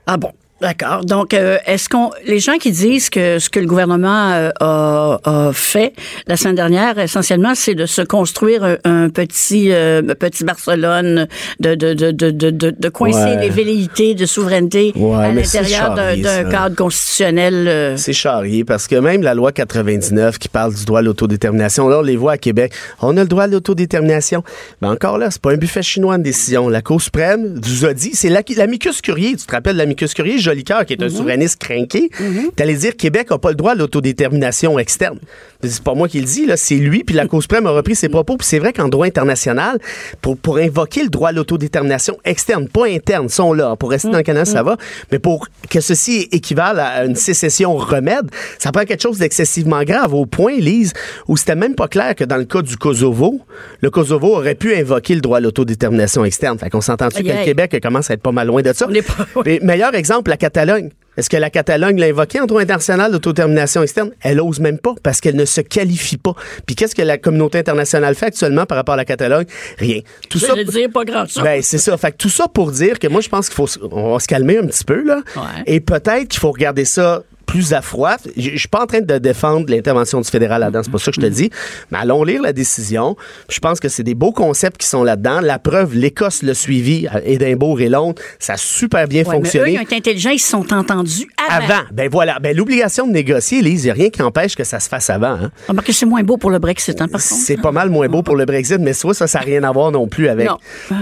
Ah 0.05 0.17
bon. 0.17 0.31
D'accord. 0.59 1.05
Donc, 1.05 1.33
euh, 1.35 1.57
est-ce 1.67 1.87
qu'on 1.87 2.09
les 2.25 2.39
gens 2.39 2.57
qui 2.57 2.71
disent 2.71 3.09
que 3.11 3.37
ce 3.37 3.47
que 3.49 3.59
le 3.59 3.67
gouvernement 3.67 4.31
euh, 4.31 4.49
a, 4.59 5.19
a 5.23 5.51
fait 5.53 5.93
la 6.25 6.35
semaine 6.35 6.55
dernière, 6.55 6.97
essentiellement, 6.97 7.53
c'est 7.53 7.75
de 7.75 7.85
se 7.85 8.01
construire 8.01 8.63
un, 8.63 8.77
un 8.83 9.09
petit 9.09 9.71
euh, 9.71 10.01
petit 10.01 10.43
Barcelone, 10.43 11.27
de 11.59 11.75
de 11.75 11.93
de 11.93 12.11
de 12.11 12.31
de, 12.31 12.89
coincer 12.89 13.17
Ouais. 13.17 13.41
les 13.41 13.49
velléités 13.49 14.15
de 14.15 14.25
souveraineté 14.25 14.93
Ouais, 14.95 15.15
à 15.25 15.31
l'intérieur 15.31 15.93
d'un 15.93 16.15
charrier, 16.23 16.51
cadre 16.51 16.75
constitutionnel. 16.75 17.93
C'est 17.97 18.13
charrié 18.13 18.63
parce 18.63 18.87
que 18.87 18.95
même 18.95 19.21
la 19.21 19.33
loi 19.35 19.51
99 19.51 20.39
qui 20.39 20.49
parle 20.49 20.73
du 20.73 20.85
droit 20.85 20.99
à 20.99 21.01
l'autodétermination, 21.03 21.87
là, 21.87 21.99
on 21.99 22.01
les 22.01 22.15
voit 22.17 22.33
à 22.33 22.37
Québec. 22.37 22.73
On 23.01 23.15
a 23.17 23.21
le 23.21 23.27
droit 23.27 23.43
à 23.43 23.47
l'autodétermination. 23.47 24.43
Mais 24.81 24.87
encore 24.87 25.17
là, 25.17 25.29
c'est 25.29 25.41
pas 25.41 25.51
un 25.51 25.57
buffet 25.57 25.83
chinois 25.83 26.17
de 26.17 26.23
décision. 26.23 26.67
La 26.69 26.81
Cour 26.81 27.01
suprême 27.01 27.59
vous 27.61 27.85
a 27.85 27.93
dit, 27.93 28.11
c'est 28.13 28.29
l'amicus 28.29 29.01
curier. 29.01 29.35
Tu 29.35 29.45
te 29.45 29.51
rappelles 29.51 29.73
de 29.73 29.79
l'amicus 29.79 30.13
curier, 30.13 30.37
Jolicoeur, 30.47 30.85
qui 30.85 30.93
est 30.93 31.03
un 31.03 31.09
souverainiste 31.09 31.59
craqué. 31.59 32.09
T'allais 32.55 32.75
dire 32.75 32.95
Québec 32.95 33.31
n'a 33.31 33.37
pas 33.37 33.49
le 33.49 33.55
droit 33.55 33.73
à 33.73 33.75
l'autodétermination 33.75 34.79
externe. 34.79 35.19
C'est 35.63 35.81
pas 35.83 35.95
moi 35.95 36.07
qui 36.07 36.19
le 36.19 36.25
dis, 36.25 36.45
là, 36.45 36.55
c'est 36.55 36.75
lui, 36.75 37.03
puis 37.03 37.15
la 37.15 37.25
Cour 37.27 37.41
suprême 37.41 37.65
a 37.65 37.71
repris 37.71 37.95
ses 37.95 38.09
propos. 38.09 38.37
Puis 38.37 38.45
c'est 38.47 38.59
vrai 38.59 38.73
qu'en 38.73 38.87
droit 38.89 39.05
international, 39.07 39.79
pour, 40.21 40.37
pour 40.37 40.57
invoquer 40.57 41.01
le 41.03 41.09
droit 41.09 41.29
à 41.29 41.31
l'autodétermination 41.31 42.17
externe, 42.25 42.67
pas 42.67 42.85
interne, 42.87 43.27
sont 43.29 43.53
là. 43.53 43.75
Pour 43.75 43.89
rester 43.89 44.09
dans 44.09 44.17
le 44.17 44.23
Canada, 44.23 44.45
ça 44.45 44.61
va. 44.63 44.77
Mais 45.11 45.19
pour 45.19 45.47
que 45.69 45.79
ceci 45.81 46.27
équivale 46.31 46.79
à 46.79 47.05
une 47.05 47.15
sécession 47.15 47.75
remède, 47.75 48.29
ça 48.59 48.71
prend 48.71 48.83
quelque 48.85 49.01
chose 49.01 49.17
d'excessivement 49.17 49.83
grave, 49.83 50.13
au 50.13 50.25
point, 50.25 50.55
Lise, 50.57 50.93
où 51.27 51.37
c'était 51.37 51.55
même 51.55 51.75
pas 51.75 51.87
clair 51.87 52.13
que 52.15 52.23
dans 52.23 52.37
le 52.37 52.45
cas 52.45 52.61
du 52.61 52.77
Kosovo, 52.77 53.41
le 53.81 53.89
Kosovo 53.89 54.35
aurait 54.35 54.55
pu 54.55 54.75
invoquer 54.75 55.15
le 55.15 55.21
droit 55.21 55.37
à 55.37 55.41
l'autodétermination 55.41 56.23
externe. 56.23 56.57
Fait 56.59 56.69
qu'on 56.69 56.81
s'entend-tu 56.81 57.23
que 57.23 57.27
le. 57.39 57.45
Québec 57.45 57.77
commence 57.81 58.11
à 58.11 58.13
être 58.13 58.21
pas 58.21 58.31
mal 58.31 58.47
loin 58.47 58.61
de 58.61 58.71
ça? 58.73 58.85
On 58.89 58.93
est 58.93 59.01
pas- 59.01 59.25
Mais 59.45 59.59
meilleur 59.63 59.95
exemple, 59.95 60.29
la 60.29 60.37
Catalogne. 60.37 60.89
Est-ce 61.17 61.29
que 61.29 61.37
la 61.37 61.49
Catalogne 61.49 61.99
l'a 61.99 62.07
invoqué 62.07 62.39
en 62.39 62.45
droit 62.45 62.61
international 62.61 63.11
d'autodétermination 63.11 63.83
externe? 63.83 64.11
Elle 64.21 64.39
ose 64.39 64.59
même 64.59 64.77
pas 64.77 64.93
parce 65.03 65.19
qu'elle 65.19 65.35
ne 65.35 65.45
se 65.45 65.61
qualifie 65.61 66.17
pas. 66.17 66.35
Puis 66.65 66.75
qu'est-ce 66.75 66.95
que 66.95 67.01
la 67.01 67.17
communauté 67.17 67.57
internationale 67.59 68.15
fait 68.15 68.27
actuellement 68.27 68.65
par 68.65 68.77
rapport 68.77 68.93
à 68.93 68.97
la 68.97 69.05
Catalogne? 69.05 69.45
Rien. 69.77 70.01
Tout 70.29 70.39
ça. 70.39 70.53
Dire 70.63 70.89
pas 70.91 71.05
grand 71.05 71.25
chose. 71.27 71.43
Ben, 71.43 71.61
c'est 71.61 71.77
ça. 71.77 71.97
Fait 71.97 72.11
que 72.11 72.17
tout 72.17 72.29
ça 72.29 72.47
pour 72.47 72.71
dire 72.71 72.99
que 72.99 73.07
moi, 73.07 73.21
je 73.21 73.29
pense 73.29 73.49
qu'il 73.49 73.55
faut, 73.55 73.67
on 73.91 74.13
va 74.13 74.19
se 74.19 74.27
calmer 74.27 74.57
un 74.57 74.67
petit 74.67 74.83
peu, 74.83 75.03
là. 75.03 75.21
Ouais. 75.35 75.63
Et 75.65 75.79
peut-être 75.79 76.27
qu'il 76.27 76.39
faut 76.39 76.51
regarder 76.51 76.85
ça 76.85 77.23
plus 77.47 77.73
à 77.73 77.81
froid. 77.81 78.17
Je 78.35 78.51
je 78.51 78.57
suis 78.57 78.67
pas 78.67 78.83
en 78.83 78.85
train 78.85 79.01
de 79.01 79.17
défendre 79.17 79.65
l'intervention 79.69 80.21
du 80.21 80.29
fédéral 80.29 80.59
là-dedans, 80.61 80.81
c'est 80.83 80.91
pas 80.91 80.97
ça 80.99 81.11
que 81.11 81.15
je 81.15 81.21
te 81.21 81.31
dis. 81.31 81.49
Mais 81.91 81.97
allons 81.97 82.23
lire 82.23 82.41
la 82.43 82.53
décision. 82.53 83.15
Je 83.49 83.59
pense 83.59 83.79
que 83.79 83.87
c'est 83.89 84.03
des 84.03 84.13
beaux 84.13 84.31
concepts 84.33 84.77
qui 84.77 84.85
sont 84.87 85.03
là-dedans. 85.03 85.39
La 85.41 85.57
preuve, 85.57 85.95
l'Écosse 85.95 86.43
l'a 86.43 86.53
suivi, 86.53 87.07
Édimbourg 87.25 87.79
et 87.81 87.89
Londres. 87.89 88.21
Ça 88.37 88.53
a 88.53 88.57
super 88.57 89.07
bien 89.07 89.23
Ouais, 89.23 89.29
mais 89.29 89.33
eux, 89.37 89.41
fonctionné. 89.43 89.71
ils 89.73 89.77
ont 89.79 89.81
été 89.81 89.95
intelligents, 89.95 90.29
ils 90.31 90.39
se 90.39 90.49
sont 90.49 90.73
entendus 90.73 91.27
avant. 91.49 91.63
Avant, 91.65 91.81
ben 91.91 92.09
voilà, 92.11 92.37
ben 92.39 92.55
l'obligation 92.55 93.07
de 93.07 93.13
négocier, 93.13 93.61
Lise, 93.61 93.83
il 93.83 93.87
n'y 93.87 93.91
a 93.91 93.93
rien 93.93 94.09
qui 94.09 94.21
empêche 94.21 94.55
que 94.55 94.63
ça 94.65 94.79
se 94.79 94.89
fasse 94.89 95.09
avant. 95.09 95.27
hein. 95.41 95.51
Remarquez, 95.69 95.93
c'est 95.93 96.05
moins 96.05 96.23
beau 96.23 96.37
pour 96.37 96.51
le 96.51 96.59
Brexit, 96.59 97.01
hein, 97.01 97.07
par 97.07 97.21
contre. 97.21 97.33
C'est 97.33 97.57
pas 97.57 97.71
mal 97.71 97.89
moins 97.89 98.07
beau 98.07 98.21
pour 98.23 98.35
le 98.35 98.45
Brexit, 98.45 98.79
mais 98.79 98.93
soit 98.93 99.13
ça, 99.13 99.25
ça 99.27 99.39
n'a 99.39 99.45
rien 99.45 99.63
à 99.63 99.71
voir 99.71 99.91
non 99.91 100.07
plus 100.07 100.27
avec. 100.27 100.47
Non. 100.47 100.57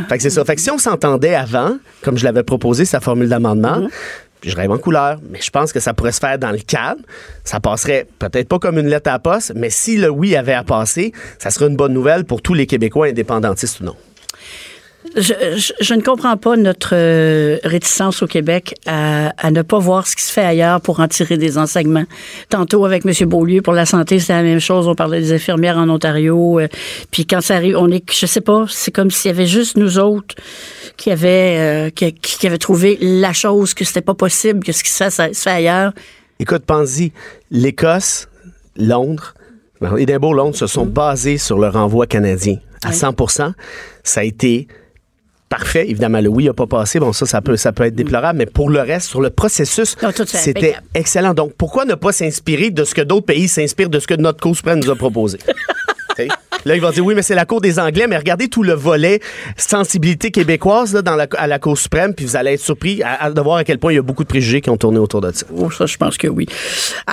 Fait 0.07 0.17
que 0.17 0.23
c'est 0.23 0.29
ça. 0.29 0.45
Fait 0.45 0.55
que 0.55 0.61
si 0.61 0.69
on 0.69 0.77
s'entendait 0.77 1.33
avant, 1.35 1.77
comme 2.03 2.17
je 2.17 2.23
l'avais 2.23 2.43
proposé, 2.43 2.85
sa 2.85 2.99
formule 2.99 3.29
d'amendement, 3.29 3.77
Mhm. 3.79 3.89
Je 4.49 4.55
rêve 4.55 4.71
en 4.71 4.77
couleur, 4.77 5.19
mais 5.29 5.39
je 5.41 5.49
pense 5.49 5.73
que 5.73 5.79
ça 5.79 5.93
pourrait 5.93 6.11
se 6.11 6.19
faire 6.19 6.37
dans 6.37 6.51
le 6.51 6.59
calme. 6.59 7.01
Ça 7.43 7.59
passerait 7.59 8.07
peut-être 8.19 8.47
pas 8.47 8.59
comme 8.59 8.77
une 8.77 8.87
lettre 8.87 9.09
à 9.09 9.19
poste, 9.19 9.53
mais 9.55 9.69
si 9.69 9.97
le 9.97 10.09
oui 10.09 10.35
avait 10.35 10.53
à 10.53 10.63
passer, 10.63 11.13
ça 11.39 11.49
serait 11.49 11.67
une 11.67 11.75
bonne 11.75 11.93
nouvelle 11.93 12.25
pour 12.25 12.41
tous 12.41 12.53
les 12.53 12.67
Québécois, 12.67 13.07
indépendantistes 13.07 13.81
ou 13.81 13.85
non. 13.85 13.95
Je, 15.16 15.34
je- 15.55 15.74
je 15.80 15.93
ne 15.93 16.01
comprends 16.01 16.36
pas 16.36 16.57
notre 16.57 16.89
euh, 16.93 17.57
réticence 17.63 18.22
au 18.22 18.28
Québec 18.28 18.76
à, 18.86 19.30
à 19.38 19.49
ne 19.51 19.61
pas 19.61 19.80
voir 19.80 20.07
ce 20.07 20.16
qui 20.16 20.24
se 20.24 20.32
fait 20.32 20.43
ailleurs 20.43 20.82
pour 20.82 20.99
en 20.99 21.07
tirer 21.07 21.38
des 21.38 21.57
enseignements. 21.57 22.03
Tantôt 22.49 22.84
avec 22.86 23.05
M. 23.05 23.13
Beaulieu 23.30 23.61
pour 23.61 23.72
la 23.74 23.86
santé, 23.86 24.20
c'était 24.20 24.34
la 24.34 24.43
même 24.43 24.59
chose. 24.59 24.88
On 24.89 24.95
parlait 24.95 25.22
des 25.22 25.32
infirmières 25.32 25.78
en 25.78 25.88
Ontario. 25.89 26.59
euh, 26.59 26.68
puis 27.11 27.26
quand 27.26 27.39
ça 27.41 27.55
arrive, 27.55 27.78
on 27.78 27.89
est, 27.91 28.03
je 28.11 28.26
sais 28.26 28.41
pas, 28.41 28.66
c'est 28.70 28.91
comme 28.91 29.09
s'il 29.09 29.30
y 29.32 29.34
avait 29.34 29.47
juste 29.47 29.78
nous 29.78 29.99
autres 29.99 30.36
qui 30.97 31.11
avaient, 31.11 31.57
euh, 31.59 31.89
qui, 31.91 32.11
qui 32.13 32.45
avaient 32.47 32.57
trouvé 32.57 32.97
la 32.99 33.32
chose 33.32 33.74
que 33.74 33.86
c'était 33.86 34.01
pas 34.01 34.16
possible 34.16 34.63
que 34.66 34.72
ce 34.74 34.84
qui 34.84 34.89
se 34.91 35.03
fait, 35.03 35.09
ça 35.09 35.34
se 35.34 35.41
fait 35.41 35.49
ailleurs. 35.49 35.93
Écoute, 36.39 36.63
pense-y, 36.66 37.13
l'Écosse, 37.51 38.28
Londres, 38.76 39.34
Édimbourg, 39.97 40.34
Londres 40.34 40.55
se 40.55 40.68
sont 40.68 40.86
basés 40.86 41.38
sur 41.38 41.57
le 41.57 41.68
renvoi 41.70 42.05
canadien 42.07 42.57
à 42.84 42.89
Oui. 42.89 42.95
100% 42.95 43.53
Ça 44.03 44.20
a 44.20 44.24
été 44.24 44.68
parfait. 45.58 45.89
Évidemment, 45.89 46.20
le 46.20 46.30
oui 46.30 46.45
n'a 46.45 46.53
pas 46.53 46.68
passé. 46.68 46.99
Bon, 46.99 47.14
ça, 47.14 47.26
ça 47.26 47.41
peut, 47.41 47.56
ça 47.56 47.72
peut 47.72 47.84
être 47.84 47.95
déplorable, 47.95 48.39
mais 48.39 48.45
pour 48.45 48.70
le 48.70 48.82
reste, 48.82 49.08
sur 49.08 49.22
le 49.22 49.30
processus, 49.30 49.95
c'était 50.26 50.76
excellent. 50.93 51.34
Donc, 51.34 51.53
pourquoi 51.58 51.86
ne 51.86 51.95
pas 51.95 52.12
s'inspirer 52.12 52.72
de 52.72 52.84
ce 52.84 52.93
que 52.93 53.01
d'autres 53.01 53.26
pays 53.26 53.47
s'inspirent 53.47 53.89
de 53.89 53.99
ce 53.99 54.08
que 54.08 54.16
notre 54.16 54.41
Cour 54.41 54.56
suprême 54.56 54.80
nous 54.80 54.89
a 54.89 54.95
proposé? 54.95 55.39
T'sais? 56.16 56.28
Là, 56.66 56.76
il 56.76 56.82
va 56.82 56.91
dire 56.91 57.05
oui, 57.05 57.13
mais 57.13 57.22
c'est 57.22 57.36
la 57.36 57.45
Cour 57.45 57.61
des 57.61 57.78
Anglais, 57.80 58.07
mais 58.07 58.18
regardez 58.18 58.47
tout 58.47 58.63
le 58.63 58.74
volet 58.74 59.20
sensibilité 59.55 60.32
québécoise 60.32 60.93
là, 60.95 61.01
dans 61.03 61.16
la, 61.16 61.28
à 61.38 61.45
la 61.47 61.59
Cour 61.59 61.78
suprême, 61.78 62.13
puis 62.16 62.26
vous 62.26 62.36
allez 62.36 62.53
être 62.53 62.59
surpris 62.61 63.03
à- 63.03 63.26
à- 63.26 63.30
de 63.32 63.39
voir 63.41 63.57
à 63.57 63.63
quel 63.63 63.78
point 63.78 63.91
il 63.91 63.95
y 63.95 63.99
a 63.99 64.01
beaucoup 64.01 64.24
de 64.24 64.28
préjugés 64.30 64.61
qui 64.61 64.70
ont 64.72 64.78
tourné 64.78 64.97
autour 64.97 65.22
de 65.22 65.32
ça. 65.32 65.45
Oh, 65.55 65.70
ça, 65.70 65.86
je 65.86 65.95
pense 65.97 66.18
que 66.18 66.28
oui. 66.28 66.47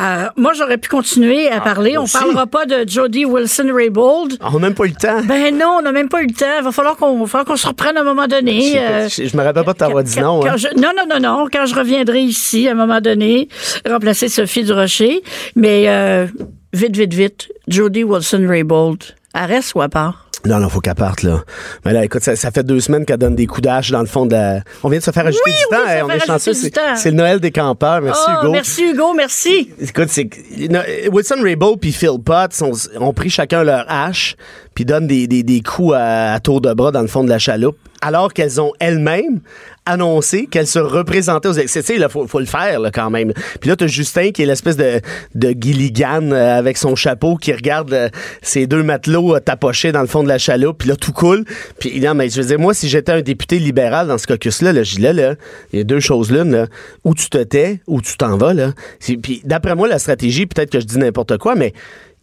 Euh, 0.01 0.27
moi, 0.37 0.53
j'aurais 0.57 0.79
pu 0.79 0.89
continuer 0.89 1.49
à 1.51 1.61
parler. 1.61 1.99
On 1.99 2.05
aussi. 2.05 2.17
parlera 2.17 2.47
pas 2.47 2.65
de 2.65 2.89
Jody 2.89 3.25
Wilson-Raybould. 3.27 4.39
On 4.41 4.53
n'a 4.53 4.59
même 4.59 4.75
pas 4.75 4.85
eu 4.85 4.89
le 4.89 4.95
temps. 4.95 5.21
Ben 5.25 5.55
non, 5.57 5.77
on 5.79 5.83
n'a 5.83 5.93
même 5.93 6.09
pas 6.09 6.23
eu 6.23 6.27
le 6.29 6.35
temps. 6.35 6.47
Il 6.59 6.65
va 6.65 6.73
falloir 6.73 6.97
qu'on 6.97 7.27
se 7.27 7.67
reprenne 7.67 7.97
à 7.97 8.01
un 8.01 8.05
moment 8.05 8.27
donné. 8.27 8.61
Je 8.73 8.73
pas, 8.79 8.83
Euh, 8.83 9.09
je, 9.09 9.37
me 9.37 9.43
rappelle 9.43 9.65
pas 9.65 9.73
de 9.73 9.79
t'avoir 9.79 10.03
dit 10.05 10.19
non. 10.19 10.41
quand 10.41 10.49
hein. 10.51 10.57
je- 10.57 10.81
non, 10.81 10.93
non, 10.97 11.05
non, 11.09 11.21
non. 11.21 11.47
Quand 11.53 11.67
je 11.67 11.75
reviendrai 11.75 12.23
ici, 12.23 12.69
à 12.69 12.73
un 12.73 12.75
moment 12.75 13.01
donné, 13.01 13.49
remplacer 13.89 14.29
Sophie 14.29 14.65
Durocher. 14.65 15.23
Mais 15.57 15.85
euh, 15.89 16.27
vite, 16.73 16.97
vite, 16.97 17.15
vite, 17.15 17.49
Jody 17.69 18.05
Wilson-Raybould. 18.05 19.15
Reste 19.35 19.75
ou 19.75 19.81
à 19.83 19.89
part? 19.89 20.29
Non, 20.45 20.59
non, 20.59 20.69
faut 20.69 20.81
qu'elle 20.81 20.97
parte, 20.97 21.23
là. 21.23 21.45
Mais 21.85 21.93
là, 21.93 22.05
écoute, 22.05 22.23
ça, 22.23 22.35
ça 22.35 22.51
fait 22.51 22.65
deux 22.65 22.81
semaines 22.81 23.05
qu'elle 23.07 23.17
donne 23.17 23.37
des 23.37 23.47
coups 23.47 23.63
d'âge 23.63 23.91
dans 23.93 24.01
le 24.01 24.07
fond 24.07 24.27
de 24.27 24.33
la... 24.33 24.61
On 24.83 24.89
vient 24.89 24.99
de 24.99 25.05
se 25.05 25.13
faire 25.13 25.25
ajouter 25.25 25.41
Oui, 25.47 25.53
du 25.53 25.59
oui, 25.71 25.79
temps. 25.79 25.87
ça 25.87 25.95
Hey, 25.97 26.03
on 26.03 26.09
fait 26.09 26.17
est 26.17 26.27
chanceux. 26.27 26.53
C'est 26.97 27.11
le 27.11 27.17
Noël 27.17 27.39
des 27.39 27.53
campeurs. 27.53 28.03
Merci, 28.03 28.25
oh, 28.29 28.41
Hugo. 28.43 28.53
merci, 28.53 28.83
Hugo. 28.91 29.15
Merci. 29.15 29.71
Écoute, 29.81 30.09
c'est 30.09 30.29
Wilson 31.13 31.37
Raybould 31.43 31.79
puis 31.81 31.93
Phil 31.93 32.19
Potts 32.25 32.61
ont, 32.61 32.73
ont 33.01 33.13
pris 33.13 33.31
chacun 33.31 33.63
leur 33.63 33.85
hache 33.89 34.37
puis 34.75 34.85
donnent 34.85 35.07
des, 35.07 35.29
des, 35.29 35.45
des 35.45 35.61
coups 35.63 35.95
à, 35.95 36.33
à 36.35 36.41
tour 36.41 36.61
de 36.61 36.73
bras 36.75 36.91
dans 36.91 37.03
le 37.03 37.07
fond 37.09 37.23
de 37.23 37.29
la 37.29 37.39
chaloupe, 37.39 37.77
alors 38.01 38.33
qu'elles 38.33 38.61
ont 38.61 38.73
elles-mêmes 38.81 39.41
annoncé 39.85 40.47
qu'elles 40.47 40.67
se 40.67 40.79
représentaient 40.79 41.49
aux 41.49 41.53
élections. 41.53 41.81
Tu 41.81 41.87
sais, 41.87 41.97
il 41.97 42.09
faut, 42.09 42.39
le 42.39 42.47
faire 42.47 42.81
là, 42.81 42.91
quand 42.91 43.11
même. 43.11 43.33
Puis 43.61 43.69
là, 43.69 43.77
t'as 43.77 43.87
Justin 43.87 44.31
qui 44.31 44.43
est 44.43 44.47
l'espèce 44.47 44.77
de, 44.77 45.01
de 45.35 45.55
Gilligan 45.59 46.31
euh, 46.31 46.59
avec 46.59 46.77
son 46.77 46.95
chapeau 46.95 47.37
qui 47.37 47.53
regarde 47.53 47.93
euh, 47.93 48.09
ces 48.43 48.67
deux 48.67 48.83
matelots 48.83 49.37
euh, 49.37 49.41
tapochés 49.41 49.93
dans 49.93 50.01
le 50.01 50.07
fond 50.07 50.23
de 50.23 50.29
la 50.29 50.39
chaloupe, 50.39 50.79
puis 50.79 50.89
là, 50.89 50.97
tout 50.97 51.13
coule. 51.13 51.45
Puis 51.79 52.01
non, 52.01 52.15
mais 52.15 52.29
je 52.29 52.41
veux 52.41 52.47
dire, 52.47 52.59
moi, 52.59 52.75
si 52.75 52.89
j'étais 52.89 53.13
un 53.13 53.23
député 53.23 53.59
libéral 53.59 54.07
dans 54.07 54.19
ce 54.19 54.27
caucus-là, 54.27 54.73
là, 54.73 54.83
je 54.83 54.97
dis 54.97 55.03
là, 55.03 55.35
il 55.73 55.79
y 55.79 55.81
a 55.81 55.85
deux 55.85 56.01
choses 56.01 56.31
l'une, 56.31 56.53
là. 56.53 56.67
Où 57.05 57.15
tu 57.15 57.29
te 57.29 57.39
tais, 57.39 57.81
où 57.87 58.01
tu 58.01 58.17
t'en 58.17 58.37
vas, 58.37 58.55
là. 58.55 58.73
Puis 59.01 59.43
d'après 59.45 59.75
moi, 59.75 59.89
la 59.89 59.99
stratégie, 59.99 60.47
peut-être 60.47 60.71
que 60.71 60.81
je 60.81 60.87
dis 60.87 60.99
n'importe 60.99 61.39
quoi, 61.39 61.55
mais 61.55 61.73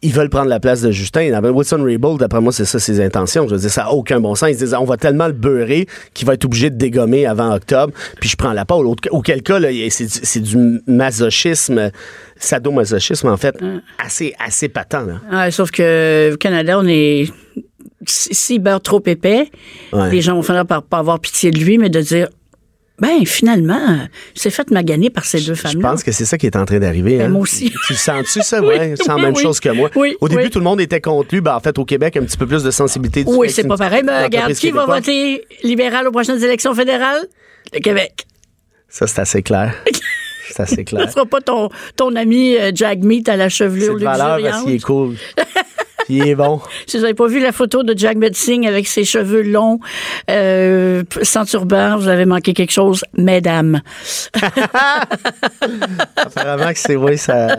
ils 0.01 0.13
veulent 0.13 0.29
prendre 0.29 0.47
la 0.47 0.59
place 0.59 0.81
de 0.81 0.91
Justin. 0.91 1.29
Wilson 1.51 1.83
Raybould, 1.83 2.19
d'après 2.19 2.39
moi, 2.41 2.51
c'est 2.53 2.65
ça 2.65 2.79
ses 2.79 3.01
intentions. 3.01 3.47
Je 3.47 3.55
veux 3.55 3.59
dire, 3.59 3.69
ça 3.69 3.83
n'a 3.83 3.91
aucun 3.91 4.19
bon 4.21 4.33
sens. 4.35 4.49
Ils 4.49 4.53
se 4.57 4.59
disent, 4.63 4.75
on 4.79 4.85
va 4.85 4.95
tellement 4.97 5.27
le 5.27 5.33
beurrer 5.33 5.87
qu'il 6.13 6.25
va 6.27 6.35
être 6.35 6.45
obligé 6.45 6.69
de 6.69 6.77
dégommer 6.77 7.25
avant 7.25 7.53
octobre, 7.53 7.91
puis 8.19 8.29
je 8.29 8.35
prends 8.37 8.53
la. 8.53 8.65
Autre- 8.69 9.09
Auquel 9.11 9.41
cas, 9.43 9.59
là, 9.59 9.69
c'est 9.89 10.05
du- 10.05 10.19
c'est 10.23 10.39
du 10.39 10.81
masochisme, 10.87 11.91
sadomasochisme, 12.37 13.27
en 13.27 13.37
fait, 13.37 13.55
assez, 14.03 14.33
assez 14.39 14.69
patent. 14.69 15.05
Là. 15.05 15.21
Ouais, 15.45 15.51
sauf 15.51 15.71
que 15.71 16.33
au 16.33 16.37
Canada, 16.37 16.79
on 16.79 16.87
est. 16.87 17.31
si- 18.07 18.33
S'il 18.33 18.61
beurre 18.63 18.81
trop 18.81 19.01
épais, 19.05 19.49
Ouais. 19.91 20.09
les 20.11 20.21
gens 20.21 20.35
vont 20.35 20.41
finir 20.43 20.65
par 20.65 20.81
pas 20.83 20.99
avoir 20.99 21.19
pitié 21.19 21.51
de 21.51 21.59
lui, 21.59 21.77
mais 21.77 21.89
de 21.89 21.99
dire 22.01 22.29
ben 23.01 23.25
finalement, 23.25 23.99
c'est 24.35 24.49
fait 24.49 24.69
maganer 24.71 25.09
par 25.09 25.25
ces 25.25 25.39
deux 25.39 25.53
Je 25.53 25.61
femmes-là. 25.61 25.89
pense 25.91 26.03
que 26.03 26.11
c'est 26.11 26.25
ça 26.25 26.37
qui 26.37 26.45
est 26.45 26.55
en 26.55 26.65
train 26.65 26.79
d'arriver. 26.79 27.17
Ben, 27.17 27.25
hein. 27.25 27.29
moi 27.29 27.41
aussi. 27.41 27.71
Tu 27.87 27.93
le 27.93 27.97
sens-tu, 27.97 28.41
ça? 28.41 28.61
Oui, 28.61 28.67
Ouais, 28.67 28.93
tu 28.97 29.03
sens 29.03 29.15
oui, 29.15 29.21
la 29.21 29.27
même 29.27 29.35
oui. 29.35 29.41
chose 29.43 29.59
que 29.59 29.69
moi. 29.69 29.89
Oui, 29.95 30.15
Au 30.21 30.27
début, 30.29 30.49
tout 30.49 30.59
le 30.59 30.65
monde 30.65 30.81
était 30.81 31.01
contre 31.01 31.33
lui. 31.33 31.41
Ben, 31.41 31.55
en 31.55 31.59
fait, 31.59 31.77
au 31.79 31.85
Québec, 31.85 32.17
un 32.17 32.23
petit 32.23 32.37
peu 32.37 32.45
plus 32.47 32.63
de 32.63 32.71
sensibilité 32.71 33.23
du 33.23 33.31
Oui, 33.31 33.49
c'est 33.49 33.67
pas 33.67 33.75
c'est 33.77 33.83
pareil. 33.83 34.03
Mais 34.05 34.11
une 34.17 34.23
regarde, 34.25 34.53
qui 34.53 34.71
va 34.71 34.85
voter 34.85 35.43
libéral 35.63 36.07
aux 36.07 36.11
prochaines 36.11 36.43
élections 36.43 36.73
fédérales? 36.73 37.25
Le 37.73 37.79
Québec. 37.79 38.25
Ça, 38.87 39.07
c'est 39.07 39.21
assez 39.21 39.41
clair. 39.43 39.73
c'est 40.49 40.59
assez 40.61 40.75
Ce 40.77 40.81
clair. 40.81 41.11
sera 41.11 41.25
pas 41.25 41.41
ton, 41.41 41.69
ton 41.95 42.15
ami 42.15 42.55
euh, 42.57 42.71
Jack 42.73 42.99
Meat 42.99 43.29
à 43.29 43.35
la 43.35 43.49
C'est 43.49 43.57
chevelure 43.57 43.97
de 43.97 44.03
valeur 44.03 44.39
parce 44.41 44.63
luxuriante. 44.63 44.65
qu'il 44.65 44.75
est 44.75 44.79
cool. 44.83 45.15
Il 46.09 46.27
est 46.27 46.35
bon. 46.35 46.59
Si 46.87 46.97
vous 46.97 47.03
n'avez 47.03 47.13
pas 47.13 47.27
vu 47.27 47.39
la 47.39 47.51
photo 47.51 47.83
de 47.83 47.95
Jack 47.97 48.17
Metzing 48.17 48.67
avec 48.67 48.87
ses 48.87 49.03
cheveux 49.03 49.43
longs, 49.43 49.79
euh, 50.29 51.03
sans 51.21 51.45
turban, 51.45 51.97
vous 51.97 52.07
avez 52.07 52.25
manqué 52.25 52.53
quelque 52.53 52.71
chose, 52.71 53.03
mesdames. 53.15 53.81
Apparemment 56.15 56.73
que 56.73 56.79
c'est, 56.79 56.95
oui, 56.95 57.17
ça. 57.17 57.57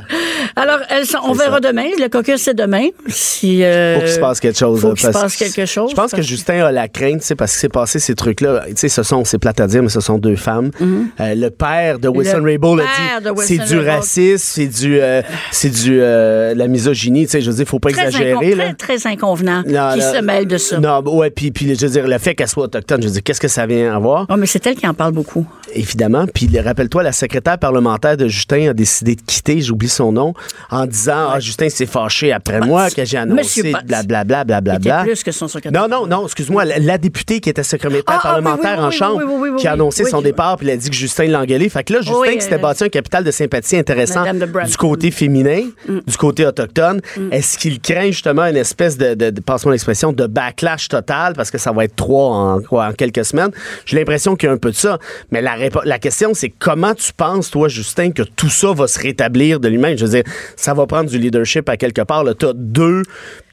Alors, 0.56 0.80
elles 0.88 1.06
sont- 1.06 1.18
on 1.24 1.34
C'est 1.34 1.44
verra 1.44 1.58
ça. 1.62 1.68
demain. 1.70 1.86
Le 1.98 2.08
caucus, 2.08 2.40
c'est 2.40 2.54
demain. 2.54 2.88
Si, 3.06 3.62
euh, 3.62 3.96
Faut 3.96 4.00
qu'il 4.04 4.10
se 4.14 4.20
passe 4.20 4.40
quelque 4.40 4.58
chose. 4.58 4.80
Faut 4.80 4.88
là, 4.90 4.96
se 4.96 5.06
parce- 5.06 5.20
passe 5.22 5.36
quelque 5.36 5.66
chose. 5.66 5.90
Je 5.90 5.94
pense 5.96 6.12
que 6.12 6.22
Justin 6.22 6.64
a 6.64 6.72
la 6.72 6.88
crainte, 6.88 7.22
parce 7.36 7.52
qu'il 7.52 7.60
s'est 7.60 7.68
passé 7.68 7.98
ces 7.98 8.14
trucs-là. 8.14 8.64
Tu 8.68 8.74
sais, 8.76 8.88
ce 8.88 9.02
sont, 9.02 9.24
c'est 9.24 9.38
plate 9.38 9.60
à 9.60 9.66
dire, 9.66 9.82
mais 9.82 9.88
ce 9.88 10.00
sont 10.00 10.18
deux 10.18 10.36
femmes. 10.36 10.70
Euh, 10.80 11.34
le 11.34 11.50
père 11.50 11.98
de 11.98 12.08
Wilson 12.08 12.42
Raybould 12.42 12.80
a 12.80 13.20
dit, 13.20 13.28
c'est 13.38 13.58
du 13.58 13.78
racisme, 13.78 14.38
c'est 14.38 14.66
du, 14.66 14.98
euh, 15.00 15.22
c'est 15.50 15.70
du, 15.70 16.00
euh, 16.00 16.54
la 16.54 16.66
misogynie. 16.68 17.26
Tu 17.26 17.32
sais, 17.32 17.40
je 17.40 17.50
veux 17.50 17.56
dire, 17.56 17.66
faut 17.66 17.78
pas 17.78 17.90
très, 17.90 18.06
exagérer. 18.06 18.34
Là. 18.54 18.72
très, 18.74 18.96
très 18.98 19.10
inconvenant 19.10 19.62
Non, 19.66 19.92
qui 19.92 19.98
là- 20.00 20.12
se 20.14 20.20
mêle 20.22 20.46
de 20.46 20.58
ça. 20.58 20.78
Non, 20.78 21.00
ouais, 21.16 21.30
puis, 21.30 21.50
puis 21.50 21.74
je 21.74 21.86
veux 21.86 21.92
dire, 21.92 22.06
le 22.08 22.18
fait 22.18 22.34
qu'elle 22.34 22.48
soit 22.48 22.64
autochtone, 22.64 23.02
je 23.02 23.06
veux 23.08 23.12
dire, 23.14 23.22
qu'est-ce 23.22 23.40
que 23.40 23.48
ça 23.48 23.66
vient 23.66 23.94
avoir? 23.94 24.26
Oh, 24.28 24.34
mais 24.36 24.46
c'est 24.46 24.66
elle 24.66 24.74
qui 24.76 24.86
en 24.86 24.94
parle 24.94 25.12
beaucoup. 25.12 25.46
Évidemment. 25.74 26.26
Puis 26.32 26.48
rappelle-toi, 26.58 27.02
la 27.02 27.12
secrétaire 27.12 27.58
parlementaire 27.58 28.16
de 28.16 28.26
Justin 28.28 28.70
a 28.70 28.72
décidé 28.72 29.14
de 29.14 29.20
quitter, 29.22 29.60
j'oublie 29.60 29.88
son 29.88 30.12
nom, 30.12 30.34
en 30.70 30.86
disant 30.86 31.30
Ah, 31.32 31.40
Justin 31.40 31.68
s'est 31.68 31.86
fâché 31.86 32.32
après 32.32 32.60
moi, 32.60 32.90
que 32.90 33.04
j'ai 33.04 33.18
annoncé, 33.18 33.72
blablabla, 33.84 34.44
blablabla. 34.44 35.02
plus 35.04 35.22
que 35.22 35.32
son 35.32 35.48
secrétaire. 35.48 35.80
Non, 35.80 35.88
non, 35.88 36.06
non, 36.06 36.24
excuse-moi, 36.26 36.64
la, 36.64 36.78
la 36.78 36.98
députée 36.98 37.40
qui 37.40 37.50
était 37.50 37.62
secrétaire 37.62 38.02
Ah, 38.06 38.18
ah, 38.18 38.22
parlementaire 38.22 38.72
oui, 38.78 38.80
oui, 38.80 38.84
en 38.86 38.90
chambre, 38.90 39.56
qui 39.58 39.66
a 39.68 39.72
annoncé 39.72 40.04
son 40.04 40.22
départ, 40.22 40.56
puis 40.56 40.66
il 40.66 40.70
a 40.70 40.76
dit 40.76 40.90
que 40.90 40.96
Justin 40.96 41.26
l'a 41.26 41.40
engueulé. 41.40 41.68
Fait 41.68 41.84
que 41.84 41.92
là, 41.92 42.00
Justin 42.00 42.32
qui 42.34 42.40
s'était 42.40 42.54
euh, 42.56 42.58
bâti 42.58 42.84
un 42.84 42.88
capital 42.88 43.24
de 43.24 43.30
sympathie 43.30 43.76
intéressant 43.76 44.24
du 44.66 44.76
côté 44.76 45.10
féminin, 45.10 45.62
du 45.88 46.16
côté 46.16 46.46
autochtone, 46.46 47.00
Mm. 47.16 47.32
est-ce 47.32 47.58
qu'il 47.58 47.80
craint 47.80 48.06
justement 48.06 48.29
une 48.38 48.56
espèce 48.56 48.96
de, 48.96 49.30
passe-moi 49.40 49.72
l'expression, 49.72 50.12
de 50.12 50.26
backlash 50.26 50.88
total, 50.88 51.34
parce 51.34 51.50
que 51.50 51.58
ça 51.58 51.72
va 51.72 51.84
être 51.84 51.96
trois 51.96 52.60
en, 52.70 52.92
quelques 52.92 53.24
semaines? 53.24 53.50
J'ai 53.86 53.96
l'impression 53.96 54.36
qu'il 54.36 54.48
y 54.48 54.50
a 54.50 54.54
un 54.54 54.58
peu 54.58 54.70
de 54.70 54.76
ça. 54.76 54.98
Mais 55.30 55.42
la, 55.42 55.56
la 55.84 55.98
question, 55.98 56.34
c'est 56.34 56.50
comment 56.50 56.94
tu 56.94 57.12
penses, 57.12 57.50
toi, 57.50 57.68
Justin, 57.68 58.12
que 58.12 58.22
tout 58.22 58.48
ça 58.48 58.72
va 58.72 58.86
se 58.86 58.98
rétablir 58.98 59.60
de 59.60 59.68
lui-même? 59.68 59.96
Je 59.96 60.04
veux 60.04 60.10
dire, 60.10 60.24
ça 60.56 60.74
va 60.74 60.86
prendre 60.86 61.10
du 61.10 61.18
leadership 61.18 61.68
à 61.68 61.76
quelque 61.76 62.02
part. 62.02 62.24
Tu 62.38 62.46
as 62.46 62.52
deux, 62.54 63.02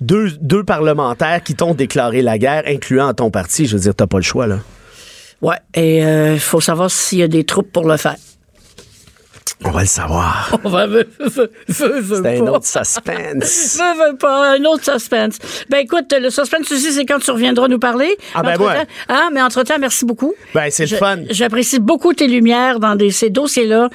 deux, 0.02 0.32
deux 0.42 0.64
parlementaires 0.64 1.42
qui 1.44 1.56
t'ont 1.56 1.74
déclaré 1.74 2.22
la 2.22 2.38
guerre, 2.38 2.64
incluant 2.68 3.14
ton 3.14 3.32
parti. 3.32 3.66
Je 3.66 3.76
veux 3.76 3.82
dire, 3.82 3.96
t'as 3.96 4.08
pas 4.08 4.18
le 4.18 4.24
choix, 4.24 4.48
là. 4.48 4.60
Ouais, 5.42 5.58
et 5.76 6.00
il 6.00 6.40
faut 6.40 6.62
savoir 6.62 6.90
s'il 6.90 7.20
y 7.20 7.24
a 7.24 7.28
des 7.28 7.44
troupes 7.44 7.72
pour 7.72 7.88
le 7.88 7.98
faire. 7.98 8.16
On 9.66 9.72
va 9.72 9.82
le 9.82 9.88
savoir. 9.88 10.60
On 10.64 10.70
va 10.70 10.88
C'est 11.68 11.84
un 11.84 12.46
pas. 12.46 12.52
autre 12.52 12.66
suspense. 12.66 13.78
Veux, 13.80 14.12
veux 14.12 14.18
pas, 14.18 14.52
un 14.54 14.64
autre 14.66 14.84
suspense. 14.84 15.38
Ben 15.70 15.80
écoute, 15.80 16.14
le 16.20 16.30
suspense 16.30 16.72
aussi, 16.72 16.92
c'est 16.92 17.06
quand 17.06 17.20
tu 17.20 17.32
reviendras 17.32 17.68
nous 17.68 17.80
parler. 17.80 18.16
Ah, 18.36 18.44
ben 18.44 18.58
ouais. 18.62 18.86
Ah, 19.08 19.30
mais 19.34 19.42
entre-temps, 19.42 19.80
merci 19.80 20.06
beaucoup. 20.06 20.36
Ben, 20.54 20.70
c'est 20.70 20.90
le 20.90 20.96
fun. 20.98 21.18
J'apprécie 21.30 21.80
beaucoup 21.80 22.14
tes 22.14 22.28
lumières 22.28 22.80
dans 22.80 22.96
des, 22.96 23.10
ces 23.12 23.30
dossiers-là. 23.32 23.90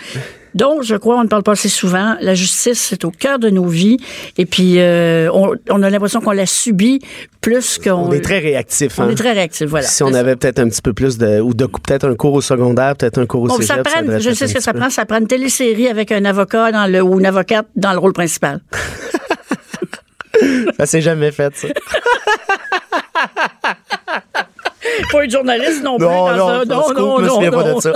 Dont, 0.55 0.83
je 0.83 0.97
crois, 0.97 1.19
on 1.19 1.25
ne 1.25 1.29
parle 1.29 1.43
pas 1.43 1.53
assez 1.53 1.69
souvent. 1.69 2.17
La 2.21 2.35
justice, 2.35 2.79
c'est 2.79 3.05
au 3.05 3.11
cœur 3.11 3.39
de 3.39 3.51
nos 3.51 3.67
vies. 3.67 3.97
Et 4.39 4.47
puis, 4.47 4.79
euh, 4.79 5.31
on, 5.33 5.55
on 5.71 5.83
a 5.83 5.91
l'impression 5.91 6.21
qu'on 6.21 6.33
la 6.33 6.47
subit 6.47 7.01
plus 7.41 7.79
qu'on... 7.79 8.09
On 8.09 8.13
est 8.13 8.21
très 8.21 8.39
réactif. 8.39 8.99
On 8.99 9.03
hein. 9.03 9.11
est 9.11 9.15
très 9.15 9.33
réactif, 9.33 9.69
voilà. 9.69 9.87
Si 9.87 10.03
on 10.03 10.15
avait 10.15 10.37
peut-être 10.37 10.59
un 10.59 10.69
petit 10.69 10.83
peu 10.83 10.93
plus 10.93 11.19
de. 11.19 11.41
Ou 11.41 11.55
de, 11.55 11.67
peut-être 11.67 12.09
un 12.09 12.15
cours 12.15 12.35
au 12.35 12.41
secondaire, 12.41 12.97
peut-être 12.97 13.19
un 13.19 13.27
cours 13.27 13.43
au 13.43 13.49
Bon, 13.49 13.57
cégep. 13.57 13.77
ça 13.77 13.83
prend, 13.83 14.19
je 14.19 14.31
sais 14.31 14.47
ce 14.47 14.55
que 14.55 14.63
ça 14.63 14.73
peu. 14.73 14.79
prend. 14.79 14.91
Ça 14.91 15.07
prend 15.07 15.19
une 15.19 15.27
télésérie 15.27 15.89
avec 15.89 16.13
un 16.13 16.25
avocat 16.25 16.73
dans 16.73 16.87
le, 16.87 17.03
ou 17.03 17.19
une 17.19 17.27
avocate 17.27 17.67
dans 17.77 17.93
le 17.93 17.99
rôle 17.99 18.13
principal. 18.13 18.61
Ça 20.79 20.87
s'est 20.87 21.01
jamais 21.01 21.31
fait, 21.31 21.55
ça. 21.55 21.69
pas 25.11 25.25
une 25.25 25.31
journaliste 25.31 25.83
non 25.83 25.97
plus. 25.99 26.07
Non, 26.07 26.27
dans 26.27 26.37
non, 26.37 26.59
ça. 26.59 26.65
non, 26.65 27.21
non, 27.21 27.41
non, 27.41 27.51
pas 27.51 27.65
non. 27.65 27.77
de 27.77 27.81
ça. 27.81 27.93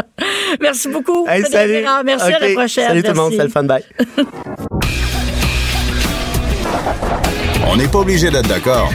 Merci 0.60 0.88
beaucoup. 0.88 1.26
Hey, 1.28 1.42
salut. 1.44 1.84
Merci 2.04 2.32
à 2.32 2.38
la 2.38 2.48
prochaine. 2.54 2.88
Salut 2.88 3.02
tout 3.02 3.08
le 3.12 3.14
monde, 3.14 3.32
c'était 3.32 3.44
le 3.44 3.50
fun. 3.50 3.64
Bye. 3.64 3.84
On 7.68 7.76
n'est 7.76 7.88
pas 7.88 7.98
obligé 7.98 8.30
d'être 8.30 8.48
d'accord, 8.48 8.90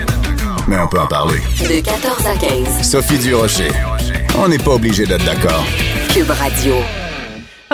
mais 0.68 0.78
on 0.78 0.88
peut 0.88 1.00
en 1.00 1.08
parler. 1.08 1.40
De 1.60 1.82
14 1.82 2.26
à 2.26 2.36
15. 2.38 2.90
Sophie 2.90 3.18
Durocher. 3.20 3.70
On 4.38 4.48
n'est 4.48 4.58
pas 4.58 4.72
obligé 4.72 5.06
d'être 5.06 5.26
d'accord. 5.26 5.66
Cube 6.14 6.30
Radio. 6.30 6.76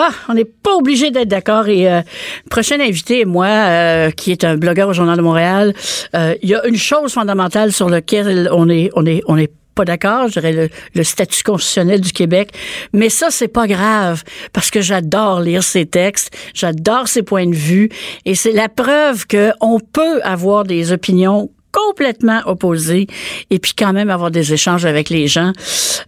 Ah, 0.00 0.12
on 0.28 0.34
n'est 0.34 0.44
pas 0.44 0.76
obligé 0.76 1.10
d'être 1.10 1.26
d'accord. 1.26 1.66
Et 1.66 1.90
euh, 1.90 2.02
prochain 2.48 2.78
invité, 2.78 3.24
moi, 3.24 3.48
euh, 3.48 4.10
qui 4.12 4.30
est 4.30 4.44
un 4.44 4.56
blogueur 4.56 4.88
au 4.88 4.92
Journal 4.92 5.16
de 5.16 5.22
Montréal, 5.22 5.74
euh, 6.14 6.36
il 6.40 6.48
y 6.48 6.54
a 6.54 6.64
une 6.68 6.76
chose 6.76 7.12
fondamentale 7.12 7.72
sur 7.72 7.88
laquelle 7.88 8.48
on 8.52 8.68
est, 8.68 8.90
on 8.94 9.04
est, 9.04 9.22
on 9.26 9.36
est 9.36 9.52
pas 9.74 9.84
d'accord, 9.84 10.28
je 10.28 10.34
dirais 10.34 10.52
le, 10.52 10.68
le 10.94 11.02
statut 11.02 11.42
constitutionnel 11.42 12.00
du 12.00 12.12
Québec. 12.12 12.52
Mais 12.92 13.08
ça, 13.08 13.30
c'est 13.30 13.48
pas 13.48 13.66
grave 13.66 14.22
parce 14.52 14.70
que 14.70 14.80
j'adore 14.80 15.40
lire 15.40 15.64
ses 15.64 15.84
textes, 15.84 16.30
j'adore 16.54 17.08
ses 17.08 17.24
points 17.24 17.46
de 17.46 17.56
vue 17.56 17.88
et 18.24 18.36
c'est 18.36 18.52
la 18.52 18.68
preuve 18.68 19.26
que 19.26 19.50
on 19.60 19.80
peut 19.80 20.20
avoir 20.22 20.62
des 20.62 20.92
opinions 20.92 21.50
complètement 21.72 22.40
opposées 22.46 23.06
et 23.50 23.58
puis 23.58 23.72
quand 23.76 23.92
même 23.92 24.10
avoir 24.10 24.30
des 24.30 24.52
échanges 24.52 24.86
avec 24.86 25.10
les 25.10 25.26
gens. 25.26 25.52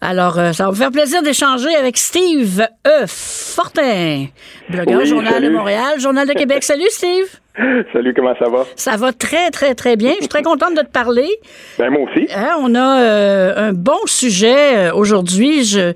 Alors, 0.01 0.39
euh, 0.39 0.53
ça 0.53 0.65
va 0.65 0.71
me 0.71 0.77
faire 0.77 0.91
plaisir 0.91 1.23
d'échanger 1.23 1.75
avec 1.75 1.97
Steve 1.97 2.67
E. 2.87 3.07
Fortin, 3.07 4.27
blogueur 4.69 5.01
Oui, 5.01 5.07
Journal 5.07 5.43
de. 5.43 5.51
Montréal, 5.51 6.01
Journal 6.01 6.27
de 6.29 6.35
Québec. 6.35 6.63
Salut 6.63 6.89
Steve! 6.91 7.27
Salut, 7.93 8.15
comment 8.15 8.35
ça 8.39 8.49
va? 8.49 8.65
Ça 8.77 8.97
va 8.97 9.13
très, 9.13 9.51
très, 9.51 9.75
très 9.75 9.97
bien. 9.97 10.13
Je 10.13 10.21
suis 10.21 10.29
très 10.29 10.43
contente 10.43 10.77
de 10.77 10.83
te 10.83 10.91
parler. 10.91 11.29
Ben, 11.79 11.91
moi 11.91 12.03
aussi. 12.03 12.29
Hein, 12.35 12.57
on 12.61 12.75
a 12.75 13.01
euh, 13.01 13.69
un 13.69 13.73
bon 13.73 13.99
sujet 14.07 14.77
euh, 14.77 14.95
aujourd'hui. 14.95 15.65
Je, 15.65 15.93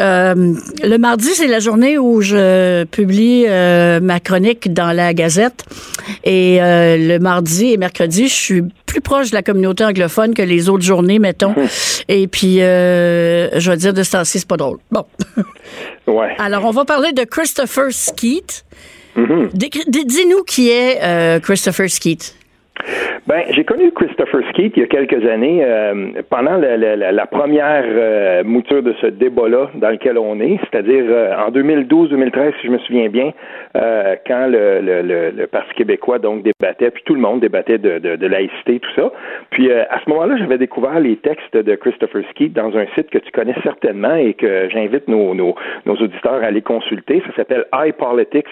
euh, 0.00 0.54
le 0.82 0.96
mardi, 0.96 1.28
c'est 1.28 1.46
la 1.46 1.60
journée 1.60 1.98
où 1.98 2.20
je 2.20 2.84
publie 2.84 3.46
ma 3.46 4.20
chronique 4.20 4.72
dans 4.72 4.92
la 4.92 5.14
Gazette. 5.14 5.64
Et 6.24 6.58
le 6.60 7.18
mardi 7.18 7.72
et 7.72 7.76
mercredi, 7.76 8.28
je 8.28 8.34
suis 8.34 8.62
plus 8.86 9.00
proche 9.00 9.30
de 9.30 9.36
la 9.36 9.42
communauté 9.42 9.84
anglophone 9.84 10.34
que 10.34 10.42
les 10.42 10.68
autres 10.68 10.84
journées, 10.84 11.18
mettons. 11.18 11.54
Et 12.08 12.26
puis, 12.26 12.56
je 12.56 13.70
vais 13.70 13.76
dire 13.76 13.94
de 13.94 14.02
ce 14.02 14.12
temps-ci, 14.12 14.40
c'est 14.40 14.48
pas 14.48 14.56
drôle. 14.56 14.78
Bon. 14.90 15.04
Ouais. 16.06 16.34
Alors, 16.38 16.64
on 16.64 16.72
va 16.72 16.84
parler 16.84 17.12
de 17.12 17.22
Christopher 17.22 17.92
Skeet. 17.92 18.64
Décri- 19.52 19.84
d- 19.88 20.04
Dis-nous 20.04 20.42
qui 20.44 20.70
est 20.70 21.00
euh, 21.02 21.40
Christopher 21.40 21.88
Skeet. 21.90 22.34
Ben, 23.26 23.42
j'ai 23.50 23.64
connu 23.64 23.92
Christopher 23.92 24.40
Skeet 24.50 24.72
il 24.76 24.80
y 24.80 24.82
a 24.82 24.86
quelques 24.88 25.24
années, 25.28 25.60
euh, 25.62 26.08
pendant 26.28 26.56
la, 26.56 26.76
la- 26.76 26.96
la- 26.96 27.12
la 27.12 27.26
première 27.26 27.84
euh, 27.86 28.42
mouture 28.42 28.82
de 28.82 28.92
ce 29.00 29.06
débat-là 29.06 29.70
dans 29.74 29.90
lequel 29.90 30.18
on 30.18 30.40
est, 30.40 30.58
c'est-à-dire 30.62 31.04
euh, 31.08 31.32
en 31.36 31.50
2012-2013, 31.52 32.52
si 32.60 32.66
je 32.66 32.72
me 32.72 32.78
souviens 32.78 33.08
bien, 33.08 33.32
euh, 33.76 34.16
quand 34.26 34.46
le, 34.48 34.80
le- 34.80 35.02
le- 35.02 35.30
le 35.30 35.46
Parti 35.46 35.72
québécois 35.74 36.18
donc 36.18 36.42
débattait, 36.42 36.90
puis 36.90 37.02
tout 37.06 37.14
le 37.14 37.20
monde 37.20 37.40
débattait 37.40 37.78
de, 37.78 37.98
de, 38.00 38.16
de 38.16 38.26
laïcité, 38.26 38.80
tout 38.80 38.90
ça. 38.96 39.12
Puis 39.50 39.70
à 39.72 40.00
ce 40.04 40.10
moment-là, 40.10 40.36
j'avais 40.38 40.58
découvert 40.58 40.98
les 40.98 41.16
textes 41.16 41.56
de 41.56 41.74
Christopher 41.76 42.22
Skeet 42.30 42.52
dans 42.52 42.76
un 42.76 42.86
site 42.96 43.10
que 43.10 43.18
tu 43.18 43.30
connais 43.30 43.54
certainement 43.62 44.16
et 44.16 44.34
que 44.34 44.68
j'invite 44.72 45.06
nos, 45.06 45.34
nos, 45.34 45.54
nos 45.86 45.94
auditeurs 45.94 46.42
à 46.42 46.46
aller 46.46 46.62
consulter. 46.62 47.22
Ça 47.28 47.36
s'appelle 47.36 47.66
iPolitics. 47.72 48.46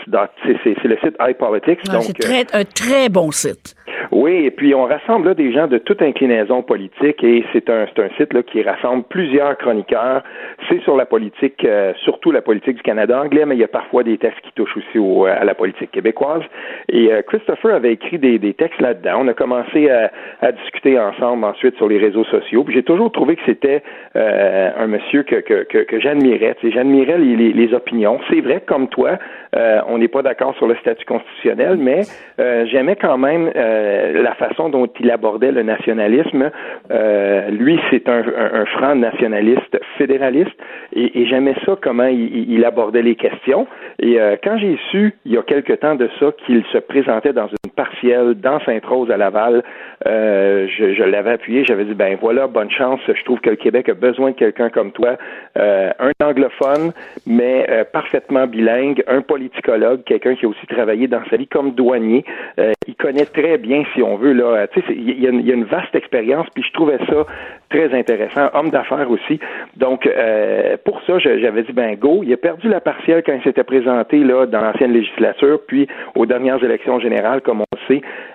C'est 0.44 0.84
le 0.84 0.96
site 1.02 1.16
iPolitics. 1.20 1.80
Ah, 1.88 1.92
c'est 2.02 2.54
un 2.54 2.64
très 2.64 3.08
bon 3.08 3.30
site. 3.32 3.74
Oui, 4.10 4.44
et 4.46 4.50
puis 4.50 4.74
on 4.74 4.84
rassemble 4.84 5.28
là 5.28 5.34
des 5.34 5.52
gens 5.52 5.66
de 5.66 5.78
toute 5.78 6.02
inclinaison 6.02 6.62
politique 6.62 7.22
et 7.22 7.44
c'est 7.52 7.68
un 7.70 7.86
un 8.00 8.08
site 8.16 8.32
là 8.32 8.42
qui 8.42 8.62
rassemble 8.62 9.04
plusieurs 9.04 9.56
chroniqueurs. 9.58 10.22
C'est 10.68 10.80
sur 10.82 10.96
la 10.96 11.06
politique, 11.06 11.64
euh, 11.64 11.92
surtout 12.04 12.30
la 12.30 12.42
politique 12.42 12.76
du 12.76 12.82
Canada 12.82 13.20
anglais, 13.20 13.44
mais 13.46 13.56
il 13.56 13.60
y 13.60 13.64
a 13.64 13.68
parfois 13.68 14.02
des 14.02 14.16
textes 14.18 14.40
qui 14.40 14.52
touchent 14.52 14.76
aussi 14.76 14.98
au, 14.98 15.26
à 15.26 15.44
la 15.44 15.54
politique 15.54 15.90
québécoise. 15.90 16.42
Et 16.88 17.12
euh, 17.12 17.22
Christopher 17.22 17.74
avait 17.74 17.92
écrit 17.92 18.18
des, 18.18 18.38
des 18.38 18.54
textes 18.54 18.80
là-dedans. 18.80 19.20
On 19.20 19.28
a 19.28 19.34
commencé 19.34 19.90
à, 19.90 20.10
à 20.40 20.52
discuter 20.52 20.98
ensemble 20.98 21.44
ensuite 21.44 21.76
sur 21.76 21.88
les 21.88 21.98
réseaux 21.98 22.24
sociaux. 22.24 22.64
Puis 22.64 22.74
j'ai 22.74 22.82
toujours 22.82 23.12
trouvé 23.12 23.36
que 23.36 23.42
c'était 23.46 23.82
euh, 24.16 24.70
un 24.76 24.86
monsieur 24.86 25.22
que 25.22 25.36
que, 25.36 25.64
que, 25.64 26.00
j'admirais. 26.00 26.56
J'admirais 26.62 27.18
les, 27.18 27.36
les, 27.36 27.52
les 27.52 27.74
opinions. 27.74 28.20
C'est 28.30 28.40
vrai, 28.40 28.62
comme 28.64 28.88
toi, 28.88 29.18
euh, 29.56 29.80
on 29.88 29.98
n'est 29.98 30.08
pas 30.08 30.22
d'accord 30.22 30.54
sur 30.56 30.66
le 30.66 30.76
statut 30.76 31.04
constitutionnel, 31.04 31.76
mais 31.76 32.02
euh, 32.38 32.66
j'aimais 32.66 32.96
quand 32.96 33.18
même 33.18 33.50
euh, 33.80 34.22
la 34.22 34.34
façon 34.34 34.68
dont 34.68 34.88
il 35.00 35.10
abordait 35.10 35.52
le 35.52 35.62
nationalisme. 35.62 36.50
Euh, 36.90 37.50
lui, 37.50 37.78
c'est 37.90 38.08
un, 38.08 38.22
franc 38.66 38.94
nationaliste 38.94 39.78
fédéraliste, 39.96 40.56
et, 40.94 41.26
j'aimais 41.26 41.54
ça 41.64 41.76
comment 41.80 42.06
il, 42.06 42.50
il 42.50 42.64
abordait 42.64 43.02
les 43.02 43.16
questions. 43.16 43.66
Et 43.98 44.20
euh, 44.20 44.36
quand 44.42 44.58
j'ai 44.58 44.78
su, 44.90 45.14
il 45.24 45.32
y 45.32 45.38
a 45.38 45.42
quelque 45.42 45.72
temps 45.72 45.94
de 45.94 46.08
ça, 46.18 46.26
qu'il 46.44 46.64
se 46.72 46.78
présentait 46.78 47.32
dans 47.32 47.46
une 47.46 47.59
partielle 47.70 48.34
dans 48.34 48.60
Sainte-Rose 48.60 49.10
à 49.10 49.16
Laval, 49.16 49.62
euh, 50.06 50.66
je, 50.68 50.94
je 50.94 51.02
l'avais 51.02 51.32
appuyé, 51.32 51.64
j'avais 51.64 51.84
dit, 51.84 51.94
ben 51.94 52.16
voilà, 52.20 52.46
bonne 52.46 52.70
chance, 52.70 53.00
je 53.06 53.24
trouve 53.24 53.40
que 53.40 53.50
le 53.50 53.56
Québec 53.56 53.88
a 53.88 53.94
besoin 53.94 54.30
de 54.30 54.36
quelqu'un 54.36 54.70
comme 54.70 54.92
toi, 54.92 55.16
euh, 55.58 55.90
un 55.98 56.24
anglophone, 56.24 56.92
mais 57.26 57.66
euh, 57.68 57.84
parfaitement 57.84 58.46
bilingue, 58.46 59.02
un 59.06 59.20
politicologue, 59.20 60.04
quelqu'un 60.04 60.34
qui 60.34 60.46
a 60.46 60.48
aussi 60.48 60.66
travaillé 60.66 61.08
dans 61.08 61.22
sa 61.30 61.36
vie 61.36 61.46
comme 61.46 61.72
douanier. 61.72 62.24
Euh, 62.58 62.72
il 62.86 62.94
connaît 62.94 63.26
très 63.26 63.58
bien 63.58 63.84
si 63.94 64.02
on 64.02 64.16
veut. 64.16 64.32
Là, 64.32 64.66
tu 64.68 64.80
sais, 64.80 64.86
il 64.90 65.20
y, 65.20 65.26
a 65.26 65.54
une 65.54 65.64
vaste 65.64 65.94
expérience, 65.94 66.46
puis 66.54 66.62
je 66.62 66.72
trouvais 66.72 66.98
ça 67.08 67.26
très 67.68 67.96
intéressant. 67.96 68.48
Homme 68.54 68.70
d'affaires 68.70 69.10
aussi. 69.10 69.38
Donc, 69.76 70.06
euh, 70.06 70.76
pour 70.84 71.00
ça, 71.06 71.18
j'avais 71.18 71.62
dit, 71.62 71.72
ben 71.72 71.94
go. 71.94 72.22
Il 72.24 72.32
a 72.32 72.36
perdu 72.36 72.68
la 72.68 72.80
partielle 72.80 73.22
quand 73.24 73.34
il 73.34 73.42
s'était 73.42 73.64
présenté 73.64 74.18
là 74.18 74.46
dans 74.46 74.60
l'ancienne 74.60 74.92
législature, 74.92 75.60
puis 75.66 75.86
aux 76.14 76.26
dernières 76.26 76.62
élections 76.62 76.98
générales, 77.00 77.40
comme 77.42 77.62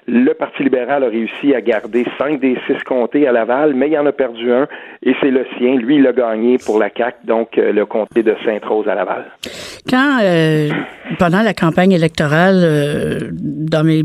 le 0.07 0.33
Parti 0.33 0.63
libéral 0.63 1.03
a 1.03 1.09
réussi 1.09 1.53
à 1.53 1.59
garder 1.59 2.05
cinq 2.17 2.39
des 2.39 2.57
six 2.67 2.81
comtés 2.85 3.27
à 3.27 3.33
Laval, 3.33 3.73
mais 3.73 3.89
il 3.89 3.97
en 3.97 4.05
a 4.05 4.13
perdu 4.13 4.49
un, 4.51 4.65
et 5.03 5.13
c'est 5.19 5.29
le 5.29 5.45
sien. 5.57 5.75
Lui, 5.75 5.97
il 5.97 6.07
a 6.07 6.13
gagné 6.13 6.57
pour 6.57 6.79
la 6.79 6.89
CAC, 6.89 7.17
donc 7.25 7.57
euh, 7.57 7.73
le 7.73 7.85
comté 7.85 8.23
de 8.23 8.33
Sainte-Rose 8.45 8.87
à 8.87 8.95
Laval. 8.95 9.25
Quand, 9.89 10.19
euh, 10.21 10.69
pendant 11.19 11.41
la 11.41 11.53
campagne 11.53 11.91
électorale, 11.91 12.61
euh, 12.63 13.19
dans 13.33 13.83
mes 13.83 14.03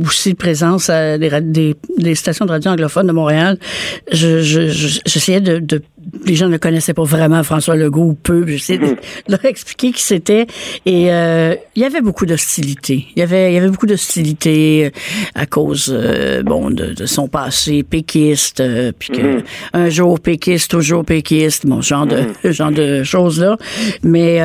aussi 0.00 0.34
de 0.34 0.38
présence 0.38 0.90
à 0.90 1.18
des, 1.18 1.74
des, 1.96 2.14
stations 2.14 2.46
de 2.46 2.52
radio 2.52 2.70
anglophones 2.70 3.08
de 3.08 3.12
Montréal, 3.12 3.56
j'essayais 4.12 5.40
de, 5.40 5.58
de, 5.58 5.82
les 6.24 6.34
gens 6.34 6.48
ne 6.48 6.56
connaissaient 6.56 6.94
pas 6.94 7.04
vraiment 7.04 7.42
François 7.42 7.76
Legault 7.76 8.10
ou 8.10 8.14
peu, 8.14 8.46
j'essayais 8.46 8.78
de 8.78 8.84
mm-hmm. 8.86 8.96
leur 9.28 9.44
expliquer 9.44 9.92
qui 9.92 10.02
c'était, 10.02 10.46
et 10.86 11.04
il 11.04 11.82
y 11.82 11.84
avait 11.84 12.00
beaucoup 12.00 12.26
d'hostilité. 12.26 13.06
Il 13.16 13.20
y 13.20 13.22
avait, 13.22 13.52
il 13.52 13.54
y 13.54 13.58
avait 13.58 13.68
beaucoup 13.68 13.86
d'hostilité 13.86 14.92
à 15.34 15.46
cause, 15.46 15.94
bon, 16.44 16.70
de, 16.70 16.94
de, 16.94 17.06
son 17.06 17.28
passé 17.28 17.82
péquiste, 17.82 18.62
puis 18.98 19.08
que 19.10 19.38
mm-hmm. 19.38 19.44
un 19.72 19.88
jour 19.88 20.20
péquiste, 20.20 20.70
toujours 20.70 21.04
péquiste, 21.04 21.66
bon, 21.66 21.80
genre 21.80 22.06
de, 22.06 22.16
mm-hmm. 22.44 22.50
genre 22.52 22.70
de 22.70 23.02
choses 23.02 23.40
là. 23.40 23.56
Mais 24.02 24.38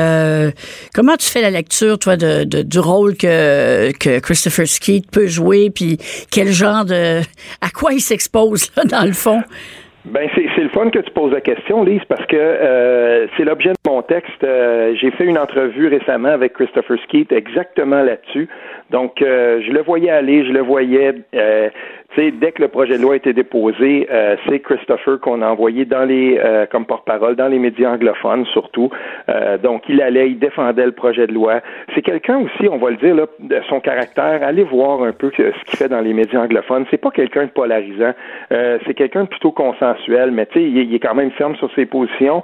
comment 0.93 1.17
tu 1.17 1.27
fais 1.27 1.41
la 1.41 1.51
lecture, 1.51 1.99
toi, 1.99 2.17
de, 2.17 2.43
de 2.43 2.61
du 2.61 2.79
rôle 2.79 3.15
que, 3.15 3.91
que 3.91 4.19
Christopher 4.19 4.67
Skeet 4.67 5.09
peut 5.11 5.27
jouer, 5.27 5.69
puis 5.69 5.97
quel 6.31 6.51
genre 6.51 6.85
de... 6.85 7.21
à 7.61 7.69
quoi 7.69 7.93
il 7.93 8.01
s'expose, 8.01 8.69
là, 8.75 8.83
dans 8.85 9.05
le 9.05 9.13
fond? 9.13 9.43
Ben 10.05 10.29
c'est 10.35 10.61
le 10.61 10.67
fun 10.67 10.89
que 10.89 10.99
tu 10.99 11.11
poses 11.11 11.31
la 11.31 11.39
question, 11.39 11.81
Lise, 11.81 12.03
parce 12.09 12.25
que 12.25 12.35
euh, 12.35 13.25
c'est 13.37 13.45
l'objet 13.45 13.69
de 13.69 13.89
mon 13.89 14.01
texte. 14.01 14.43
Euh, 14.43 14.93
j'ai 14.99 15.11
fait 15.11 15.23
une 15.23 15.37
entrevue 15.37 15.87
récemment 15.87 16.27
avec 16.27 16.53
Christopher 16.53 16.97
Skeet 17.03 17.31
exactement 17.31 18.01
là-dessus. 18.01 18.49
Donc, 18.91 19.21
euh, 19.21 19.61
je 19.65 19.71
le 19.71 19.81
voyais 19.81 20.09
aller, 20.09 20.45
je 20.45 20.51
le 20.51 20.59
voyais 20.59 21.13
dès 22.17 22.51
que 22.51 22.61
le 22.61 22.67
projet 22.67 22.97
de 22.97 23.01
loi 23.01 23.13
a 23.13 23.17
été 23.17 23.33
déposé, 23.33 24.07
euh, 24.11 24.35
c'est 24.47 24.59
Christopher 24.59 25.19
qu'on 25.19 25.41
a 25.41 25.47
envoyé 25.47 25.85
dans 25.85 26.05
les 26.05 26.39
euh, 26.43 26.65
comme 26.65 26.85
porte-parole 26.85 27.35
dans 27.35 27.47
les 27.47 27.59
médias 27.59 27.91
anglophones 27.91 28.45
surtout. 28.47 28.89
Euh, 29.29 29.57
donc 29.57 29.83
il 29.89 30.01
allait, 30.01 30.29
il 30.29 30.39
défendait 30.39 30.85
le 30.85 30.91
projet 30.91 31.27
de 31.27 31.33
loi. 31.33 31.61
C'est 31.95 32.01
quelqu'un 32.01 32.39
aussi, 32.39 32.67
on 32.69 32.77
va 32.77 32.91
le 32.91 32.97
dire 32.97 33.15
là, 33.15 33.25
de 33.39 33.61
son 33.69 33.79
caractère. 33.79 34.41
Allez 34.43 34.63
voir 34.63 35.03
un 35.03 35.11
peu 35.11 35.31
ce 35.35 35.63
qu'il 35.65 35.77
fait 35.77 35.89
dans 35.89 36.01
les 36.01 36.13
médias 36.13 36.41
anglophones. 36.41 36.85
C'est 36.91 36.97
pas 36.97 37.11
quelqu'un 37.11 37.45
de 37.45 37.51
polarisant. 37.51 38.13
c'est 38.49 38.93
quelqu'un 38.93 39.23
de 39.23 39.29
plutôt 39.29 39.51
mais 40.31 40.45
tu 40.47 40.59
sais, 40.59 40.63
il, 40.63 40.93
est 40.93 40.99
quand 40.99 41.15
même 41.15 41.31
ferme 41.31 41.55
sur 41.55 41.73
ses 41.73 41.85
positions. 41.85 42.43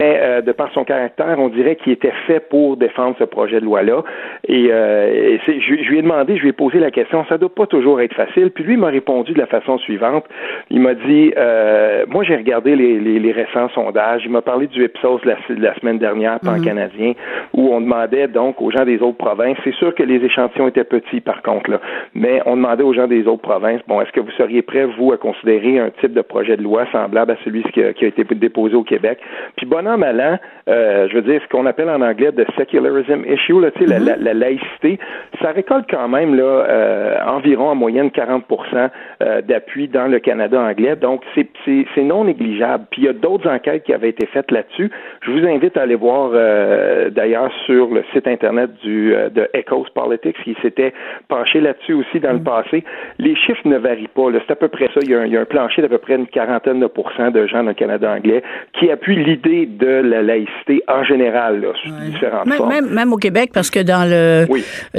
Mais 0.00 0.42
de 0.42 0.52
par 0.52 0.72
son 0.72 0.84
caractère, 0.84 1.36
on 1.38 1.48
dirait 1.48 1.76
qu'il 1.76 1.92
était 1.92 2.12
fait 2.26 2.40
pour 2.40 2.76
défendre 2.76 3.16
ce 3.18 3.24
projet 3.24 3.60
de 3.60 3.64
loi 3.64 3.82
là. 3.82 4.02
Et, 4.46 4.66
et 4.66 5.40
je, 5.46 5.82
je, 5.82 5.90
lui 5.90 5.98
ai 5.98 6.02
demandé, 6.02 6.36
je 6.36 6.42
lui 6.42 6.50
ai 6.50 6.52
posé 6.52 6.78
la 6.78 6.90
question. 6.90 7.24
Ça 7.28 7.38
doit 7.38 7.54
pas 7.54 7.66
toujours 7.66 8.00
être 8.00 8.14
facile. 8.14 8.50
Puis 8.50 8.64
lui 8.64 8.76
m'a 8.76 8.88
répondu 8.88 9.32
de 9.32 9.38
la 9.38 9.46
façon 9.46 9.78
suivante. 9.78 10.24
Il 10.70 10.80
m'a 10.80 10.94
dit, 10.94 11.32
euh, 11.36 12.04
moi 12.08 12.24
j'ai 12.24 12.36
regardé 12.36 12.76
les, 12.76 13.32
récents 13.32 13.68
sondages. 13.70 14.22
Il 14.24 14.32
m'a 14.32 14.42
parlé 14.42 14.66
du 14.66 14.84
Ipsos 14.84 15.20
la, 15.24 15.36
la 15.48 15.74
semaine 15.76 15.98
dernière, 15.98 16.40
pan 16.40 16.52
mhm. 16.52 16.64
canadien, 16.64 17.12
où 17.52 17.74
on 17.74 17.80
demandait 17.80 18.28
donc 18.28 18.60
aux 18.60 18.70
gens 18.70 18.84
des 18.84 19.00
autres 19.00 19.18
provinces. 19.18 19.56
C'est 19.64 19.74
sûr 19.74 19.94
que 19.94 20.02
les 20.02 20.24
échantillons 20.24 20.68
étaient 20.68 20.84
petits 20.84 21.20
par 21.20 21.42
contre, 21.42 21.70
là, 21.70 21.80
mais 22.14 22.40
on 22.46 22.56
demandait 22.56 22.82
aux 22.82 22.94
gens 22.94 23.06
des 23.06 23.26
autres 23.26 23.42
provinces, 23.42 23.80
bon, 23.86 24.00
est-ce 24.00 24.12
que 24.12 24.20
vous 24.20 24.30
seriez 24.32 24.62
prêts 24.62 24.86
vous 24.98 25.12
à 25.12 25.16
considérer 25.16 25.78
un 25.78 25.90
type 26.00 26.12
de 26.12 26.22
projet 26.22 26.56
de 26.56 26.62
loi 26.62 26.86
semblable 26.92 27.32
à 27.32 27.36
celui 27.44 27.62
qui 27.64 27.82
a, 27.82 27.90
été 27.90 28.24
déposé 28.24 28.74
au 28.74 28.82
Québec 28.82 29.18
Puis 29.56 29.66
bon 29.66 29.86
an 29.86 29.98
mal 29.98 30.20
an, 30.20 30.38
euh, 30.68 31.08
je 31.08 31.14
veux 31.14 31.22
dire 31.22 31.40
ce 31.42 31.48
qu'on 31.48 31.66
appelle 31.66 31.88
en 31.88 32.00
anglais 32.00 32.32
de 32.32 32.44
secularism 32.56 33.24
issue, 33.26 33.60
là, 33.60 33.70
la, 33.80 33.98
mhm. 34.00 34.22
la, 34.22 34.34
laïcité, 34.34 34.98
ça 35.40 35.50
récolte 35.50 35.86
quand 35.90 36.08
même 36.08 36.34
là 36.34 36.42
euh, 36.42 37.16
environ 37.26 37.68
en 37.68 37.74
moyenne 37.74 38.08
40% 38.08 38.90
euh, 39.22 39.42
d'appui 39.42 39.88
dans 39.88 40.06
le 40.06 40.18
Canada 40.18 40.60
anglais. 40.60 40.96
Donc, 40.96 41.22
c'est 41.34 42.02
non 42.02 42.24
négligeable. 42.24 42.86
Puis, 42.90 43.02
il 43.02 43.04
y 43.06 43.08
a 43.08 43.12
d'autres 43.12 43.48
enquêtes 43.48 43.84
qui 43.84 43.92
avaient 43.92 44.10
été 44.10 44.26
faites 44.26 44.50
là-dessus. 44.50 44.90
Je 45.22 45.30
vous 45.30 45.46
invite 45.46 45.76
à 45.76 45.82
aller 45.82 45.94
voir, 45.94 46.30
euh, 46.34 47.10
d'ailleurs, 47.10 47.50
sur 47.66 47.88
le 47.88 48.04
site 48.12 48.26
Internet 48.26 48.70
du, 48.82 49.10
de 49.10 49.48
Echoes 49.54 49.86
Politics, 49.94 50.36
qui 50.44 50.56
s'était 50.62 50.92
penché 51.28 51.60
là-dessus 51.60 51.94
aussi 51.94 52.20
dans 52.20 52.32
le 52.32 52.38
mm. 52.38 52.44
passé. 52.44 52.84
Les 53.18 53.34
chiffres 53.36 53.66
ne 53.66 53.76
varient 53.76 54.08
pas. 54.08 54.26
C'est 54.46 54.52
à 54.52 54.56
peu 54.56 54.68
près 54.68 54.88
ça. 54.94 55.00
Il 55.02 55.10
y, 55.10 55.14
a 55.14 55.20
un, 55.20 55.26
il 55.26 55.32
y 55.32 55.36
a 55.36 55.40
un 55.40 55.44
plancher 55.44 55.82
d'à 55.82 55.88
peu 55.88 55.98
près 55.98 56.14
une 56.14 56.26
quarantaine 56.26 56.77
de 56.78 56.86
pourcents 56.86 57.30
de 57.30 57.46
gens 57.46 57.62
dans 57.62 57.70
le 57.70 57.74
Canada 57.74 58.10
anglais 58.10 58.42
qui 58.78 58.90
appuient 58.90 59.22
l'idée 59.22 59.66
de 59.66 59.86
la 59.86 60.22
laïcité 60.22 60.82
en 60.88 61.04
général, 61.04 61.60
là, 61.60 61.68
sous 61.82 61.90
différentes 62.10 62.46
même, 62.46 62.58
formes. 62.58 62.72
Même, 62.72 62.88
même, 62.88 63.12
au 63.12 63.16
Québec, 63.16 63.50
parce 63.52 63.70
que 63.70 63.80
dans 63.80 64.04
le, 64.08 64.46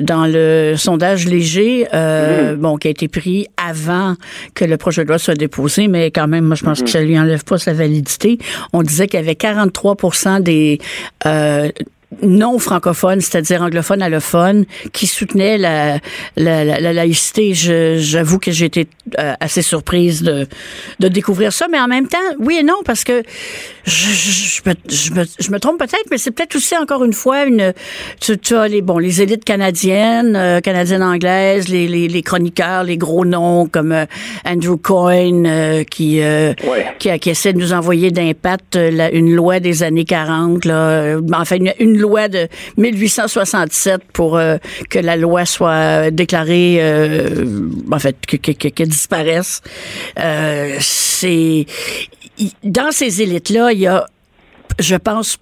dans 0.02 0.26
le 0.26 0.76
sondage 0.76 1.28
léger, 1.28 1.88
euh, 1.94 2.56
mm. 2.56 2.60
bon, 2.60 2.78
qui 2.78 2.88
a 2.88 2.92
été 2.92 3.08
pris 3.08 3.48
avant 3.58 4.14
que 4.56 4.66
le 4.66 4.78
projet 4.78 5.04
de 5.04 5.10
loi 5.10 5.18
soit 5.18 5.36
déposé, 5.36 5.88
mais 5.88 6.12
quand 6.12 6.28
même, 6.28 6.46
moi, 6.46 6.56
je 6.56 6.64
pense 6.64 6.82
que 6.82 6.90
ça 6.90 7.02
lui 7.02 7.20
enlève 7.20 7.44
pas 7.44 7.58
sa 7.58 7.74
validité. 7.74 8.38
On 8.74 8.84
disait 8.84 9.08
qu'il 9.08 9.20
y 9.20 9.24
avait 9.24 9.36
43 9.36 9.96
des 10.42 10.80
euh, 11.26 11.70
non 12.24 12.58
francophones, 12.58 13.22
c'est-à-dire 13.22 13.62
anglophones, 13.62 14.02
allophones, 14.02 14.66
qui 14.94 15.06
soutenaient 15.06 15.58
la, 15.58 16.00
la, 16.36 16.66
la, 16.66 16.94
laïcité. 16.94 17.54
J'avoue 17.54 18.40
que 18.40 18.52
j'ai 18.52 18.66
été 18.66 18.88
euh, 19.20 19.34
assez 19.40 19.62
surprise 19.62 20.24
de, 20.24 20.48
de 21.00 21.08
découvrir 21.08 21.54
ça, 21.54 21.68
mais 21.70 21.80
en 21.80 21.88
même 21.88 22.08
temps, 22.08 22.18
oui 22.40 22.58
et 22.60 22.64
non, 22.64 22.78
parce 22.84 23.04
que 23.04 23.22
je, 23.86 23.92
je, 23.92 24.32
je, 24.32 24.70
me, 24.70 25.26
je 25.40 25.52
me, 25.52 25.60
trompe 25.60 25.78
peut-être, 25.78 26.06
mais 26.10 26.18
c'est 26.18 26.32
peut-être 26.32 26.56
aussi 26.56 26.76
encore 26.76 27.04
une 27.04 27.14
fois 27.14 27.46
une. 27.46 27.74
Tu, 28.20 28.38
tu, 28.40 28.56
as 28.56 28.68
les 28.68 28.82
bon 28.82 28.98
les 28.98 29.22
élites 29.22 29.46
canadiennes, 29.46 30.36
euh, 30.36 30.62
canadiennes 30.62 31.04
anglaises, 31.04 31.70
les, 31.70 31.88
les, 31.88 32.08
les, 32.08 32.22
chroniqueurs, 32.24 32.84
les 32.84 32.98
gros 32.98 33.24
noms 33.24 33.68
comme 33.68 33.92
euh, 33.92 34.06
Andrew 34.46 34.78
Coyne 34.78 35.86
qui 35.90 36.22
qui, 36.98 37.20
qui 37.20 37.30
essaie 37.30 37.54
de 37.54 37.60
nous 37.60 37.74
envoyer 37.74 38.10
d'impact 38.12 38.78
une 38.78 39.36
loi 39.36 39.60
des 39.60 39.84
années 39.84 40.06
40 40.06 40.66
là, 40.66 41.18
enfin 41.34 41.58
une, 41.58 41.74
une 41.80 41.99
loi 42.00 42.28
de 42.28 42.48
1867 42.78 44.02
pour 44.14 44.38
euh, 44.38 44.58
que 44.90 45.00
la 45.00 45.16
loi 45.16 45.46
soit 45.46 46.12
déclarée, 46.12 46.78
euh, 46.80 47.70
en 47.92 48.00
fait, 48.00 48.16
qu'elle 48.26 48.88
disparaisse. 48.88 49.62
Euh, 50.20 50.78
c'est 50.80 51.66
dans 52.64 52.92
ces 52.92 53.22
élites-là, 53.22 53.72
il 53.74 53.80
y 53.80 53.88
a, 53.88 54.06
je 54.80 54.96
pense, 54.96 55.38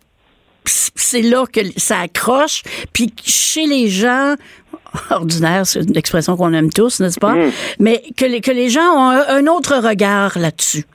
c'est 0.66 1.22
là 1.22 1.46
que 1.52 1.62
ça 1.78 2.00
accroche. 2.00 2.64
Puis 2.94 3.14
chez 3.24 3.66
les 3.66 3.88
gens 3.88 4.36
ordinaires, 5.10 5.66
c'est 5.66 5.82
une 5.82 5.98
expression 5.98 6.36
qu'on 6.36 6.54
aime 6.54 6.72
tous, 6.72 7.00
n'est-ce 7.00 7.20
pas? 7.20 7.34
Mm. 7.34 7.52
Mais 7.80 8.04
que 8.18 8.26
les, 8.26 8.42
que 8.42 8.52
les 8.52 8.70
gens 8.70 8.90
ont 8.96 9.10
un 9.10 9.48
autre 9.48 9.78
regard 9.78 10.38
là-dessus. 10.38 10.86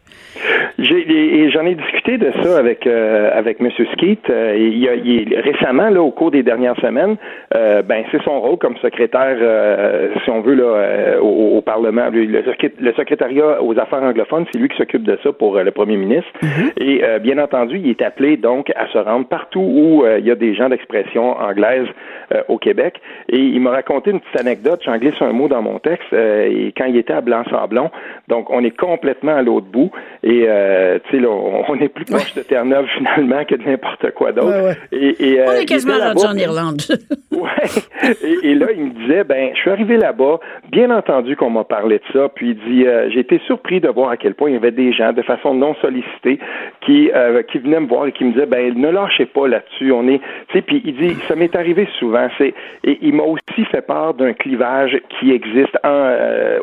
J'en 0.78 1.66
ai 1.66 1.74
discuté 1.74 2.01
de 2.11 2.32
ça 2.42 2.59
avec 2.59 2.86
euh, 2.86 3.30
avec 3.32 3.61
M. 3.61 3.70
Skeet. 3.92 4.28
Euh, 4.28 4.57
il, 4.57 4.88
a, 4.88 4.94
il, 4.94 5.34
récemment, 5.38 5.88
là, 5.88 6.03
au 6.03 6.11
cours 6.11 6.30
des 6.30 6.42
dernières 6.42 6.76
semaines, 6.80 7.16
euh, 7.55 7.82
ben 7.82 8.05
c'est 8.11 8.22
son 8.22 8.40
rôle 8.40 8.59
comme 8.59 8.76
secrétaire, 8.78 9.36
euh, 9.40 10.09
si 10.24 10.30
on 10.30 10.40
veut, 10.40 10.55
là, 10.55 11.20
au, 11.20 11.61
Parlement. 11.62 12.09
Le, 12.12 12.92
secrétariat 12.96 13.62
aux 13.62 13.78
affaires 13.78 14.03
anglophones, 14.03 14.46
c'est 14.53 14.59
lui 14.59 14.68
qui 14.68 14.76
s'occupe 14.76 15.05
de 15.05 15.16
ça 15.22 15.32
pour 15.32 15.59
le 15.59 15.70
premier 15.70 15.96
ministre. 15.96 16.28
Mm-hmm. 16.42 16.82
Et 16.84 17.18
bien 17.20 17.38
entendu, 17.38 17.78
il 17.78 17.88
est 17.88 18.03
appelé 18.03 18.36
donc 18.36 18.70
à 18.74 18.88
se 18.88 18.98
rendre 18.98 19.26
partout 19.26 19.61
où 19.61 20.05
il 20.18 20.26
y 20.26 20.30
a 20.30 20.34
des 20.34 20.55
gens 20.55 20.68
d'expression 20.68 21.38
anglaise 21.38 21.86
au 22.48 22.59
Québec. 22.59 23.00
Et 23.28 23.38
il 23.38 23.61
m'a 23.61 23.70
raconté 23.70 24.11
une 24.11 24.20
petite 24.20 24.40
anecdote. 24.40 24.80
J'en 24.84 24.98
glisse 24.98 25.14
un 25.20 25.32
mot 25.32 25.46
dans 25.46 25.62
mon 25.62 25.78
texte. 25.78 26.12
et 26.12 26.72
quand 26.76 26.86
il 26.86 26.96
était 26.96 27.12
à 27.12 27.20
Blanc-Sablon, 27.20 27.90
donc 28.28 28.50
on 28.50 28.64
est 28.64 28.76
complètement 28.76 29.36
à 29.36 29.42
l'autre 29.42 29.66
bout. 29.66 29.92
Et 30.24 30.46
euh, 30.48 30.98
tu 31.05 31.16
sais, 31.16 31.22
là, 31.22 31.28
on, 31.30 31.74
est 31.76 31.91
plus 31.93 32.05
proche 32.05 32.34
de 32.34 32.43
Terre-Neuve 32.43 32.86
finalement 32.97 33.45
que 33.45 33.55
de 33.55 33.62
n'importe 33.62 34.11
quoi 34.12 34.32
d'autre. 34.32 34.76
Et, 34.93 35.40
euh, 35.40 35.45
on 35.49 35.53
est 35.53 35.66
quasiment 35.66 35.99
rendu 35.99 36.24
en 36.24 36.36
Irlande. 36.36 36.82
ouais. 37.30 38.09
Et, 38.43 38.55
là, 38.55 38.66
il 38.74 38.84
me 38.84 38.90
disait, 38.90 39.24
ben, 39.24 39.51
je 39.55 39.61
suis 39.61 39.70
arrivé 39.70 39.97
là-bas. 39.97 40.40
Bien 40.70 40.90
entendu 40.90 41.36
qu'on 41.36 41.51
m'a 41.51 41.64
parlé 41.64 41.99
de 41.99 42.05
ça. 42.12 42.28
Puis 42.34 42.51
il 42.51 42.72
dit, 42.72 42.86
euh, 42.86 43.11
j'ai 43.11 43.20
été 43.20 43.40
surpris 43.47 43.80
de 43.80 43.88
voir 43.88 44.11
à 44.11 44.16
quel 44.16 44.34
point 44.34 44.51
il 44.51 44.55
y 44.55 44.57
avait 44.57 44.70
des 44.70 44.93
gens 44.93 45.12
de 45.12 45.22
façon 45.22 45.55
non 45.55 45.74
sollicitée 45.80 46.38
qui 46.86 47.11
qui 47.51 47.59
venaient 47.59 47.80
me 47.80 47.88
voir 47.88 48.07
et 48.07 48.12
qui 48.12 48.24
me 48.24 48.32
disaient, 48.32 48.47
ben, 48.47 48.74
ne 48.74 48.88
lâchez 48.88 49.26
pas 49.26 49.47
là-dessus. 49.47 49.93
On 49.93 50.09
est, 50.09 50.20
tu 50.49 50.55
sais, 50.55 50.62
puis 50.62 50.82
il 50.84 50.97
dit, 50.97 51.16
ça 51.28 51.36
m'est 51.36 51.55
arrivé 51.55 51.86
souvent. 51.99 52.28
C'est 52.38 52.55
et 52.84 52.99
il 53.03 53.14
m'a 53.14 53.24
aussi 53.24 53.64
fait 53.70 53.82
part 53.82 54.14
d'un 54.14 54.32
clivage 54.32 54.99
qui 55.18 55.32
existe 55.32 55.76
en, 55.84 56.14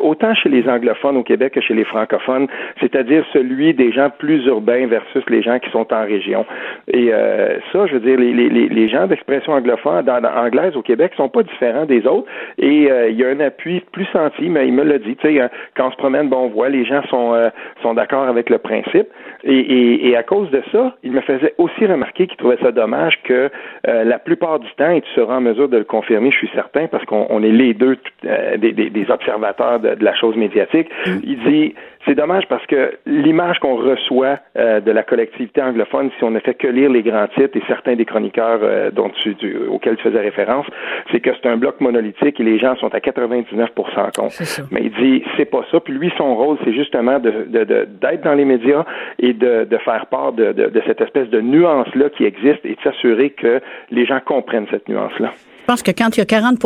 autant 0.02 0.34
chez 0.34 0.48
les 0.48 0.68
anglophones 0.68 1.16
au 1.16 1.22
Québec 1.22 1.54
que 1.54 1.60
chez 1.60 1.74
les 1.74 1.84
francophones, 1.84 2.48
c'est-à-dire 2.80 3.24
celui 3.32 3.74
des 3.74 3.92
gens 3.92 4.00
gens 4.00 4.10
plus 4.10 4.46
urbains 4.46 4.86
versus 4.86 5.19
les 5.28 5.42
gens 5.42 5.58
qui 5.58 5.70
sont 5.70 5.92
en 5.92 6.04
région. 6.04 6.46
Et 6.88 7.12
euh, 7.12 7.58
ça, 7.72 7.86
je 7.86 7.94
veux 7.94 8.00
dire, 8.00 8.18
les, 8.18 8.32
les, 8.32 8.68
les 8.68 8.88
gens 8.88 9.06
d'expression 9.06 9.52
anglophone, 9.52 10.04
dans, 10.04 10.22
anglaise 10.24 10.76
au 10.76 10.82
Québec 10.82 11.12
sont 11.16 11.28
pas 11.28 11.42
différents 11.42 11.84
des 11.84 12.06
autres. 12.06 12.26
Et 12.58 12.90
euh, 12.90 13.10
il 13.10 13.16
y 13.16 13.24
a 13.24 13.28
un 13.28 13.40
appui 13.40 13.80
plus 13.92 14.06
senti, 14.06 14.48
mais 14.48 14.66
il 14.66 14.74
me 14.74 14.82
l'a 14.82 14.98
dit. 14.98 15.16
Tu 15.16 15.28
sais, 15.28 15.50
quand 15.76 15.88
on 15.88 15.90
se 15.90 15.96
promène, 15.96 16.28
bon, 16.28 16.44
on 16.44 16.48
voit, 16.48 16.68
les 16.68 16.84
gens 16.84 17.02
sont 17.08 17.50
sont 17.82 17.94
d'accord 17.94 18.28
avec 18.28 18.50
le 18.50 18.58
principe. 18.58 19.08
Et, 19.44 19.54
et, 19.54 20.08
et, 20.08 20.16
à 20.16 20.22
cause 20.22 20.50
de 20.50 20.62
ça, 20.72 20.96
il 21.02 21.12
me 21.12 21.20
faisait 21.20 21.54
aussi 21.58 21.86
remarquer 21.86 22.26
qu'il 22.26 22.36
trouvait 22.36 22.58
ça 22.62 22.72
dommage 22.72 23.18
que 23.24 23.50
la 23.86 24.18
plupart 24.18 24.58
du 24.58 24.70
temps, 24.76 24.90
et 24.90 25.00
tu 25.00 25.10
seras 25.14 25.36
en 25.36 25.40
mesure 25.40 25.68
de 25.68 25.78
le 25.78 25.84
confirmer, 25.84 26.30
je 26.30 26.36
suis 26.36 26.50
certain, 26.54 26.86
parce 26.86 27.04
qu'on 27.04 27.42
est 27.42 27.52
les 27.52 27.74
deux 27.74 27.96
des, 28.22 28.72
des, 28.72 28.90
des, 28.90 29.10
observateurs 29.10 29.80
de, 29.80 29.94
de 29.94 30.04
la 30.04 30.14
chose 30.14 30.36
médiatique. 30.36 30.88
Mm. 31.06 31.10
Il 31.24 31.38
dit 31.40 31.74
c'est 32.06 32.14
dommage 32.14 32.44
parce 32.48 32.64
que 32.66 32.92
l'image 33.04 33.58
qu'on 33.58 33.76
reçoit 33.76 34.38
euh, 34.56 34.80
de 34.80 34.90
la 34.90 35.02
collectivité 35.02 35.60
anglophone, 35.60 36.10
si 36.18 36.24
on 36.24 36.30
ne 36.30 36.40
fait 36.40 36.54
que 36.54 36.66
lire 36.66 36.90
les 36.90 37.02
grands 37.02 37.26
titres 37.28 37.56
et 37.56 37.62
certains 37.68 37.94
des 37.94 38.06
chroniqueurs 38.06 38.60
euh, 38.62 38.90
dont 38.90 39.10
tu, 39.10 39.36
auxquels 39.68 39.96
tu 39.96 40.04
faisais 40.04 40.20
référence, 40.20 40.66
c'est 41.12 41.20
que 41.20 41.30
c'est 41.34 41.48
un 41.48 41.58
bloc 41.58 41.80
monolithique 41.80 42.40
et 42.40 42.42
les 42.42 42.58
gens 42.58 42.74
sont 42.76 42.94
à 42.94 42.98
99% 42.98 44.16
contre. 44.16 44.68
Mais 44.70 44.80
il 44.84 44.92
dit 44.92 45.22
c'est 45.36 45.44
pas 45.44 45.64
ça. 45.70 45.80
Puis 45.80 45.92
lui, 45.92 46.10
son 46.16 46.34
rôle, 46.36 46.56
c'est 46.64 46.72
justement 46.72 47.18
de, 47.18 47.46
d'être 47.50 48.24
dans 48.24 48.34
les 48.34 48.46
médias 48.46 48.84
et 49.18 49.34
de, 49.34 49.64
de 49.64 49.78
faire 49.78 50.06
part 50.06 50.32
de, 50.32 50.52
de 50.52 50.82
cette 50.86 51.00
espèce 51.00 51.28
de 51.28 51.40
nuance-là 51.40 52.08
qui 52.10 52.24
existe 52.24 52.64
et 52.64 52.76
de 52.76 52.80
s'assurer 52.82 53.30
que 53.30 53.60
les 53.90 54.06
gens 54.06 54.20
comprennent 54.24 54.66
cette 54.70 54.88
nuance-là. 54.88 55.32
Je 55.32 55.49
pense 55.70 55.82
que 55.84 55.92
quand 55.92 56.16
il 56.16 56.18
y 56.18 56.22
a 56.22 56.26
40 56.26 56.58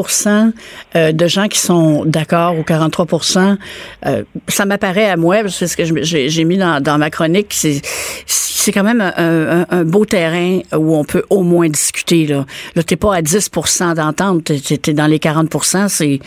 euh, 0.96 1.12
de 1.12 1.26
gens 1.26 1.46
qui 1.46 1.59
sont 1.59 2.07
d'accord 2.07 2.59
ou 2.59 2.62
43% 2.62 3.59
euh, 4.07 4.22
ça 4.48 4.64
m'apparaît 4.64 5.11
à 5.11 5.18
moi, 5.18 5.46
c'est 5.50 5.66
ce 5.66 5.76
que 5.76 5.84
j'ai 5.84 6.44
mis 6.44 6.57
dans, 6.57 6.82
dans 6.82 6.96
ma 6.96 7.11
chronique, 7.11 7.52
c'est 7.52 7.82
c'est 8.65 8.73
quand 8.73 8.83
même 8.83 9.03
un, 9.03 9.67
un, 9.69 9.85
beau 9.85 10.07
terrain 10.07 10.61
où 10.73 10.97
on 10.97 11.05
peut 11.05 11.25
au 11.29 11.43
moins 11.43 11.69
discuter. 11.69 12.27
Là, 12.27 12.47
là 12.75 12.83
t'es 12.83 12.97
pas 12.97 13.15
à 13.15 13.21
10% 13.21 13.95
d'entente, 13.95 14.45
t'es 14.45 14.91
es 14.91 14.95
dans 14.95 15.07
les 15.07 15.19
40% 15.19 15.89
c'est 15.89 16.19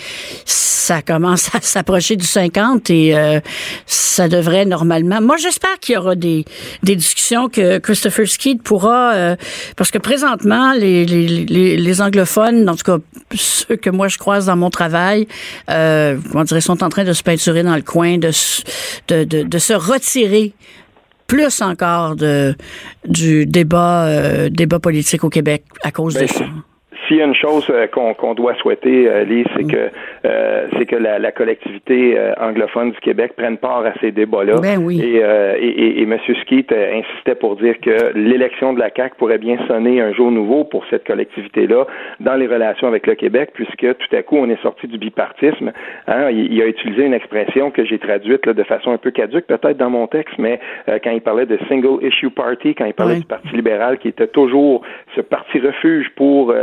ça 0.46 1.02
commence 1.02 1.50
à 1.56 1.60
s'approcher 1.62 2.16
du 2.16 2.28
50 2.28 2.92
et 2.92 3.18
euh, 3.18 3.40
ça 3.88 4.28
devrait 4.30 4.66
normalement. 4.66 5.20
Moi, 5.20 5.38
j'espère 5.38 5.80
qu'il 5.80 5.96
y 5.96 5.98
aura 5.98 6.16
des, 6.16 6.46
des 6.84 6.96
discussions 6.96 7.50
que 7.50 7.80
Christopher 7.80 8.28
Skeet 8.28 8.62
pourra, 8.62 9.14
euh, 9.14 9.36
parce 9.76 9.90
que 9.90 9.98
présentement, 9.98 10.74
les, 10.74 11.06
les, 11.06 11.28
les, 11.28 11.76
les, 11.76 12.02
anglophones, 12.02 12.70
en 12.70 12.76
tout 12.76 12.84
cas 12.84 12.98
ceux 13.34 13.76
que 13.76 13.90
moi 13.90 14.10
je 14.10 14.20
croise 14.20 14.46
dans 14.46 14.56
mon 14.56 14.70
travail, 14.70 15.28
euh, 15.72 16.18
comment 16.32 16.44
dire, 16.44 16.62
sont 16.62 16.84
en 16.84 16.90
train 16.90 17.04
de 17.04 17.14
se 17.14 17.24
peinturer 17.24 17.64
dans 17.64 17.76
le 17.76 17.82
coin, 17.82 18.20
de, 18.20 18.30
de, 19.08 19.24
de, 19.24 19.42
de 19.42 19.58
se 19.58 19.74
retirer 19.74 20.54
plus 21.28 21.62
encore 21.62 22.16
de, 22.16 22.56
du 23.06 23.46
débat, 23.46 24.06
euh, 24.06 24.50
débat 24.50 24.80
politique 24.80 25.24
au 25.24 25.30
Québec 25.30 25.66
à 25.84 25.92
cause 25.92 26.16
de 26.16 26.22
ben, 26.22 26.28
ça. 26.28 26.46
S'il 27.08 27.18
y 27.18 27.22
a 27.22 27.26
une 27.26 27.36
chose 27.36 27.66
euh, 27.70 27.88
qu'on 27.88 28.34
doit 28.34 28.56
souhaiter, 28.56 29.08
euh, 29.08 29.24
Lise, 29.24 29.46
c'est 29.56 29.64
mm. 29.64 29.72
que 29.72 29.90
euh, 30.26 30.68
c'est 30.78 30.86
que 30.86 30.96
la, 30.96 31.20
la 31.20 31.32
collectivité 31.32 32.18
anglophone 32.40 32.92
du 32.92 33.00
Québec 33.00 33.34
prenne 33.38 33.58
part 33.58 33.86
à 33.86 33.94
ces 34.02 34.12
débats-là. 34.12 34.60
Ben 34.62 34.78
oui. 34.80 35.02
et, 35.02 35.18
et, 35.18 36.02
et, 36.02 36.04
M. 36.04 36.18
Skeet 36.42 36.72
insistait 36.72 37.36
pour 37.36 37.56
dire 37.56 37.80
que 37.80 38.14
l'élection 38.14 38.74
de 38.74 38.80
la 38.80 38.90
CAQ 38.96 39.16
pourrait 39.18 39.38
bien 39.38 39.58
sonner 39.68 40.02
un 40.02 40.14
jour 40.14 40.32
nouveau 40.32 40.64
pour 40.64 40.84
cette 40.90 41.06
collectivité-là 41.06 41.86
dans 42.20 42.36
les 42.36 42.48
relations 42.48 42.88
avec 42.88 43.08
le 43.08 43.16
Québec, 43.16 43.52
puisque 43.54 43.98
tout 43.98 44.16
à 44.16 44.24
coup 44.24 44.38
on 44.38 44.50
est 44.50 44.62
sorti 44.62 44.88
du 44.88 44.98
bipartisme. 44.98 45.72
Hein, 46.08 46.30
il, 46.32 46.62
a 46.62 46.68
utilisé 46.68 47.06
une 47.06 47.14
expression 47.14 47.72
que 47.72 47.86
j'ai 47.86 48.00
traduite 48.00 48.46
là, 48.46 48.54
de 48.54 48.64
façon 48.64 48.92
un 48.92 48.98
peu 48.98 49.12
caduque, 49.12 49.46
peut-être 49.46 49.78
dans 49.78 49.90
mon 49.90 50.08
texte, 50.08 50.36
mais 50.38 50.60
quand 51.04 51.12
il 51.12 51.22
parlait 51.22 51.46
de 51.46 51.58
single 51.70 52.06
issue 52.06 52.30
party, 52.30 52.76
quand 52.76 52.86
il 52.86 52.94
parlait 52.94 53.20
du 53.20 53.26
Parti 53.26 53.50
libéral, 53.54 53.98
qui 53.98 54.10
était 54.10 54.28
toujours 54.28 54.82
ce 55.16 55.22
parti 55.22 55.60
refuge 55.60 56.10
pour 56.16 56.54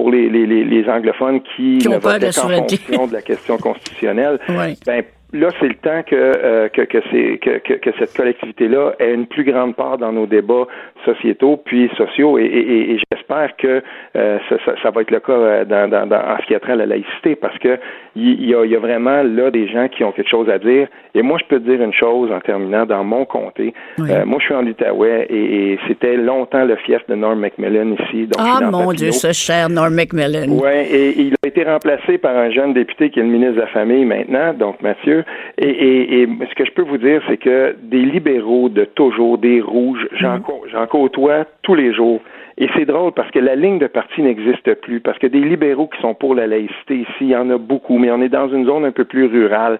pour 0.00 0.10
les, 0.10 0.30
les, 0.30 0.46
les, 0.46 0.88
anglophones 0.88 1.42
qui, 1.42 1.76
qui 1.76 1.88
ne 1.88 1.98
votent 1.98 2.22
qu'en 2.34 2.48
fonction 2.48 3.06
de 3.06 3.12
la 3.12 3.20
question 3.20 3.58
constitutionnelle, 3.68 4.40
oui. 4.48 4.78
ben, 4.86 5.04
là, 5.32 5.48
c'est 5.60 5.68
le 5.68 5.74
temps 5.74 6.02
que, 6.02 6.14
euh, 6.14 6.68
que, 6.68 6.82
que, 6.82 7.58
que, 7.58 7.74
que, 7.74 7.90
cette 7.98 8.16
collectivité-là 8.16 8.92
ait 8.98 9.14
une 9.14 9.26
plus 9.26 9.44
grande 9.44 9.76
part 9.76 9.98
dans 9.98 10.12
nos 10.12 10.26
débats 10.26 10.66
sociétaux 11.04 11.56
puis 11.56 11.90
sociaux 11.96 12.38
et, 12.38 12.44
et, 12.44 12.92
et 12.92 13.00
j'espère 13.12 13.56
que 13.56 13.82
euh, 14.16 14.38
ça, 14.48 14.56
ça, 14.64 14.74
ça, 14.82 14.90
va 14.90 15.02
être 15.02 15.10
le 15.10 15.20
cas 15.20 15.32
euh, 15.32 15.64
dans, 15.64 15.88
dans, 15.88 16.06
dans, 16.06 16.16
en 16.16 16.36
ce 16.40 16.46
qui 16.46 16.54
a 16.54 16.60
trait 16.60 16.72
à 16.72 16.76
la 16.76 16.86
laïcité 16.86 17.36
parce 17.36 17.56
que 17.58 17.78
il 18.16 18.44
y, 18.44 18.54
a, 18.54 18.64
y 18.64 18.74
a 18.74 18.78
vraiment 18.78 19.22
là 19.22 19.50
des 19.50 19.68
gens 19.68 19.88
qui 19.88 20.02
ont 20.04 20.12
quelque 20.12 20.28
chose 20.28 20.50
à 20.50 20.58
dire. 20.58 20.88
Et 21.14 21.22
moi 21.22 21.38
je 21.40 21.44
peux 21.46 21.60
te 21.60 21.70
dire 21.70 21.80
une 21.80 21.92
chose 21.92 22.30
en 22.32 22.40
terminant 22.40 22.84
dans 22.84 23.04
mon 23.04 23.24
comté. 23.24 23.72
Euh, 24.00 24.24
moi 24.24 24.38
je 24.40 24.46
suis 24.46 24.54
en 24.54 24.66
Outaouais 24.66 25.26
et, 25.30 25.72
et 25.72 25.78
c'était 25.88 26.16
longtemps 26.16 26.64
le 26.64 26.76
fief 26.76 27.06
de 27.08 27.14
Norm 27.14 27.38
Macmillan 27.38 27.92
ici. 27.92 28.26
Donc 28.26 28.40
ah 28.40 28.70
mon 28.70 28.92
Dieu 28.92 29.12
ce 29.12 29.32
cher 29.32 29.68
Norm 29.68 29.94
Macmillan. 29.94 30.48
Ouais 30.48 30.86
et 30.90 31.20
il 31.20 31.34
a 31.42 31.46
été 31.46 31.64
remplacé 31.64 32.18
par 32.18 32.36
un 32.36 32.50
jeune 32.50 32.74
député 32.74 33.10
qui 33.10 33.20
est 33.20 33.22
le 33.22 33.28
ministre 33.28 33.54
de 33.54 33.60
la 33.60 33.66
famille 33.68 34.04
maintenant. 34.04 34.52
Donc 34.54 34.82
Mathieu 34.82 35.19
et, 35.58 35.68
et, 35.68 36.22
et 36.22 36.28
ce 36.48 36.54
que 36.54 36.64
je 36.64 36.72
peux 36.72 36.82
vous 36.82 36.98
dire 36.98 37.22
c'est 37.28 37.36
que 37.36 37.76
des 37.82 38.02
libéraux 38.02 38.68
de 38.68 38.84
toujours 38.84 39.38
des 39.38 39.60
rouges 39.60 40.08
j'en 40.12 40.38
mm 40.38 40.86
côtoie 40.90 41.44
tous 41.62 41.74
les 41.74 41.94
jours. 41.94 42.20
Et 42.60 42.68
c'est 42.76 42.84
drôle 42.84 43.12
parce 43.12 43.30
que 43.30 43.38
la 43.38 43.56
ligne 43.56 43.78
de 43.78 43.86
parti 43.86 44.20
n'existe 44.20 44.74
plus, 44.82 45.00
parce 45.00 45.18
que 45.18 45.26
des 45.26 45.40
libéraux 45.40 45.86
qui 45.86 45.98
sont 46.02 46.12
pour 46.12 46.34
la 46.34 46.46
laïcité 46.46 46.96
ici, 46.96 47.10
il 47.22 47.28
y 47.28 47.36
en 47.36 47.48
a 47.48 47.56
beaucoup, 47.56 47.96
mais 47.96 48.10
on 48.10 48.20
est 48.20 48.28
dans 48.28 48.48
une 48.48 48.66
zone 48.66 48.84
un 48.84 48.90
peu 48.90 49.04
plus 49.04 49.24
rurale. 49.24 49.78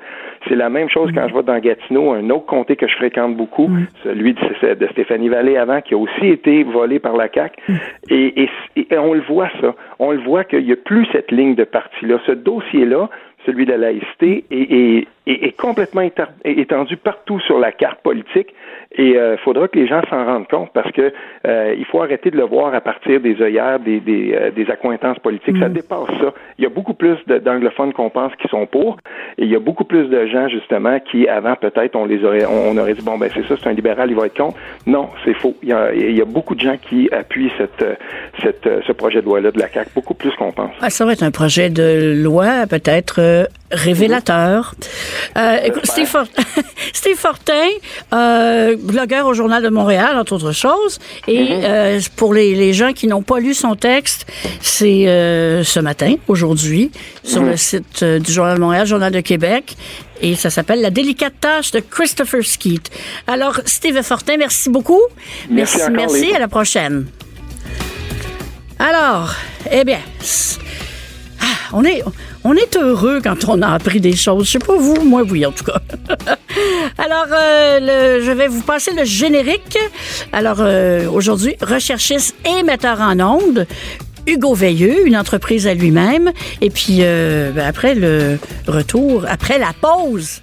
C'est 0.48 0.54
la 0.54 0.70
même 0.70 0.88
chose 0.88 1.10
quand 1.14 1.28
je 1.28 1.34
vais 1.34 1.42
dans 1.42 1.58
Gatineau, 1.58 2.12
un 2.12 2.30
autre 2.30 2.46
comté 2.46 2.76
que 2.76 2.88
je 2.88 2.96
fréquente 2.96 3.36
beaucoup, 3.36 3.68
celui 4.02 4.32
de, 4.32 4.86
Stéphanie 4.92 5.28
Vallée 5.28 5.58
avant, 5.58 5.82
qui 5.82 5.92
a 5.92 5.98
aussi 5.98 6.26
été 6.26 6.62
volé 6.62 6.98
par 6.98 7.18
la 7.18 7.28
CAQ. 7.30 7.60
Et, 8.08 8.48
et, 8.76 8.98
on 8.98 9.12
le 9.12 9.20
voit 9.20 9.50
ça. 9.60 9.74
On 9.98 10.12
le 10.12 10.20
voit 10.20 10.44
qu'il 10.44 10.64
n'y 10.64 10.72
a 10.72 10.76
plus 10.76 11.06
cette 11.12 11.30
ligne 11.30 11.54
de 11.54 11.64
parti-là. 11.64 12.18
Ce 12.26 12.32
dossier-là, 12.32 13.10
celui 13.46 13.66
de 13.66 13.72
la 13.72 13.78
laïcité, 13.78 14.44
est, 14.50 15.06
est 15.26 15.56
complètement 15.56 16.02
étendu 16.44 16.96
partout 16.96 17.40
sur 17.40 17.58
la 17.58 17.72
carte 17.72 18.00
politique. 18.02 18.54
Et 18.92 19.10
il 19.10 19.16
euh, 19.16 19.36
faudra 19.38 19.68
que 19.68 19.78
les 19.78 19.86
gens 19.86 20.00
s'en 20.10 20.24
rendent 20.24 20.48
compte 20.48 20.70
parce 20.74 20.90
que 20.90 21.12
euh, 21.46 21.74
il 21.78 21.84
faut 21.84 22.02
arrêter 22.02 22.30
de 22.32 22.36
le 22.36 22.42
voir 22.42 22.74
à 22.74 22.80
partir 22.80 23.20
des 23.20 23.40
œillères, 23.40 23.78
des, 23.78 24.00
des, 24.00 24.34
euh, 24.34 24.50
des 24.50 24.68
accointances 24.68 25.18
politiques. 25.20 25.56
Ça 25.58 25.68
mm. 25.68 25.74
dépasse 25.74 26.08
ça. 26.20 26.34
Il 26.58 26.64
y 26.64 26.66
a 26.66 26.70
beaucoup 26.70 26.94
plus 26.94 27.16
d'anglophones 27.26 27.92
qu'on 27.92 28.10
pense 28.10 28.32
qui 28.42 28.48
sont 28.48 28.66
pour, 28.66 28.96
et 29.38 29.44
il 29.44 29.50
y 29.50 29.54
a 29.54 29.60
beaucoup 29.60 29.84
plus 29.84 30.08
de 30.08 30.26
gens 30.26 30.48
justement 30.48 30.98
qui 30.98 31.28
avant 31.28 31.54
peut-être 31.54 31.94
on 31.94 32.04
les 32.04 32.24
aurait, 32.24 32.44
on, 32.46 32.76
aurait 32.76 32.94
dit 32.94 33.04
bon 33.04 33.16
ben 33.16 33.30
c'est 33.32 33.46
ça, 33.46 33.54
c'est 33.62 33.68
un 33.68 33.74
libéral, 33.74 34.10
il 34.10 34.16
va 34.16 34.26
être 34.26 34.36
contre. 34.36 34.58
Non, 34.86 35.10
c'est 35.24 35.34
faux. 35.34 35.54
Il 35.62 35.68
y, 35.68 35.72
a, 35.72 35.94
il 35.94 36.16
y, 36.16 36.20
a, 36.20 36.24
beaucoup 36.24 36.56
de 36.56 36.60
gens 36.60 36.76
qui 36.76 37.08
appuient 37.12 37.52
cette, 37.58 37.84
cette 38.42 38.68
ce 38.84 38.92
projet 38.92 39.20
de 39.20 39.26
loi-là 39.26 39.52
de 39.52 39.58
la 39.58 39.68
CAC, 39.68 39.88
beaucoup 39.94 40.14
plus 40.14 40.32
qu'on 40.32 40.50
pense. 40.50 40.72
Ah, 40.80 40.90
ça 40.90 41.04
va 41.04 41.12
être 41.12 41.22
un 41.22 41.30
projet 41.30 41.70
de 41.70 42.20
loi 42.20 42.66
peut-être 42.68 43.20
révélateur. 43.70 44.74
écoute, 45.64 45.86
Steve, 46.92 47.16
Fortin, 47.16 47.68
blogueur 48.78 49.26
au 49.26 49.34
Journal 49.34 49.62
de 49.62 49.68
Montréal, 49.68 50.16
entre 50.18 50.34
autres 50.34 50.52
choses. 50.52 50.98
Et 51.26 51.42
mhm. 51.42 51.60
euh, 51.64 52.00
pour 52.16 52.34
les, 52.34 52.54
les, 52.54 52.72
gens 52.72 52.92
qui 52.92 53.06
n'ont 53.06 53.22
pas 53.22 53.40
lu 53.40 53.54
son 53.54 53.74
texte, 53.74 54.26
c'est 54.60 55.08
euh, 55.08 55.64
ce 55.64 55.80
matin, 55.80 56.14
aujourd'hui, 56.28 56.90
sur 57.22 57.42
le 57.42 57.50
mhm. 57.50 57.56
site 57.56 58.02
euh, 58.02 58.18
du 58.18 58.32
Journal 58.32 58.56
de 58.56 58.60
Montréal, 58.60 58.86
Journal 58.86 59.12
de 59.12 59.20
Québec. 59.20 59.76
Et 60.22 60.34
ça 60.36 60.50
s'appelle 60.50 60.80
La 60.82 60.90
délicate 60.90 61.34
tâche 61.40 61.70
de 61.70 61.80
Christopher 61.80 62.44
Skeet. 62.44 62.90
Alors, 63.26 63.60
Steve 63.64 64.02
Fortin, 64.02 64.36
merci 64.36 64.68
beaucoup. 64.68 65.00
Merci, 65.48 65.78
merci, 65.90 66.34
à 66.34 66.38
la 66.38 66.48
prochaine. 66.48 67.06
Alors, 68.78 69.34
eh 69.70 69.84
bien, 69.84 70.00
ah, 71.40 71.44
on 71.72 71.84
est, 71.84 72.02
on 72.44 72.54
est 72.54 72.76
heureux 72.76 73.20
quand 73.22 73.48
on 73.48 73.60
a 73.62 73.68
appris 73.68 74.00
des 74.00 74.16
choses. 74.16 74.46
Je 74.46 74.52
sais 74.52 74.58
pas 74.58 74.76
vous, 74.76 75.02
moi 75.04 75.22
oui 75.22 75.44
en 75.44 75.52
tout 75.52 75.64
cas. 75.64 75.80
Alors, 76.98 77.26
euh, 77.32 78.20
je 78.22 78.30
vais 78.30 78.48
vous 78.48 78.62
passer 78.62 78.92
le 78.92 79.04
générique. 79.04 79.78
Alors, 80.32 80.58
euh, 80.60 81.08
aujourd'hui, 81.10 81.56
recherchiste 81.60 82.34
et 82.44 82.62
metteur 82.62 83.00
en 83.00 83.18
ondes. 83.20 83.66
Hugo 84.26 84.54
Veilleux, 84.54 85.06
une 85.06 85.16
entreprise 85.16 85.66
à 85.66 85.74
lui-même. 85.74 86.32
Et 86.60 86.70
puis, 86.70 86.98
euh, 87.00 87.52
ben, 87.52 87.66
après 87.66 87.94
le 87.94 88.38
retour, 88.66 89.24
après 89.28 89.58
la 89.58 89.72
pause, 89.80 90.42